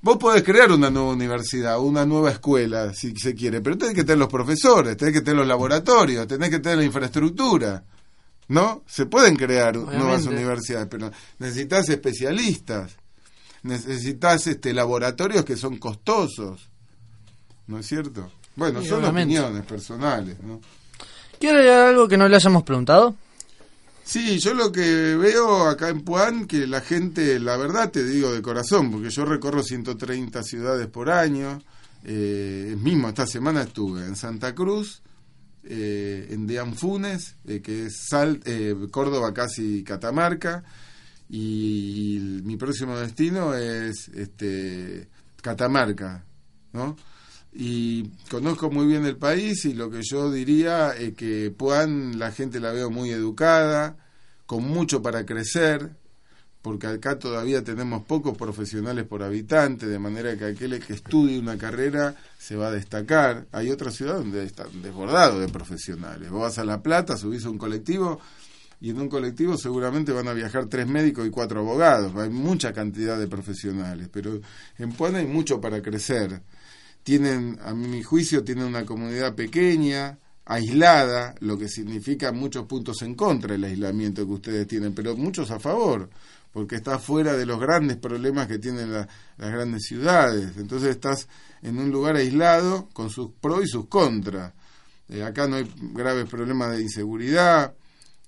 vos 0.02 0.18
podés 0.18 0.44
crear 0.44 0.72
una 0.72 0.90
nueva 0.90 1.12
universidad, 1.14 1.80
una 1.80 2.06
nueva 2.06 2.32
escuela, 2.32 2.94
si 2.94 3.14
se 3.16 3.34
quiere, 3.36 3.62
pero 3.62 3.78
tenés 3.78 3.96
que 3.96 4.04
tener 4.04 4.20
los 4.20 4.30
profesores, 4.30 4.98
tenés 4.98 5.14
que 5.14 5.22
tener 5.22 5.38
los 5.38 5.48
laboratorios, 5.48 6.28
tenés 6.28 6.50
que 6.50 6.60
tener 6.60 6.78
la 6.80 6.84
infraestructura. 6.86 7.84
¿No? 8.48 8.84
Se 8.86 9.08
pueden 9.08 9.36
crear 9.38 9.76
nuevas 9.76 10.28
universidades, 10.28 10.88
pero 10.88 11.10
necesitas 11.40 11.90
especialistas, 11.90 12.96
necesitas 13.64 14.46
este 14.48 14.72
laboratorios 14.72 15.44
que 15.44 15.58
son 15.58 15.78
costosos. 15.78 16.70
¿No 17.68 17.80
es 17.80 17.88
cierto? 17.88 18.32
Bueno, 18.56 18.82
Sí, 18.82 18.90
son 18.90 19.00
obviamente. 19.00 19.40
opiniones 19.40 19.66
personales, 19.66 20.38
¿no? 20.44 20.62
¿Quiere 21.46 21.60
agregar 21.60 21.90
algo 21.90 22.08
que 22.08 22.18
no 22.18 22.28
le 22.28 22.38
hayamos 22.38 22.64
preguntado? 22.64 23.16
Sí, 24.04 24.40
yo 24.40 24.56
lo 24.56 24.72
que 24.72 25.16
veo 25.16 25.68
acá 25.70 25.90
en 25.90 26.02
Puan, 26.02 26.48
que 26.48 26.66
la 26.66 26.82
gente, 26.82 27.40
la 27.40 27.56
verdad 27.56 27.92
te 27.92 28.04
digo 28.04 28.34
de 28.34 28.42
corazón, 28.42 28.90
porque 28.90 29.12
yo 29.12 29.26
recorro 29.26 29.62
130 29.62 30.42
ciudades 30.42 30.88
por 30.88 31.12
año, 31.12 31.62
eh, 32.04 32.76
mismo 32.82 33.10
esta 33.10 33.28
semana 33.28 33.62
estuve 33.62 34.08
en 34.08 34.16
Santa 34.16 34.56
Cruz, 34.56 35.04
eh, 35.64 36.30
en 36.32 36.48
Deanfunes, 36.48 37.36
eh, 37.48 37.62
que 37.62 37.86
es 37.86 38.08
Sal- 38.10 38.42
eh, 38.46 38.74
Córdoba 38.90 39.32
casi 39.32 39.84
Catamarca, 39.84 40.64
y, 41.30 42.42
mi 42.44 42.58
próximo 42.58 42.98
destino 42.98 43.54
es 43.54 44.08
este 44.16 45.08
Catamarca, 45.44 46.24
¿no? 46.74 46.98
Y 47.58 48.10
conozco 48.30 48.70
muy 48.70 48.86
bien 48.86 49.06
el 49.06 49.16
país 49.16 49.64
y 49.64 49.74
lo 49.74 49.90
que 49.90 50.02
yo 50.04 50.30
diría 50.30 50.92
es 50.92 51.14
que 51.14 51.54
Puan 51.56 52.20
la 52.20 52.34
gente 52.34 52.60
la 52.60 52.74
veo 52.74 52.90
muy 52.90 53.12
educada, 53.12 53.96
con 54.46 54.66
mucho 54.66 55.02
para 55.02 55.26
crecer, 55.26 55.92
porque 56.62 56.88
acá 56.88 57.18
todavía 57.18 57.64
tenemos 57.64 58.04
pocos 58.04 58.38
profesionales 58.38 59.06
por 59.06 59.24
habitante, 59.24 59.88
de 59.88 60.00
manera 60.00 60.36
que 60.36 60.44
aquel 60.44 60.84
que 60.84 60.94
estudie 60.94 61.40
una 61.40 61.58
carrera 61.58 62.16
se 62.38 62.58
va 62.58 62.68
a 62.68 62.72
destacar. 62.72 63.46
Hay 63.54 63.72
otras 63.72 63.96
ciudades 63.96 64.24
donde 64.24 64.44
están 64.44 64.82
desbordados 64.82 65.40
de 65.40 65.48
profesionales. 65.48 66.30
Vos 66.30 66.42
vas 66.42 66.58
a 66.60 66.66
La 66.66 66.82
Plata, 66.82 67.16
subís 67.16 67.46
a 67.46 67.50
un 67.50 67.58
colectivo 67.58 68.20
y 68.82 68.90
en 68.90 69.00
un 69.00 69.08
colectivo 69.08 69.58
seguramente 69.58 70.12
van 70.12 70.28
a 70.28 70.34
viajar 70.34 70.66
tres 70.66 70.88
médicos 70.88 71.26
y 71.26 71.30
cuatro 71.30 71.62
abogados. 71.62 72.14
Hay 72.18 72.30
mucha 72.30 72.74
cantidad 72.74 73.18
de 73.18 73.30
profesionales, 73.30 74.10
pero 74.12 74.42
en 74.78 74.92
Puan 74.92 75.16
hay 75.16 75.26
mucho 75.26 75.62
para 75.62 75.82
crecer. 75.82 76.42
Tienen, 77.06 77.60
a 77.64 77.76
mi 77.76 78.02
juicio, 78.02 78.44
tienen 78.44 78.66
una 78.66 78.84
comunidad 78.84 79.36
pequeña, 79.36 80.18
aislada, 80.44 81.36
lo 81.40 81.56
que 81.56 81.68
significa 81.70 82.32
muchos 82.32 82.66
puntos 82.66 83.04
en 83.04 83.14
contra 83.14 83.52
del 83.52 83.64
aislamiento 83.66 84.26
que 84.26 84.34
ustedes 84.34 84.66
tienen, 84.68 84.96
pero 84.96 85.16
muchos 85.16 85.52
a 85.52 85.60
favor, 85.60 86.10
porque 86.52 86.76
está 86.78 86.98
fuera 86.98 87.38
de 87.38 87.46
los 87.46 87.60
grandes 87.60 87.98
problemas 87.98 88.48
que 88.48 88.58
tienen 88.58 88.92
la- 88.92 89.08
las 89.38 89.52
grandes 89.52 89.84
ciudades. 89.84 90.58
Entonces 90.58 90.90
estás 90.90 91.28
en 91.62 91.78
un 91.78 91.92
lugar 91.92 92.16
aislado 92.16 92.90
con 92.92 93.12
sus 93.12 93.30
pros 93.40 93.64
y 93.66 93.68
sus 93.68 93.88
contras. 93.88 94.54
Eh, 95.08 95.22
acá 95.22 95.48
no 95.48 95.58
hay 95.58 95.72
graves 95.94 96.28
problemas 96.28 96.76
de 96.76 96.82
inseguridad, 96.82 97.76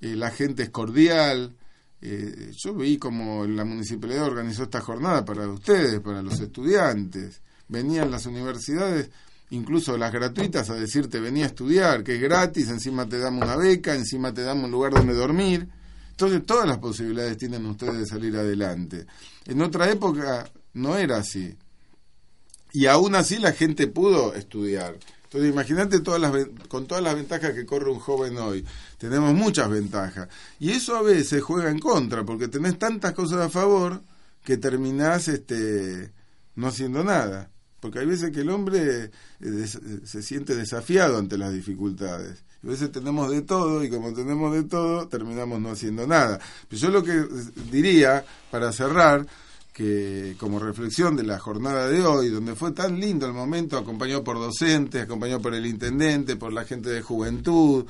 eh, 0.01 0.15
la 0.15 0.29
gente 0.29 0.61
es 0.61 0.69
cordial. 0.69 1.55
Eh, 1.99 2.51
yo 2.55 2.75
vi 2.75 2.99
como 2.99 3.47
la 3.47 3.65
municipalidad 3.65 4.25
organizó 4.25 4.61
esta 4.63 4.81
jornada 4.81 5.25
para 5.25 5.47
ustedes, 5.47 5.99
para 5.99 6.21
los 6.21 6.39
estudiantes. 6.39 7.41
Venían 7.67 8.11
las 8.11 8.25
universidades, 8.25 9.09
incluso 9.49 9.97
las 9.97 10.11
gratuitas, 10.11 10.69
a 10.69 10.75
decirte 10.75 11.19
venía 11.19 11.45
a 11.45 11.47
estudiar, 11.47 12.03
que 12.03 12.15
es 12.15 12.21
gratis, 12.21 12.69
encima 12.69 13.07
te 13.07 13.19
damos 13.19 13.43
una 13.43 13.55
beca, 13.55 13.95
encima 13.95 14.33
te 14.33 14.41
damos 14.41 14.65
un 14.65 14.71
lugar 14.71 14.93
donde 14.93 15.13
dormir. 15.13 15.67
Entonces 16.11 16.45
todas 16.45 16.67
las 16.67 16.79
posibilidades 16.79 17.37
tienen 17.37 17.65
ustedes 17.65 17.99
de 17.99 18.05
salir 18.05 18.35
adelante. 18.35 19.05
En 19.45 19.61
otra 19.61 19.89
época 19.89 20.49
no 20.73 20.97
era 20.97 21.17
así. 21.17 21.55
Y 22.73 22.87
aún 22.87 23.15
así 23.15 23.37
la 23.37 23.51
gente 23.51 23.87
pudo 23.87 24.33
estudiar. 24.33 24.97
Entonces 25.25 25.51
imagínate 25.51 26.01
con 26.69 26.87
todas 26.87 27.03
las 27.03 27.15
ventajas 27.15 27.53
que 27.53 27.65
corre 27.65 27.91
un 27.91 27.99
joven 27.99 28.37
hoy. 28.37 28.65
Tenemos 28.97 29.33
muchas 29.33 29.69
ventajas. 29.69 30.29
Y 30.59 30.71
eso 30.71 30.95
a 30.95 31.01
veces 31.01 31.43
juega 31.43 31.69
en 31.69 31.79
contra, 31.79 32.23
porque 32.23 32.47
tenés 32.47 32.79
tantas 32.79 33.13
cosas 33.13 33.39
a 33.39 33.49
favor 33.49 34.01
que 34.43 34.57
terminás 34.57 35.27
este, 35.27 36.13
no 36.55 36.67
haciendo 36.67 37.03
nada. 37.03 37.51
Porque 37.79 37.99
hay 37.99 38.05
veces 38.05 38.31
que 38.31 38.41
el 38.41 38.49
hombre 38.49 39.03
eh, 39.05 39.11
des- 39.39 39.79
se 40.03 40.21
siente 40.21 40.55
desafiado 40.55 41.17
ante 41.17 41.37
las 41.37 41.53
dificultades. 41.53 42.43
A 42.63 42.67
veces 42.67 42.91
tenemos 42.91 43.29
de 43.29 43.43
todo 43.43 43.83
y 43.83 43.89
como 43.89 44.13
tenemos 44.13 44.53
de 44.53 44.63
todo 44.63 45.07
terminamos 45.07 45.61
no 45.61 45.69
haciendo 45.69 46.07
nada. 46.07 46.39
Pero 46.67 46.81
yo 46.81 46.89
lo 46.89 47.03
que 47.03 47.13
eh, 47.17 47.27
diría, 47.71 48.25
para 48.49 48.71
cerrar, 48.71 49.25
que 49.73 50.35
como 50.39 50.57
reflexión 50.57 51.15
de 51.15 51.21
la 51.21 51.37
jornada 51.37 51.87
de 51.87 52.01
hoy, 52.03 52.29
donde 52.29 52.55
fue 52.55 52.71
tan 52.71 52.99
lindo 52.99 53.27
el 53.27 53.33
momento, 53.33 53.77
acompañado 53.77 54.23
por 54.23 54.37
docentes, 54.39 55.03
acompañado 55.03 55.39
por 55.39 55.53
el 55.53 55.67
intendente, 55.67 56.35
por 56.35 56.51
la 56.51 56.65
gente 56.65 56.89
de 56.89 57.03
juventud, 57.03 57.85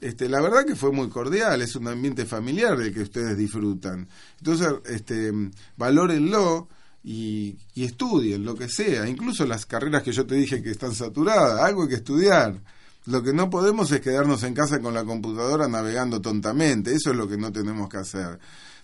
este, 0.00 0.28
la 0.28 0.40
verdad 0.40 0.64
que 0.64 0.76
fue 0.76 0.92
muy 0.92 1.08
cordial, 1.08 1.60
es 1.60 1.74
un 1.74 1.88
ambiente 1.88 2.24
familiar 2.24 2.76
del 2.78 2.94
que 2.94 3.00
ustedes 3.02 3.36
disfrutan. 3.36 4.06
Entonces, 4.38 4.74
este, 4.86 5.32
valórenlo 5.76 6.68
y, 7.04 7.58
estudien 7.76 8.44
lo 8.44 8.54
que 8.54 8.68
sea, 8.68 9.06
incluso 9.06 9.44
las 9.44 9.66
carreras 9.66 10.02
que 10.02 10.12
yo 10.12 10.26
te 10.26 10.34
dije 10.34 10.62
que 10.62 10.70
están 10.70 10.94
saturadas, 10.94 11.60
algo 11.60 11.82
hay 11.82 11.88
que 11.88 11.94
estudiar. 11.96 12.58
Lo 13.06 13.22
que 13.22 13.34
no 13.34 13.50
podemos 13.50 13.92
es 13.92 14.00
quedarnos 14.00 14.42
en 14.44 14.54
casa 14.54 14.80
con 14.80 14.94
la 14.94 15.04
computadora 15.04 15.68
navegando 15.68 16.22
tontamente, 16.22 16.94
eso 16.94 17.10
es 17.10 17.16
lo 17.16 17.28
que 17.28 17.36
no 17.36 17.52
tenemos 17.52 17.90
que 17.90 17.98
hacer. 17.98 18.38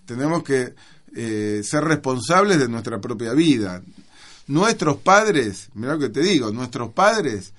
Tenemos 0.05 0.43
que 0.43 0.75
eh, 1.17 1.63
ser 1.65 1.85
responsables 1.85 2.59
de 2.59 2.69
nuestra 2.69 3.01
propia 3.01 3.33
vida. 3.33 3.83
Nuestros 4.49 4.99
padres, 4.99 5.71
mira 5.73 5.95
lo 5.95 5.99
que 5.99 6.11
te 6.11 6.21
digo, 6.21 6.51
nuestros 6.51 6.93
padres 6.93 7.55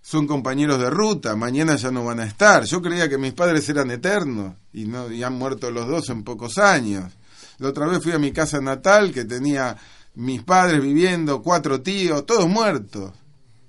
son 0.00 0.26
compañeros 0.26 0.80
de 0.80 0.88
ruta, 0.88 1.36
mañana 1.36 1.76
ya 1.76 1.90
no 1.90 2.04
van 2.04 2.20
a 2.20 2.24
estar. 2.24 2.64
Yo 2.64 2.80
creía 2.80 3.10
que 3.10 3.18
mis 3.18 3.34
padres 3.34 3.68
eran 3.68 3.90
eternos 3.90 4.54
y, 4.72 4.86
no, 4.86 5.12
y 5.12 5.22
han 5.22 5.34
muerto 5.34 5.70
los 5.70 5.86
dos 5.86 6.08
en 6.08 6.24
pocos 6.24 6.56
años. 6.56 7.12
La 7.60 7.68
otra 7.68 7.86
vez 7.86 8.02
fui 8.02 8.12
a 8.12 8.18
mi 8.18 8.32
casa 8.32 8.60
natal 8.60 9.12
que 9.12 9.24
tenía 9.24 9.76
mis 10.16 10.42
padres 10.42 10.82
viviendo, 10.82 11.40
cuatro 11.42 11.80
tíos, 11.80 12.26
todos 12.26 12.48
muertos. 12.48 13.12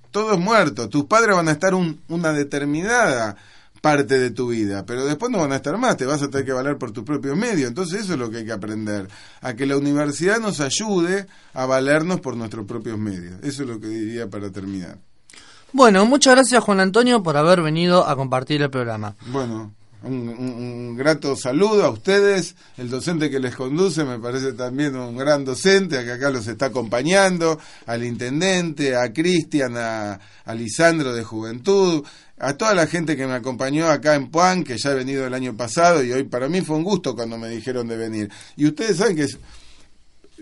Todos 0.09 0.39
muertos. 0.39 0.89
Tus 0.89 1.05
padres 1.05 1.35
van 1.35 1.47
a 1.47 1.51
estar 1.51 1.73
un- 1.73 2.01
una 2.09 2.33
determinada 2.33 3.35
parte 3.81 4.19
de 4.19 4.29
tu 4.29 4.49
vida, 4.49 4.85
pero 4.85 5.05
después 5.05 5.31
no 5.31 5.39
van 5.39 5.53
a 5.53 5.55
estar 5.55 5.75
más, 5.77 5.97
te 5.97 6.05
vas 6.05 6.21
a 6.21 6.29
tener 6.29 6.45
que 6.45 6.51
valer 6.53 6.77
por 6.77 6.91
tus 6.91 7.03
propios 7.03 7.35
medios. 7.35 7.67
Entonces 7.67 8.01
eso 8.01 8.13
es 8.13 8.19
lo 8.19 8.29
que 8.29 8.37
hay 8.37 8.45
que 8.45 8.51
aprender, 8.51 9.07
a 9.41 9.53
que 9.55 9.65
la 9.65 9.75
universidad 9.77 10.39
nos 10.39 10.59
ayude 10.59 11.25
a 11.53 11.65
valernos 11.65 12.19
por 12.19 12.35
nuestros 12.37 12.65
propios 12.67 12.99
medios. 12.99 13.39
Eso 13.41 13.63
es 13.63 13.69
lo 13.69 13.79
que 13.79 13.87
diría 13.87 14.29
para 14.29 14.51
terminar. 14.51 14.99
Bueno, 15.73 16.05
muchas 16.05 16.35
gracias 16.35 16.63
Juan 16.63 16.79
Antonio 16.81 17.23
por 17.23 17.37
haber 17.37 17.61
venido 17.61 18.05
a 18.07 18.15
compartir 18.15 18.61
el 18.61 18.69
programa. 18.69 19.15
Bueno, 19.31 19.73
un, 20.03 20.95
grato 20.97 21.35
saludo 21.35 21.85
a 21.85 21.89
ustedes, 21.89 22.55
el 22.77 22.89
docente 22.89 23.29
que 23.29 23.39
les 23.39 23.55
conduce 23.55 24.03
me 24.03 24.17
parece 24.19 24.53
también 24.53 24.95
un 24.95 25.15
gran 25.15 25.45
docente, 25.45 26.03
que 26.03 26.11
acá 26.11 26.29
los 26.29 26.47
está 26.47 26.67
acompañando, 26.67 27.59
al 27.85 28.03
intendente, 28.03 28.95
a 28.95 29.11
Cristian, 29.13 29.77
a, 29.77 30.19
a 30.45 30.55
Lisandro 30.55 31.13
de 31.13 31.23
Juventud, 31.23 32.03
a 32.39 32.53
toda 32.53 32.73
la 32.73 32.87
gente 32.87 33.15
que 33.15 33.27
me 33.27 33.33
acompañó 33.33 33.87
acá 33.89 34.15
en 34.15 34.31
Puan, 34.31 34.63
que 34.63 34.77
ya 34.77 34.91
he 34.91 34.95
venido 34.95 35.27
el 35.27 35.33
año 35.33 35.55
pasado 35.55 36.03
y 36.03 36.11
hoy 36.11 36.23
para 36.23 36.49
mí 36.49 36.61
fue 36.61 36.77
un 36.77 36.83
gusto 36.83 37.15
cuando 37.15 37.37
me 37.37 37.49
dijeron 37.49 37.87
de 37.87 37.97
venir. 37.97 38.31
Y 38.55 38.65
ustedes 38.65 38.97
saben 38.97 39.15
que 39.15 39.23
es- 39.23 39.37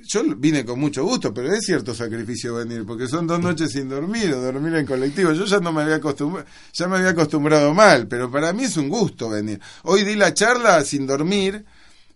yo 0.07 0.23
vine 0.37 0.65
con 0.65 0.79
mucho 0.79 1.03
gusto, 1.03 1.33
pero 1.33 1.53
es 1.53 1.65
cierto 1.65 1.93
sacrificio 1.93 2.55
venir, 2.55 2.85
porque 2.85 3.07
son 3.07 3.27
dos 3.27 3.39
noches 3.39 3.71
sin 3.71 3.89
dormir 3.89 4.33
o 4.33 4.41
dormir 4.41 4.75
en 4.75 4.85
colectivo. 4.85 5.31
Yo 5.33 5.45
ya 5.45 5.59
no 5.59 5.71
me 5.71 5.81
había 5.83 5.95
acostumbrado, 5.95 6.47
ya 6.73 6.87
me 6.87 6.97
había 6.97 7.09
acostumbrado 7.09 7.73
mal, 7.73 8.07
pero 8.07 8.29
para 8.31 8.53
mí 8.53 8.63
es 8.65 8.77
un 8.77 8.89
gusto 8.89 9.29
venir. 9.29 9.59
Hoy 9.83 10.03
di 10.03 10.15
la 10.15 10.33
charla 10.33 10.83
sin 10.83 11.05
dormir, 11.07 11.65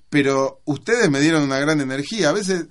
pero 0.09 0.61
ustedes 0.65 1.09
me 1.09 1.19
dieron 1.19 1.43
una 1.43 1.59
gran 1.59 1.81
energía. 1.81 2.29
A 2.29 2.34
veces 2.34 2.65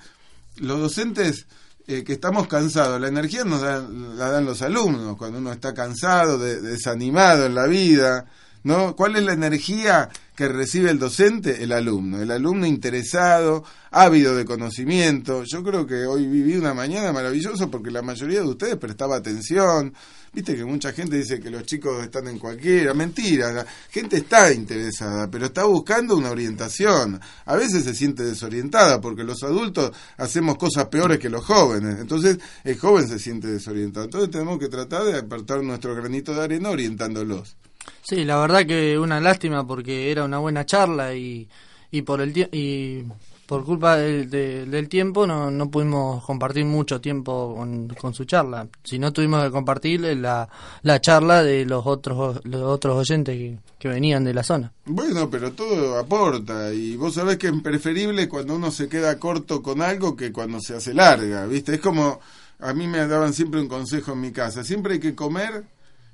los 0.56 0.80
docentes 0.80 1.46
eh, 1.88 2.04
que 2.04 2.12
estamos 2.12 2.46
cansados, 2.46 3.00
la 3.00 3.08
energía 3.08 3.44
nos 3.44 3.60
da- 3.60 3.80
la 3.88 4.30
dan 4.30 4.44
los 4.44 4.62
alumnos 4.62 5.16
cuando 5.16 5.38
uno 5.38 5.52
está 5.52 5.74
cansado, 5.74 6.38
de- 6.38 6.60
desanimado 6.60 7.46
en 7.46 7.54
la 7.56 7.66
vida. 7.66 8.26
¿No? 8.64 8.94
¿Cuál 8.94 9.16
es 9.16 9.24
la 9.24 9.32
energía 9.32 10.08
que 10.36 10.46
recibe 10.46 10.90
el 10.90 10.98
docente? 11.00 11.64
El 11.64 11.72
alumno. 11.72 12.22
El 12.22 12.30
alumno 12.30 12.64
interesado, 12.64 13.64
ávido 13.90 14.36
de 14.36 14.44
conocimiento. 14.44 15.42
Yo 15.44 15.64
creo 15.64 15.84
que 15.84 16.06
hoy 16.06 16.26
viví 16.28 16.54
una 16.56 16.72
mañana 16.72 17.12
maravillosa 17.12 17.66
porque 17.66 17.90
la 17.90 18.02
mayoría 18.02 18.40
de 18.40 18.46
ustedes 18.46 18.76
prestaba 18.76 19.16
atención. 19.16 19.92
Viste 20.32 20.54
que 20.54 20.64
mucha 20.64 20.92
gente 20.92 21.16
dice 21.16 21.40
que 21.40 21.50
los 21.50 21.64
chicos 21.64 22.04
están 22.04 22.28
en 22.28 22.38
cualquiera. 22.38 22.94
Mentira. 22.94 23.52
La 23.52 23.66
gente 23.90 24.18
está 24.18 24.52
interesada, 24.52 25.28
pero 25.28 25.46
está 25.46 25.64
buscando 25.64 26.16
una 26.16 26.30
orientación. 26.30 27.20
A 27.46 27.56
veces 27.56 27.82
se 27.82 27.94
siente 27.96 28.22
desorientada 28.22 29.00
porque 29.00 29.24
los 29.24 29.42
adultos 29.42 29.90
hacemos 30.18 30.56
cosas 30.56 30.86
peores 30.86 31.18
que 31.18 31.28
los 31.28 31.44
jóvenes. 31.44 31.98
Entonces 31.98 32.38
el 32.62 32.78
joven 32.78 33.08
se 33.08 33.18
siente 33.18 33.48
desorientado. 33.48 34.04
Entonces 34.04 34.30
tenemos 34.30 34.60
que 34.60 34.68
tratar 34.68 35.02
de 35.02 35.18
apartar 35.18 35.64
nuestro 35.64 35.96
granito 35.96 36.32
de 36.32 36.44
arena 36.44 36.70
orientándolos. 36.70 37.56
Sí, 38.02 38.24
la 38.24 38.36
verdad 38.38 38.66
que 38.66 38.98
una 38.98 39.20
lástima 39.20 39.66
porque 39.66 40.10
era 40.10 40.24
una 40.24 40.38
buena 40.38 40.64
charla 40.66 41.14
y, 41.14 41.48
y 41.90 42.02
por 42.02 42.20
el 42.20 42.32
y 42.52 43.04
por 43.46 43.64
culpa 43.64 43.96
del, 43.96 44.30
de- 44.30 44.64
del 44.66 44.88
tiempo 44.88 45.26
no, 45.26 45.50
no 45.50 45.70
pudimos 45.70 46.24
compartir 46.24 46.64
mucho 46.64 47.00
tiempo 47.00 47.54
con, 47.56 47.88
con 47.88 48.14
su 48.14 48.24
charla. 48.24 48.66
Si 48.82 48.98
no 48.98 49.12
tuvimos 49.12 49.44
que 49.44 49.50
compartir 49.50 50.00
la, 50.16 50.48
la 50.82 51.00
charla 51.00 51.42
de 51.42 51.64
los 51.66 51.86
otros 51.86 52.40
los 52.44 52.62
otros 52.62 52.96
oyentes 52.96 53.36
que, 53.36 53.58
que 53.78 53.88
venían 53.88 54.24
de 54.24 54.34
la 54.34 54.42
zona. 54.42 54.72
Bueno, 54.86 55.28
pero 55.30 55.52
todo 55.52 55.98
aporta 55.98 56.72
y 56.72 56.96
vos 56.96 57.14
sabés 57.14 57.36
que 57.36 57.48
es 57.48 57.60
preferible 57.62 58.28
cuando 58.28 58.54
uno 58.56 58.70
se 58.70 58.88
queda 58.88 59.18
corto 59.18 59.62
con 59.62 59.82
algo 59.82 60.16
que 60.16 60.32
cuando 60.32 60.58
se 60.60 60.74
hace 60.74 60.94
larga, 60.94 61.46
¿viste? 61.46 61.74
Es 61.74 61.80
como 61.80 62.20
a 62.60 62.72
mí 62.72 62.86
me 62.86 63.06
daban 63.06 63.32
siempre 63.32 63.60
un 63.60 63.68
consejo 63.68 64.12
en 64.12 64.20
mi 64.20 64.32
casa, 64.32 64.64
siempre 64.64 64.94
hay 64.94 65.00
que 65.00 65.14
comer 65.14 65.64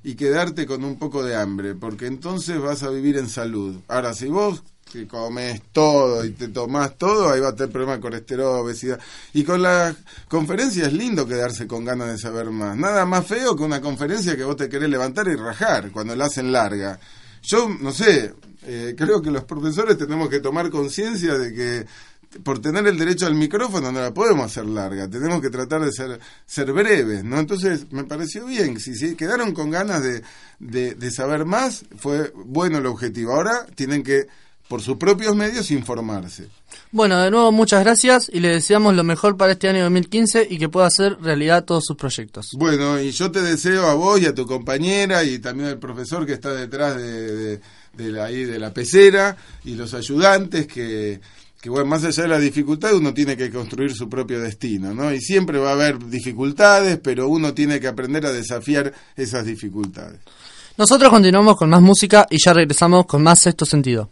y 0.03 0.15
quedarte 0.15 0.67
con 0.67 0.85
un 0.85 0.99
poco 0.99 1.25
de 1.25 1.37
hambre, 1.37 1.75
porque 1.75 2.07
entonces 2.07 2.61
vas 2.61 2.83
a 2.83 2.91
vivir 2.91 3.17
en 3.17 3.29
salud. 3.29 3.77
Ahora, 3.89 4.15
si 4.15 4.29
vos 4.29 4.63
que 4.91 5.07
comes 5.07 5.61
todo 5.73 6.25
y 6.25 6.31
te 6.31 6.49
tomás 6.49 6.97
todo, 6.97 7.31
ahí 7.31 7.41
va 7.41 7.49
a 7.49 7.55
tener 7.55 7.71
problema 7.71 7.97
de 7.97 8.01
colesterol, 8.01 8.61
obesidad. 8.61 8.99
Y 9.35 9.45
con 9.45 9.63
la 9.63 9.95
conferencia 10.29 10.87
es 10.87 10.93
lindo 10.93 11.27
quedarse 11.27 11.67
con 11.67 11.85
ganas 11.85 12.09
de 12.09 12.19
saber 12.19 12.51
más. 12.51 12.77
Nada 12.77 13.05
más 13.05 13.27
feo 13.27 13.55
que 13.55 13.63
una 13.63 13.81
conferencia 13.81 14.37
que 14.37 14.45
vos 14.45 14.57
te 14.57 14.69
querés 14.69 14.89
levantar 14.89 15.29
y 15.29 15.37
rajar 15.37 15.91
cuando 15.91 16.17
la 16.17 16.27
hacen 16.27 16.51
larga. 16.51 16.99
Yo, 17.43 17.69
no 17.69 17.93
sé, 17.93 18.35
eh, 18.63 18.95
creo 18.97 19.23
que 19.23 19.31
los 19.31 19.45
profesores 19.45 19.97
tenemos 19.97 20.29
que 20.29 20.41
tomar 20.41 20.71
conciencia 20.71 21.39
de 21.39 21.53
que 21.53 21.87
por 22.43 22.61
tener 22.61 22.87
el 22.87 22.99
derecho 22.99 23.27
al 23.27 23.35
micrófono 23.35 23.91
no 23.91 24.01
la 24.01 24.13
podemos 24.13 24.47
hacer 24.47 24.67
larga, 24.67 25.09
tenemos 25.09 25.41
que 25.41 25.51
tratar 25.51 25.85
de 25.85 25.93
ser, 25.93 26.21
ser 26.47 26.73
breves, 26.73 27.25
¿no? 27.25 27.39
Entonces 27.39 27.91
me 27.91 28.05
pareció 28.05 28.45
bien, 28.47 28.79
si, 28.79 28.95
si 28.95 29.15
quedaron 29.15 29.53
con 29.53 29.71
ganas 29.71 30.03
de, 30.03 30.23
de, 30.59 30.95
de 30.95 31.11
saber 31.11 31.45
más, 31.45 31.85
fue 31.97 32.33
bueno 32.35 32.79
el 32.79 32.87
objetivo. 32.87 33.33
Ahora 33.33 33.67
tienen 33.75 34.03
que, 34.03 34.27
por 34.69 34.83
sus 34.83 34.99
propios 34.99 35.35
medios, 35.35 35.71
informarse. 35.71 36.49
Bueno, 36.93 37.19
de 37.19 37.31
nuevo 37.31 37.51
muchas 37.51 37.83
gracias 37.83 38.31
y 38.33 38.41
le 38.41 38.49
deseamos 38.49 38.95
lo 38.95 39.05
mejor 39.05 39.39
para 39.39 39.53
este 39.53 39.69
año 39.69 39.83
2015 39.85 40.47
y 40.51 40.59
que 40.59 40.69
pueda 40.69 40.87
hacer 40.87 41.17
realidad 41.21 41.65
todos 41.65 41.85
sus 41.87 41.97
proyectos. 41.97 42.51
Bueno, 42.53 43.01
y 43.01 43.11
yo 43.11 43.31
te 43.31 43.41
deseo 43.41 43.87
a 43.87 43.95
vos 43.95 44.21
y 44.21 44.27
a 44.27 44.35
tu 44.35 44.47
compañera 44.47 45.25
y 45.25 45.39
también 45.39 45.71
al 45.71 45.79
profesor 45.79 46.27
que 46.27 46.35
está 46.35 46.53
detrás 46.53 46.97
de, 46.97 47.37
de, 47.37 47.61
de 47.95 48.13
la, 48.13 48.27
ahí 48.27 48.45
de 48.45 48.59
la 48.59 48.75
pecera 48.75 49.37
y 49.65 49.75
los 49.75 49.95
ayudantes 49.95 50.67
que, 50.67 51.21
que, 51.61 51.71
bueno, 51.71 51.87
más 51.87 52.05
allá 52.05 52.23
de 52.23 52.29
la 52.29 52.39
dificultad 52.39 52.95
uno 52.95 53.13
tiene 53.13 53.37
que 53.37 53.51
construir 53.51 53.93
su 53.93 54.09
propio 54.09 54.41
destino, 54.41 54.95
¿no? 54.95 55.13
Y 55.13 55.21
siempre 55.21 55.59
va 55.59 55.71
a 55.71 55.73
haber 55.73 55.99
dificultades, 56.09 56.99
pero 57.03 57.29
uno 57.29 57.53
tiene 57.53 57.81
que 57.81 57.89
aprender 57.89 58.27
a 58.27 58.33
desafiar 58.33 58.93
esas 59.17 59.45
dificultades. 59.45 60.21
Nosotros 60.77 61.11
continuamos 61.11 61.57
con 61.57 61.71
más 61.71 61.83
música 61.83 62.27
y 62.31 62.37
ya 62.43 62.53
regresamos 62.53 63.07
con 63.07 63.23
más 63.23 63.41
sexto 63.41 63.67
sentido. 63.67 64.11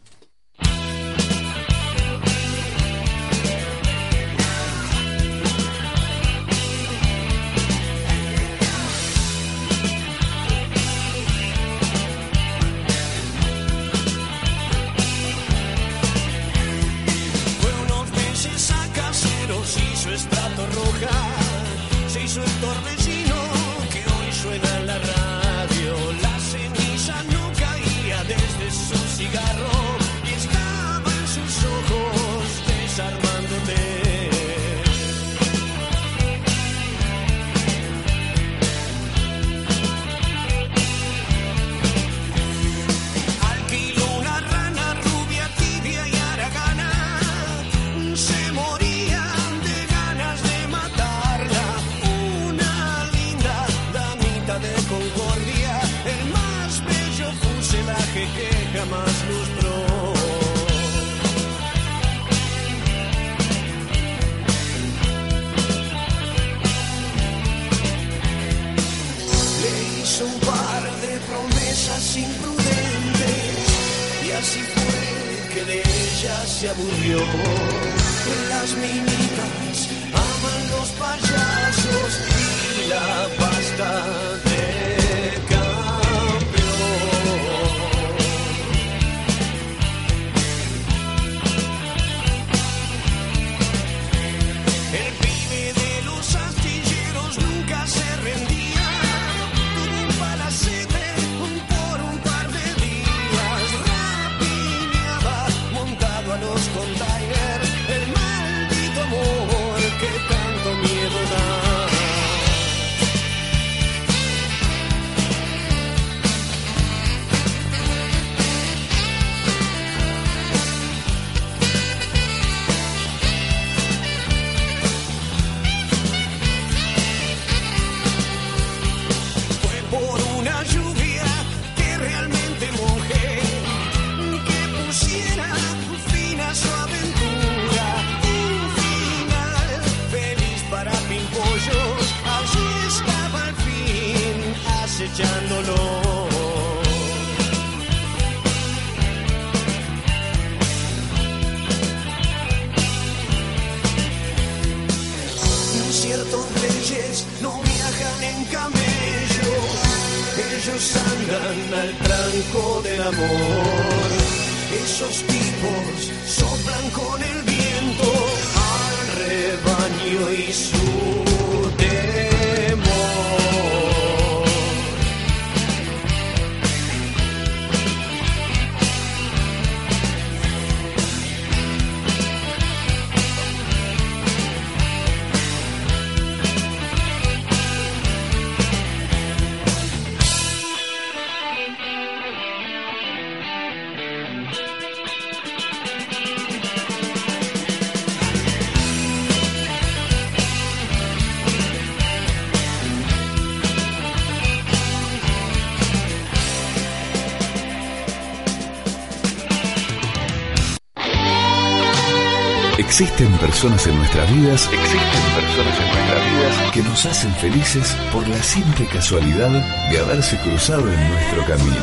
Existen 212.98 213.30
personas 213.36 213.86
en 213.86 213.94
nuestras 213.98 214.34
vidas, 214.34 214.70
existen 214.72 215.22
personas 215.34 215.80
en 215.80 215.86
nuestras 215.86 216.24
vidas 216.32 216.72
que 216.72 216.82
nos 216.82 217.04
hacen 217.04 217.34
felices 217.34 217.94
por 218.10 218.26
la 218.26 218.42
simple 218.42 218.86
casualidad 218.86 219.50
de 219.90 219.98
haberse 219.98 220.38
cruzado 220.38 220.90
en 220.90 221.08
nuestro 221.10 221.44
camino. 221.44 221.76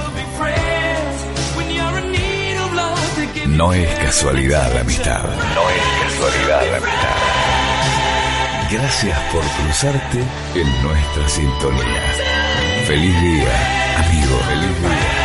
No 3.46 3.74
es 3.74 3.94
casualidad 4.00 4.74
la 4.74 4.82
amistad, 4.82 5.24
no 5.54 5.70
es 5.70 5.84
casualidad 6.02 6.72
la 6.72 6.78
amistad. 6.78 7.18
Gracias 8.72 9.20
por 9.32 9.44
cruzarte 9.44 10.18
en 10.56 10.82
nuestra 10.82 11.30
sintonía. 11.30 12.02
Feliz 12.88 13.22
día, 13.22 14.04
amigo, 14.04 14.40
feliz 14.50 14.82
día. 14.82 15.23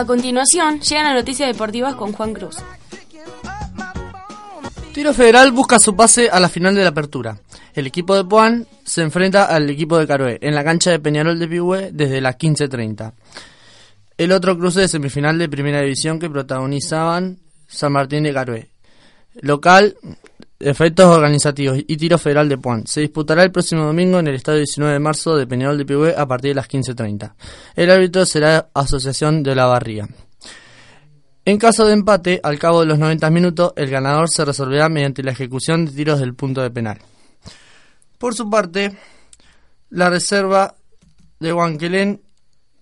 A 0.00 0.06
continuación, 0.06 0.80
llegan 0.80 1.04
las 1.04 1.14
noticias 1.14 1.52
deportivas 1.52 1.94
con 1.94 2.14
Juan 2.14 2.32
Cruz. 2.32 2.56
Tiro 4.94 5.12
Federal 5.12 5.52
busca 5.52 5.78
su 5.78 5.94
pase 5.94 6.30
a 6.30 6.40
la 6.40 6.48
final 6.48 6.74
de 6.74 6.84
la 6.84 6.88
apertura. 6.88 7.38
El 7.74 7.86
equipo 7.86 8.16
de 8.16 8.24
Puan 8.24 8.66
se 8.82 9.02
enfrenta 9.02 9.44
al 9.44 9.68
equipo 9.68 9.98
de 9.98 10.06
Caroé 10.06 10.38
en 10.40 10.54
la 10.54 10.64
cancha 10.64 10.90
de 10.90 11.00
Peñarol 11.00 11.38
de 11.38 11.46
Pihue 11.46 11.90
desde 11.92 12.22
las 12.22 12.38
15.30. 12.38 13.12
El 14.16 14.32
otro 14.32 14.56
cruce 14.56 14.80
de 14.80 14.88
semifinal 14.88 15.36
de 15.36 15.50
primera 15.50 15.82
división 15.82 16.18
que 16.18 16.30
protagonizaban 16.30 17.38
San 17.66 17.92
Martín 17.92 18.22
de 18.22 18.32
Caroé. 18.32 18.70
Local, 19.42 19.98
efectos 20.60 21.06
organizativos 21.06 21.78
y 21.78 21.96
tiro 21.96 22.18
federal 22.18 22.48
de 22.48 22.58
Puan. 22.58 22.86
Se 22.86 23.00
disputará 23.00 23.42
el 23.42 23.50
próximo 23.50 23.84
domingo 23.84 24.18
en 24.18 24.28
el 24.28 24.34
estadio 24.34 24.58
19 24.58 24.92
de 24.92 24.98
marzo 24.98 25.36
de 25.36 25.46
Peñarol 25.46 25.78
de 25.78 25.86
Pihue 25.86 26.14
a 26.16 26.26
partir 26.26 26.50
de 26.50 26.56
las 26.56 26.68
15.30. 26.68 27.32
El 27.74 27.90
árbitro 27.90 28.26
será 28.26 28.68
Asociación 28.74 29.42
de 29.42 29.54
la 29.54 29.64
Barría. 29.64 30.06
En 31.46 31.58
caso 31.58 31.86
de 31.86 31.94
empate, 31.94 32.40
al 32.42 32.58
cabo 32.58 32.80
de 32.80 32.86
los 32.86 32.98
90 32.98 33.30
minutos, 33.30 33.72
el 33.76 33.88
ganador 33.90 34.28
se 34.28 34.44
resolverá 34.44 34.90
mediante 34.90 35.22
la 35.22 35.32
ejecución 35.32 35.86
de 35.86 35.92
tiros 35.92 36.20
del 36.20 36.34
punto 36.34 36.60
de 36.60 36.70
penal. 36.70 36.98
Por 38.18 38.34
su 38.34 38.50
parte, 38.50 38.96
la 39.88 40.10
reserva 40.10 40.74
de 41.40 41.52
Huanquelén 41.52 42.20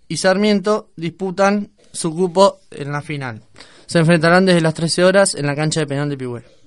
y 0.09 0.17
Sarmiento 0.17 0.91
disputan 0.97 1.71
su 1.93 2.15
cupo 2.15 2.59
en 2.73 2.91
la 2.91 3.01
final. 3.01 3.43
Se 3.87 4.01
enfrentarán 4.01 4.45
desde 4.45 4.61
las 4.61 4.75
13 4.75 5.05
horas 5.05 5.35
en 5.37 5.47
la 5.47 5.55
cancha 5.55 5.81
de 5.81 5.87
penal 5.87 6.09
de 6.09 6.17
Pihue. 6.17 6.58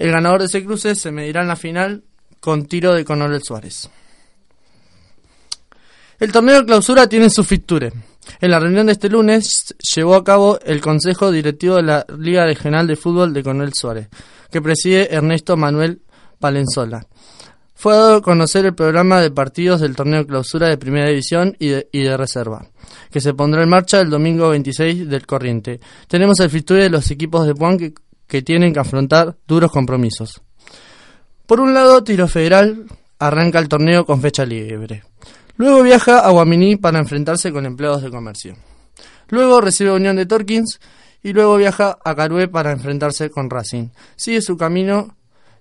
El 0.00 0.12
ganador 0.12 0.40
de 0.40 0.46
ese 0.46 0.64
cruce 0.64 0.94
se 0.94 1.12
medirá 1.12 1.42
en 1.42 1.48
la 1.48 1.56
final 1.56 2.04
con 2.40 2.64
tiro 2.64 2.94
de 2.94 3.04
Coronel 3.04 3.42
Suárez. 3.42 3.90
El 6.18 6.32
torneo 6.32 6.60
de 6.60 6.64
clausura 6.64 7.06
tiene 7.06 7.28
su 7.28 7.44
fixture. 7.44 7.92
En 8.40 8.50
la 8.50 8.58
reunión 8.58 8.86
de 8.86 8.92
este 8.92 9.10
lunes 9.10 9.74
llevó 9.94 10.14
a 10.14 10.24
cabo 10.24 10.58
el 10.64 10.80
Consejo 10.80 11.30
Directivo 11.30 11.76
de 11.76 11.82
la 11.82 12.06
Liga 12.18 12.46
Regional 12.46 12.86
de 12.86 12.96
Fútbol 12.96 13.34
de 13.34 13.42
Coronel 13.42 13.74
Suárez, 13.74 14.08
que 14.50 14.62
preside 14.62 15.14
Ernesto 15.14 15.58
Manuel 15.58 16.00
Palenzola. 16.38 17.06
Fue 17.74 17.92
dado 17.92 18.14
a 18.16 18.22
conocer 18.22 18.64
el 18.64 18.74
programa 18.74 19.20
de 19.20 19.30
partidos 19.30 19.82
del 19.82 19.96
torneo 19.96 20.20
de 20.20 20.26
clausura 20.28 20.68
de 20.68 20.78
Primera 20.78 21.10
División 21.10 21.54
y 21.58 21.68
de, 21.68 21.88
y 21.92 22.04
de 22.04 22.16
Reserva, 22.16 22.66
que 23.10 23.20
se 23.20 23.34
pondrá 23.34 23.62
en 23.62 23.68
marcha 23.68 24.00
el 24.00 24.08
domingo 24.08 24.48
26 24.48 25.10
del 25.10 25.26
corriente. 25.26 25.78
Tenemos 26.08 26.40
el 26.40 26.48
fixture 26.48 26.84
de 26.84 26.90
los 26.90 27.10
equipos 27.10 27.46
de 27.46 27.54
Puan 27.54 27.76
que, 27.76 27.92
que 28.30 28.42
tienen 28.42 28.72
que 28.72 28.78
afrontar 28.78 29.36
duros 29.46 29.72
compromisos. 29.72 30.40
Por 31.46 31.58
un 31.58 31.74
lado, 31.74 32.04
Tiro 32.04 32.28
Federal 32.28 32.86
arranca 33.18 33.58
el 33.58 33.68
torneo 33.68 34.06
con 34.06 34.22
fecha 34.22 34.46
libre. 34.46 35.02
Luego 35.56 35.82
viaja 35.82 36.20
a 36.20 36.30
Guaminí 36.30 36.76
para 36.76 37.00
enfrentarse 37.00 37.50
con 37.50 37.66
empleados 37.66 38.02
de 38.02 38.10
comercio. 38.10 38.54
Luego 39.28 39.60
recibe 39.60 39.90
Unión 39.90 40.14
de 40.14 40.26
Torkins 40.26 40.80
y 41.24 41.32
luego 41.32 41.56
viaja 41.56 41.98
a 42.04 42.14
Carué 42.14 42.46
para 42.46 42.70
enfrentarse 42.70 43.30
con 43.30 43.50
Racing. 43.50 43.88
Sigue 44.14 44.40
su 44.40 44.56
camino 44.56 45.16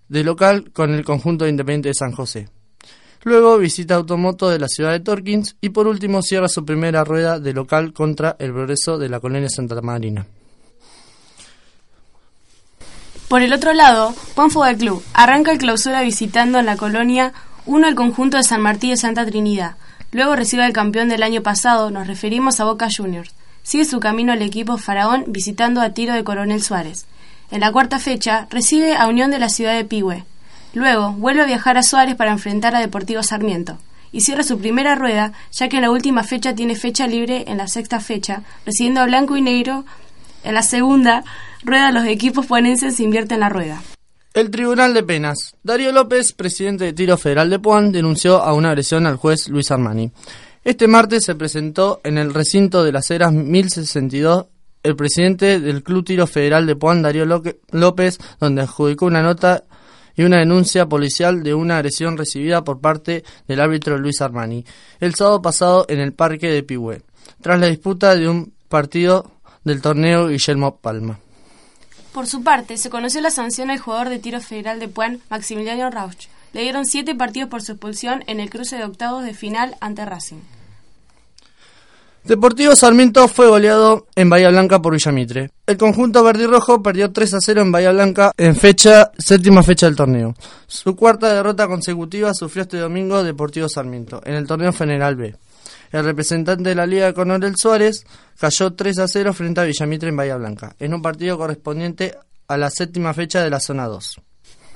de 0.07 0.23
local 0.23 0.71
con 0.71 0.93
el 0.93 1.03
conjunto 1.03 1.45
de 1.45 1.51
Independiente 1.51 1.89
de 1.89 1.95
San 1.95 2.11
José. 2.11 2.49
Luego 3.23 3.57
visita 3.57 3.95
Automoto 3.95 4.47
de 4.49 4.59
la 4.59 4.67
ciudad 4.67 4.91
de 4.91 4.99
Torkins 4.99 5.57
y 5.59 5.69
por 5.69 5.87
último 5.87 6.21
cierra 6.21 6.47
su 6.47 6.63
primera 6.63 7.03
rueda 7.03 7.39
de 7.39 7.51
local 7.51 7.93
contra 7.93 8.35
el 8.37 8.53
progreso 8.53 8.99
de 8.99 9.09
la 9.09 9.19
colonia 9.19 9.49
Santa 9.49 9.81
Marina. 9.81 10.27
Por 13.29 13.43
el 13.43 13.53
otro 13.53 13.73
lado, 13.73 14.15
Juan 14.33 14.49
Fútbol 14.49 14.75
Club 14.75 15.03
arranca 15.13 15.51
el 15.51 15.59
clausura 15.59 16.01
visitando 16.01 16.57
en 16.57 16.65
la 16.65 16.77
colonia 16.77 17.31
1 17.67 17.87
el 17.87 17.93
conjunto 17.93 18.37
de 18.37 18.43
San 18.43 18.59
Martín 18.59 18.89
de 18.89 18.97
Santa 18.97 19.23
Trinidad. 19.23 19.75
Luego 20.11 20.35
recibe 20.35 20.63
al 20.63 20.73
campeón 20.73 21.09
del 21.09 21.21
año 21.21 21.43
pasado, 21.43 21.91
nos 21.91 22.07
referimos 22.07 22.59
a 22.59 22.63
Boca 22.63 22.87
Juniors. 22.89 23.35
Sigue 23.61 23.85
su 23.85 23.99
camino 23.99 24.33
el 24.33 24.41
equipo 24.41 24.79
Faraón 24.79 25.25
visitando 25.27 25.79
a 25.79 25.91
tiro 25.91 26.15
de 26.15 26.23
Coronel 26.23 26.63
Suárez. 26.63 27.05
En 27.51 27.59
la 27.59 27.71
cuarta 27.71 27.99
fecha 27.99 28.47
recibe 28.49 28.95
a 28.95 29.07
Unión 29.07 29.29
de 29.29 29.37
la 29.37 29.49
ciudad 29.49 29.75
de 29.75 29.85
Pigüe. 29.85 30.25
Luego 30.73 31.11
vuelve 31.11 31.43
a 31.43 31.45
viajar 31.45 31.77
a 31.77 31.83
Suárez 31.83 32.15
para 32.15 32.31
enfrentar 32.31 32.75
a 32.75 32.79
Deportivo 32.79 33.21
Sarmiento. 33.21 33.77
Y 34.11 34.21
cierra 34.21 34.41
su 34.41 34.57
primera 34.57 34.95
rueda, 34.95 35.33
ya 35.51 35.69
que 35.69 35.75
en 35.75 35.83
la 35.83 35.91
última 35.91 36.23
fecha 36.23 36.55
tiene 36.55 36.75
fecha 36.75 37.05
libre 37.05 37.43
en 37.45 37.57
la 37.57 37.67
sexta 37.67 37.99
fecha, 37.99 38.41
recibiendo 38.65 39.01
a 39.01 39.05
Blanco 39.05 39.37
y 39.37 39.43
Negro. 39.43 39.85
En 40.43 40.55
la 40.55 40.63
segunda 40.63 41.23
rueda 41.63 41.91
los 41.91 42.05
equipos 42.05 42.45
puanenses 42.45 42.99
invierten 42.99 43.39
la 43.39 43.49
rueda. 43.49 43.81
El 44.33 44.51
Tribunal 44.51 44.93
de 44.93 45.03
Penas. 45.03 45.55
Darío 45.63 45.91
López, 45.91 46.33
presidente 46.33 46.85
de 46.85 46.93
Tiro 46.93 47.17
Federal 47.17 47.49
de 47.49 47.59
Puan, 47.59 47.91
denunció 47.91 48.43
a 48.43 48.53
una 48.53 48.69
agresión 48.69 49.07
al 49.07 49.15
juez 49.15 49.49
Luis 49.49 49.71
Armani. 49.71 50.11
Este 50.63 50.87
martes 50.87 51.25
se 51.25 51.35
presentó 51.35 51.99
en 52.03 52.17
el 52.17 52.33
recinto 52.33 52.83
de 52.83 52.91
las 52.91 53.09
Heras 53.09 53.33
1062 53.33 54.45
el 54.83 54.95
presidente 54.95 55.59
del 55.59 55.83
Club 55.83 56.05
Tiro 56.05 56.27
Federal 56.27 56.65
de 56.65 56.75
Puan, 56.75 57.01
Darío 57.01 57.25
López, 57.25 58.19
donde 58.39 58.61
adjudicó 58.61 59.07
una 59.07 59.21
nota 59.21 59.63
y 60.15 60.23
una 60.23 60.37
denuncia 60.37 60.85
policial 60.85 61.43
de 61.43 61.53
una 61.53 61.77
agresión 61.77 62.17
recibida 62.17 62.63
por 62.63 62.81
parte 62.81 63.23
del 63.47 63.61
árbitro 63.61 63.97
Luis 63.97 64.21
Armani 64.21 64.65
el 64.99 65.15
sábado 65.15 65.41
pasado 65.41 65.85
en 65.89 65.99
el 65.99 66.13
parque 66.13 66.49
de 66.49 66.63
Pihue, 66.63 67.01
tras 67.41 67.59
la 67.59 67.67
disputa 67.67 68.15
de 68.15 68.27
un 68.27 68.53
partido 68.67 69.31
del 69.63 69.81
torneo 69.81 70.27
Guillermo 70.27 70.77
Palma. 70.77 71.19
Por 72.13 72.25
su 72.27 72.43
parte, 72.43 72.77
se 72.77 72.89
conoció 72.89 73.21
la 73.21 73.29
sanción 73.29 73.69
al 73.69 73.79
jugador 73.79 74.09
de 74.09 74.19
tiro 74.19 74.41
federal 74.41 74.79
de 74.79 74.87
Puan, 74.87 75.21
Maximiliano 75.29 75.89
Rauch. 75.89 76.27
Le 76.53 76.61
dieron 76.61 76.85
siete 76.85 77.13
partidos 77.13 77.49
por 77.49 77.61
su 77.61 77.73
expulsión 77.73 78.23
en 78.27 78.39
el 78.39 78.49
cruce 78.49 78.77
de 78.77 78.85
octavos 78.85 79.23
de 79.23 79.33
final 79.33 79.75
ante 79.79 80.05
Racing. 80.05 80.41
Deportivo 82.23 82.75
Sarmiento 82.75 83.27
fue 83.27 83.47
goleado 83.47 84.07
en 84.15 84.29
Bahía 84.29 84.49
Blanca 84.49 84.81
por 84.81 84.93
Villamitre. 84.93 85.51
El 85.65 85.77
conjunto 85.77 86.23
verde 86.23 86.43
y 86.43 86.47
rojo 86.47 86.83
perdió 86.83 87.11
3 87.11 87.35
a 87.35 87.37
0 87.39 87.61
en 87.61 87.71
Bahía 87.71 87.91
Blanca 87.91 88.31
en 88.37 88.55
fecha, 88.55 89.11
séptima 89.17 89.63
fecha 89.63 89.85
del 89.85 89.95
torneo. 89.95 90.35
Su 90.67 90.95
cuarta 90.95 91.33
derrota 91.33 91.67
consecutiva 91.67 92.33
sufrió 92.33 92.63
este 92.63 92.77
domingo 92.77 93.23
Deportivo 93.23 93.69
Sarmiento 93.69 94.21
en 94.25 94.35
el 94.35 94.45
torneo 94.45 94.73
General 94.73 95.15
B. 95.15 95.35
El 95.91 96.03
representante 96.03 96.69
de 96.69 96.75
la 96.75 96.85
Liga 96.85 97.13
Coronel 97.13 97.55
Suárez 97.55 98.05
cayó 98.39 98.73
3 98.73 98.99
a 98.99 99.07
0 99.07 99.33
frente 99.33 99.61
a 99.61 99.63
Villamitre 99.63 100.09
en 100.09 100.17
Bahía 100.17 100.37
Blanca, 100.37 100.75
en 100.79 100.93
un 100.93 101.01
partido 101.01 101.37
correspondiente 101.37 102.15
a 102.47 102.57
la 102.57 102.69
séptima 102.69 103.13
fecha 103.13 103.43
de 103.43 103.49
la 103.49 103.59
zona 103.59 103.87
2. 103.87 104.21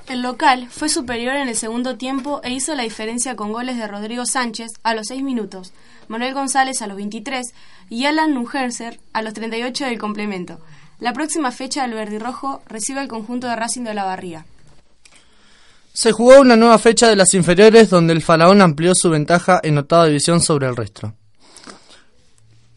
El 0.09 0.21
local 0.21 0.67
fue 0.69 0.89
superior 0.89 1.35
en 1.35 1.47
el 1.47 1.55
segundo 1.55 1.97
tiempo 1.97 2.41
e 2.43 2.51
hizo 2.51 2.75
la 2.75 2.83
diferencia 2.83 3.35
con 3.35 3.53
goles 3.53 3.77
de 3.77 3.87
Rodrigo 3.87 4.25
Sánchez 4.25 4.71
a 4.83 4.93
los 4.93 5.07
6 5.07 5.23
minutos, 5.23 5.71
Manuel 6.09 6.33
González 6.33 6.81
a 6.81 6.87
los 6.87 6.97
23 6.97 7.53
y 7.89 8.05
Alan 8.05 8.33
Nujerser 8.33 8.99
a 9.13 9.21
los 9.21 9.33
38 9.33 9.85
del 9.85 9.99
complemento. 9.99 10.59
La 10.99 11.13
próxima 11.13 11.51
fecha 11.51 11.85
el 11.85 11.93
verde 11.93 12.15
y 12.15 12.19
rojo 12.19 12.61
recibe 12.67 12.99
al 12.99 13.07
conjunto 13.07 13.47
de 13.47 13.55
Racing 13.55 13.83
de 13.83 13.93
la 13.93 14.03
Barría. 14.03 14.45
Se 15.95 16.11
jugó 16.11 16.41
una 16.41 16.55
nueva 16.55 16.79
fecha 16.79 17.07
de 17.07 17.15
las 17.15 17.35
inferiores 17.35 17.91
donde 17.91 18.13
el 18.13 18.23
Faraón 18.23 18.63
amplió 18.63 18.95
su 18.95 19.11
ventaja 19.11 19.59
en 19.61 19.77
octava 19.77 20.07
división 20.07 20.41
sobre 20.41 20.67
el 20.67 20.75
resto. 20.75 21.13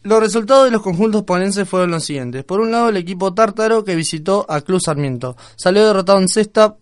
Los 0.03 0.19
resultados 0.19 0.65
de 0.65 0.71
los 0.71 0.83
conjuntos 0.83 1.23
ponenses 1.23 1.67
fueron 1.67 1.89
los 1.89 2.05
siguientes. 2.05 2.43
Por 2.43 2.59
un 2.59 2.71
lado, 2.71 2.89
el 2.89 2.97
equipo 2.97 3.33
tártaro 3.33 3.83
que 3.83 3.95
visitó 3.95 4.45
a 4.47 4.61
Club 4.61 4.79
Sarmiento. 4.79 5.35
Salió 5.55 5.87
derrotado 5.87 6.19
en 6.19 6.29
sexta 6.29 6.75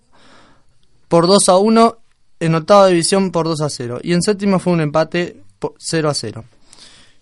por 1.08 1.26
2 1.26 1.48
a 1.48 1.58
1, 1.58 1.98
en 2.42 2.56
octava 2.56 2.88
división 2.88 3.32
por 3.32 3.46
2 3.46 3.62
a 3.62 3.70
0. 3.70 4.00
Y 4.04 4.12
en 4.12 4.22
séptima 4.22 4.60
fue 4.60 4.74
un 4.74 4.82
empate 4.82 5.42
por 5.58 5.76
0 5.78 6.10
a 6.10 6.14
0. 6.14 6.44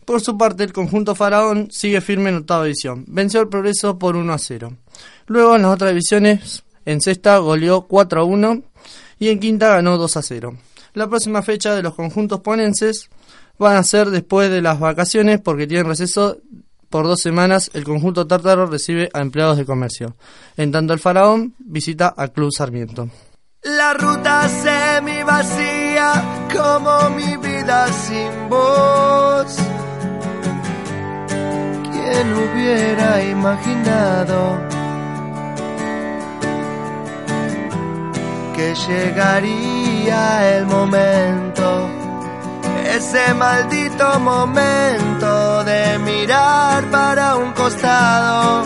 Por 0.06 0.22
su 0.22 0.40
parte, 0.40 0.64
el 0.64 0.74
conjunto 0.74 1.14
Faraón 1.14 1.70
sigue 1.70 2.02
firme 2.02 2.32
en 2.32 2.38
octava 2.38 2.64
división. 2.64 3.06
Venció 3.08 3.42
al 3.42 3.48
progreso 3.48 4.00
por 4.00 4.16
1 4.16 4.34
a 4.34 4.40
0. 4.40 4.76
Luego, 5.28 5.56
en 5.56 5.62
las 5.62 5.74
otras 5.76 5.92
divisiones, 5.92 6.64
en 6.86 7.00
sexta 7.00 7.38
goleó 7.38 7.84
4 7.84 8.22
a 8.22 8.24
1 8.24 8.73
y 9.24 9.30
en 9.30 9.40
quinta 9.40 9.70
ganó 9.70 9.98
2 9.98 10.18
a 10.18 10.22
0. 10.22 10.58
La 10.96 11.08
próxima 11.08 11.42
fecha 11.42 11.74
de 11.74 11.82
los 11.82 11.96
conjuntos 11.96 12.42
ponenses 12.42 13.10
van 13.58 13.78
a 13.78 13.84
ser 13.84 14.10
después 14.10 14.52
de 14.52 14.62
las 14.62 14.82
vacaciones 14.82 15.40
porque 15.40 15.66
tienen 15.66 15.88
receso 15.88 16.40
por 16.90 17.06
dos 17.06 17.22
semanas, 17.22 17.72
el 17.74 17.86
conjunto 17.86 18.28
tártaro 18.28 18.66
recibe 18.66 19.10
a 19.14 19.22
empleados 19.22 19.58
de 19.58 19.66
comercio. 19.66 20.18
En 20.58 20.74
tanto, 20.74 20.92
el 20.92 21.00
faraón 21.00 21.56
visita 21.58 22.14
a 22.18 22.28
Club 22.28 22.52
Sarmiento. 22.52 23.10
La 23.64 23.94
ruta 23.94 24.50
semi 24.50 25.24
vacía 25.24 26.48
como 26.54 27.10
mi 27.12 27.38
vida 27.38 27.88
sin 27.94 28.50
voz. 28.50 29.56
¿Quién 31.90 32.34
hubiera 32.34 33.24
imaginado 33.24 34.73
llegaría 38.72 40.56
el 40.56 40.66
momento? 40.66 41.90
Ese 42.86 43.34
maldito 43.34 44.20
momento 44.20 45.64
de 45.64 46.00
mirar 46.00 46.84
para 46.86 47.36
un 47.36 47.52
costado 47.54 48.64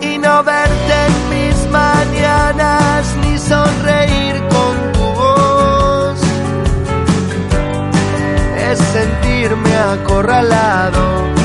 y 0.00 0.18
no 0.18 0.42
verte 0.42 0.94
en 1.08 1.14
mis 1.34 1.70
mañanas 1.70 3.16
ni 3.22 3.38
sonreír 3.38 4.34
con 4.54 4.92
tu 4.92 5.06
voz. 5.20 6.20
Es 8.70 8.78
sentirme 8.78 9.76
acorralado. 9.76 11.35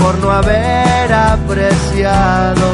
Por 0.00 0.18
no 0.18 0.30
haber 0.30 1.12
apreciado 1.12 2.66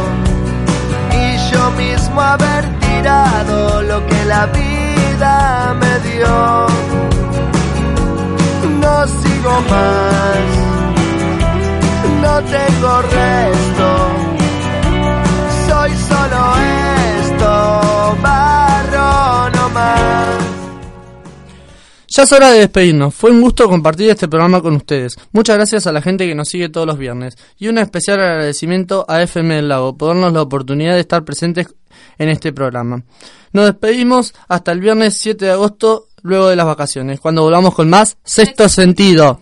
y 1.12 1.53
yo 1.53 1.70
mismo 1.72 2.20
haber 2.20 2.64
tirado 2.81 3.83
lo 3.83 4.07
que 4.07 4.24
la 4.24 4.47
vida 4.47 5.74
me 5.81 5.99
dio. 6.09 6.66
No 8.81 9.07
sigo 9.07 9.53
más 9.70 10.66
no 12.27 12.43
tengo 12.43 13.03
resto. 13.03 13.89
Soy 15.68 15.91
solo 16.09 16.41
esto, 17.20 18.16
barro 18.22 19.51
no 19.51 19.68
más. 19.70 20.06
Ya 22.17 22.23
es 22.23 22.33
hora 22.33 22.51
de 22.51 22.61
despedirnos. 22.61 23.14
Fue 23.14 23.31
un 23.31 23.43
gusto 23.43 23.69
compartir 23.69 24.09
este 24.09 24.27
programa 24.27 24.62
con 24.62 24.75
ustedes. 24.75 25.19
Muchas 25.33 25.57
gracias 25.57 25.87
a 25.87 25.93
la 25.93 26.01
gente 26.01 26.27
que 26.27 26.35
nos 26.35 26.49
sigue 26.49 26.71
todos 26.71 26.87
los 26.87 26.97
viernes. 26.97 27.37
Y 27.59 27.69
un 27.69 27.77
especial 27.77 28.19
agradecimiento 28.19 29.05
a 29.07 29.21
FM 29.21 29.57
del 29.57 29.69
Lago 29.69 29.99
por 29.99 30.09
darnos 30.09 30.33
la 30.33 30.41
oportunidad 30.41 30.95
de 30.95 31.01
estar 31.01 31.27
presentes 31.27 31.75
en 32.17 32.31
este 32.31 32.55
programa. 32.55 33.03
Nos 33.53 33.67
despedimos 33.67 34.33
hasta 34.49 34.73
el 34.73 34.81
viernes 34.81 35.19
7 35.19 35.45
de 35.45 35.51
agosto, 35.51 36.07
luego 36.23 36.49
de 36.49 36.57
las 36.57 36.64
vacaciones, 36.64 37.21
cuando 37.21 37.43
volvamos 37.43 37.75
con 37.75 37.91
más 37.91 38.17
Sexto 38.25 38.67
Sentido. 38.71 39.39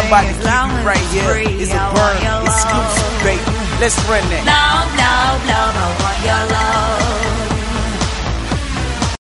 Somebody 0.00 0.32
keep 0.32 0.72
it 0.72 0.84
right 0.86 1.06
here. 1.12 1.36
It's 1.60 1.72
a 1.72 1.92
burn 1.92 2.16
It's 2.24 2.48
exclusive, 2.48 3.20
baby. 3.22 3.44
Let's 3.80 4.00
run 4.08 4.24
that. 4.32 4.48
No, 4.48 4.88
no, 4.96 5.12
no, 5.44 5.60
no, 5.76 5.84
want 6.00 6.18
your 6.24 6.40
love. 6.56 6.99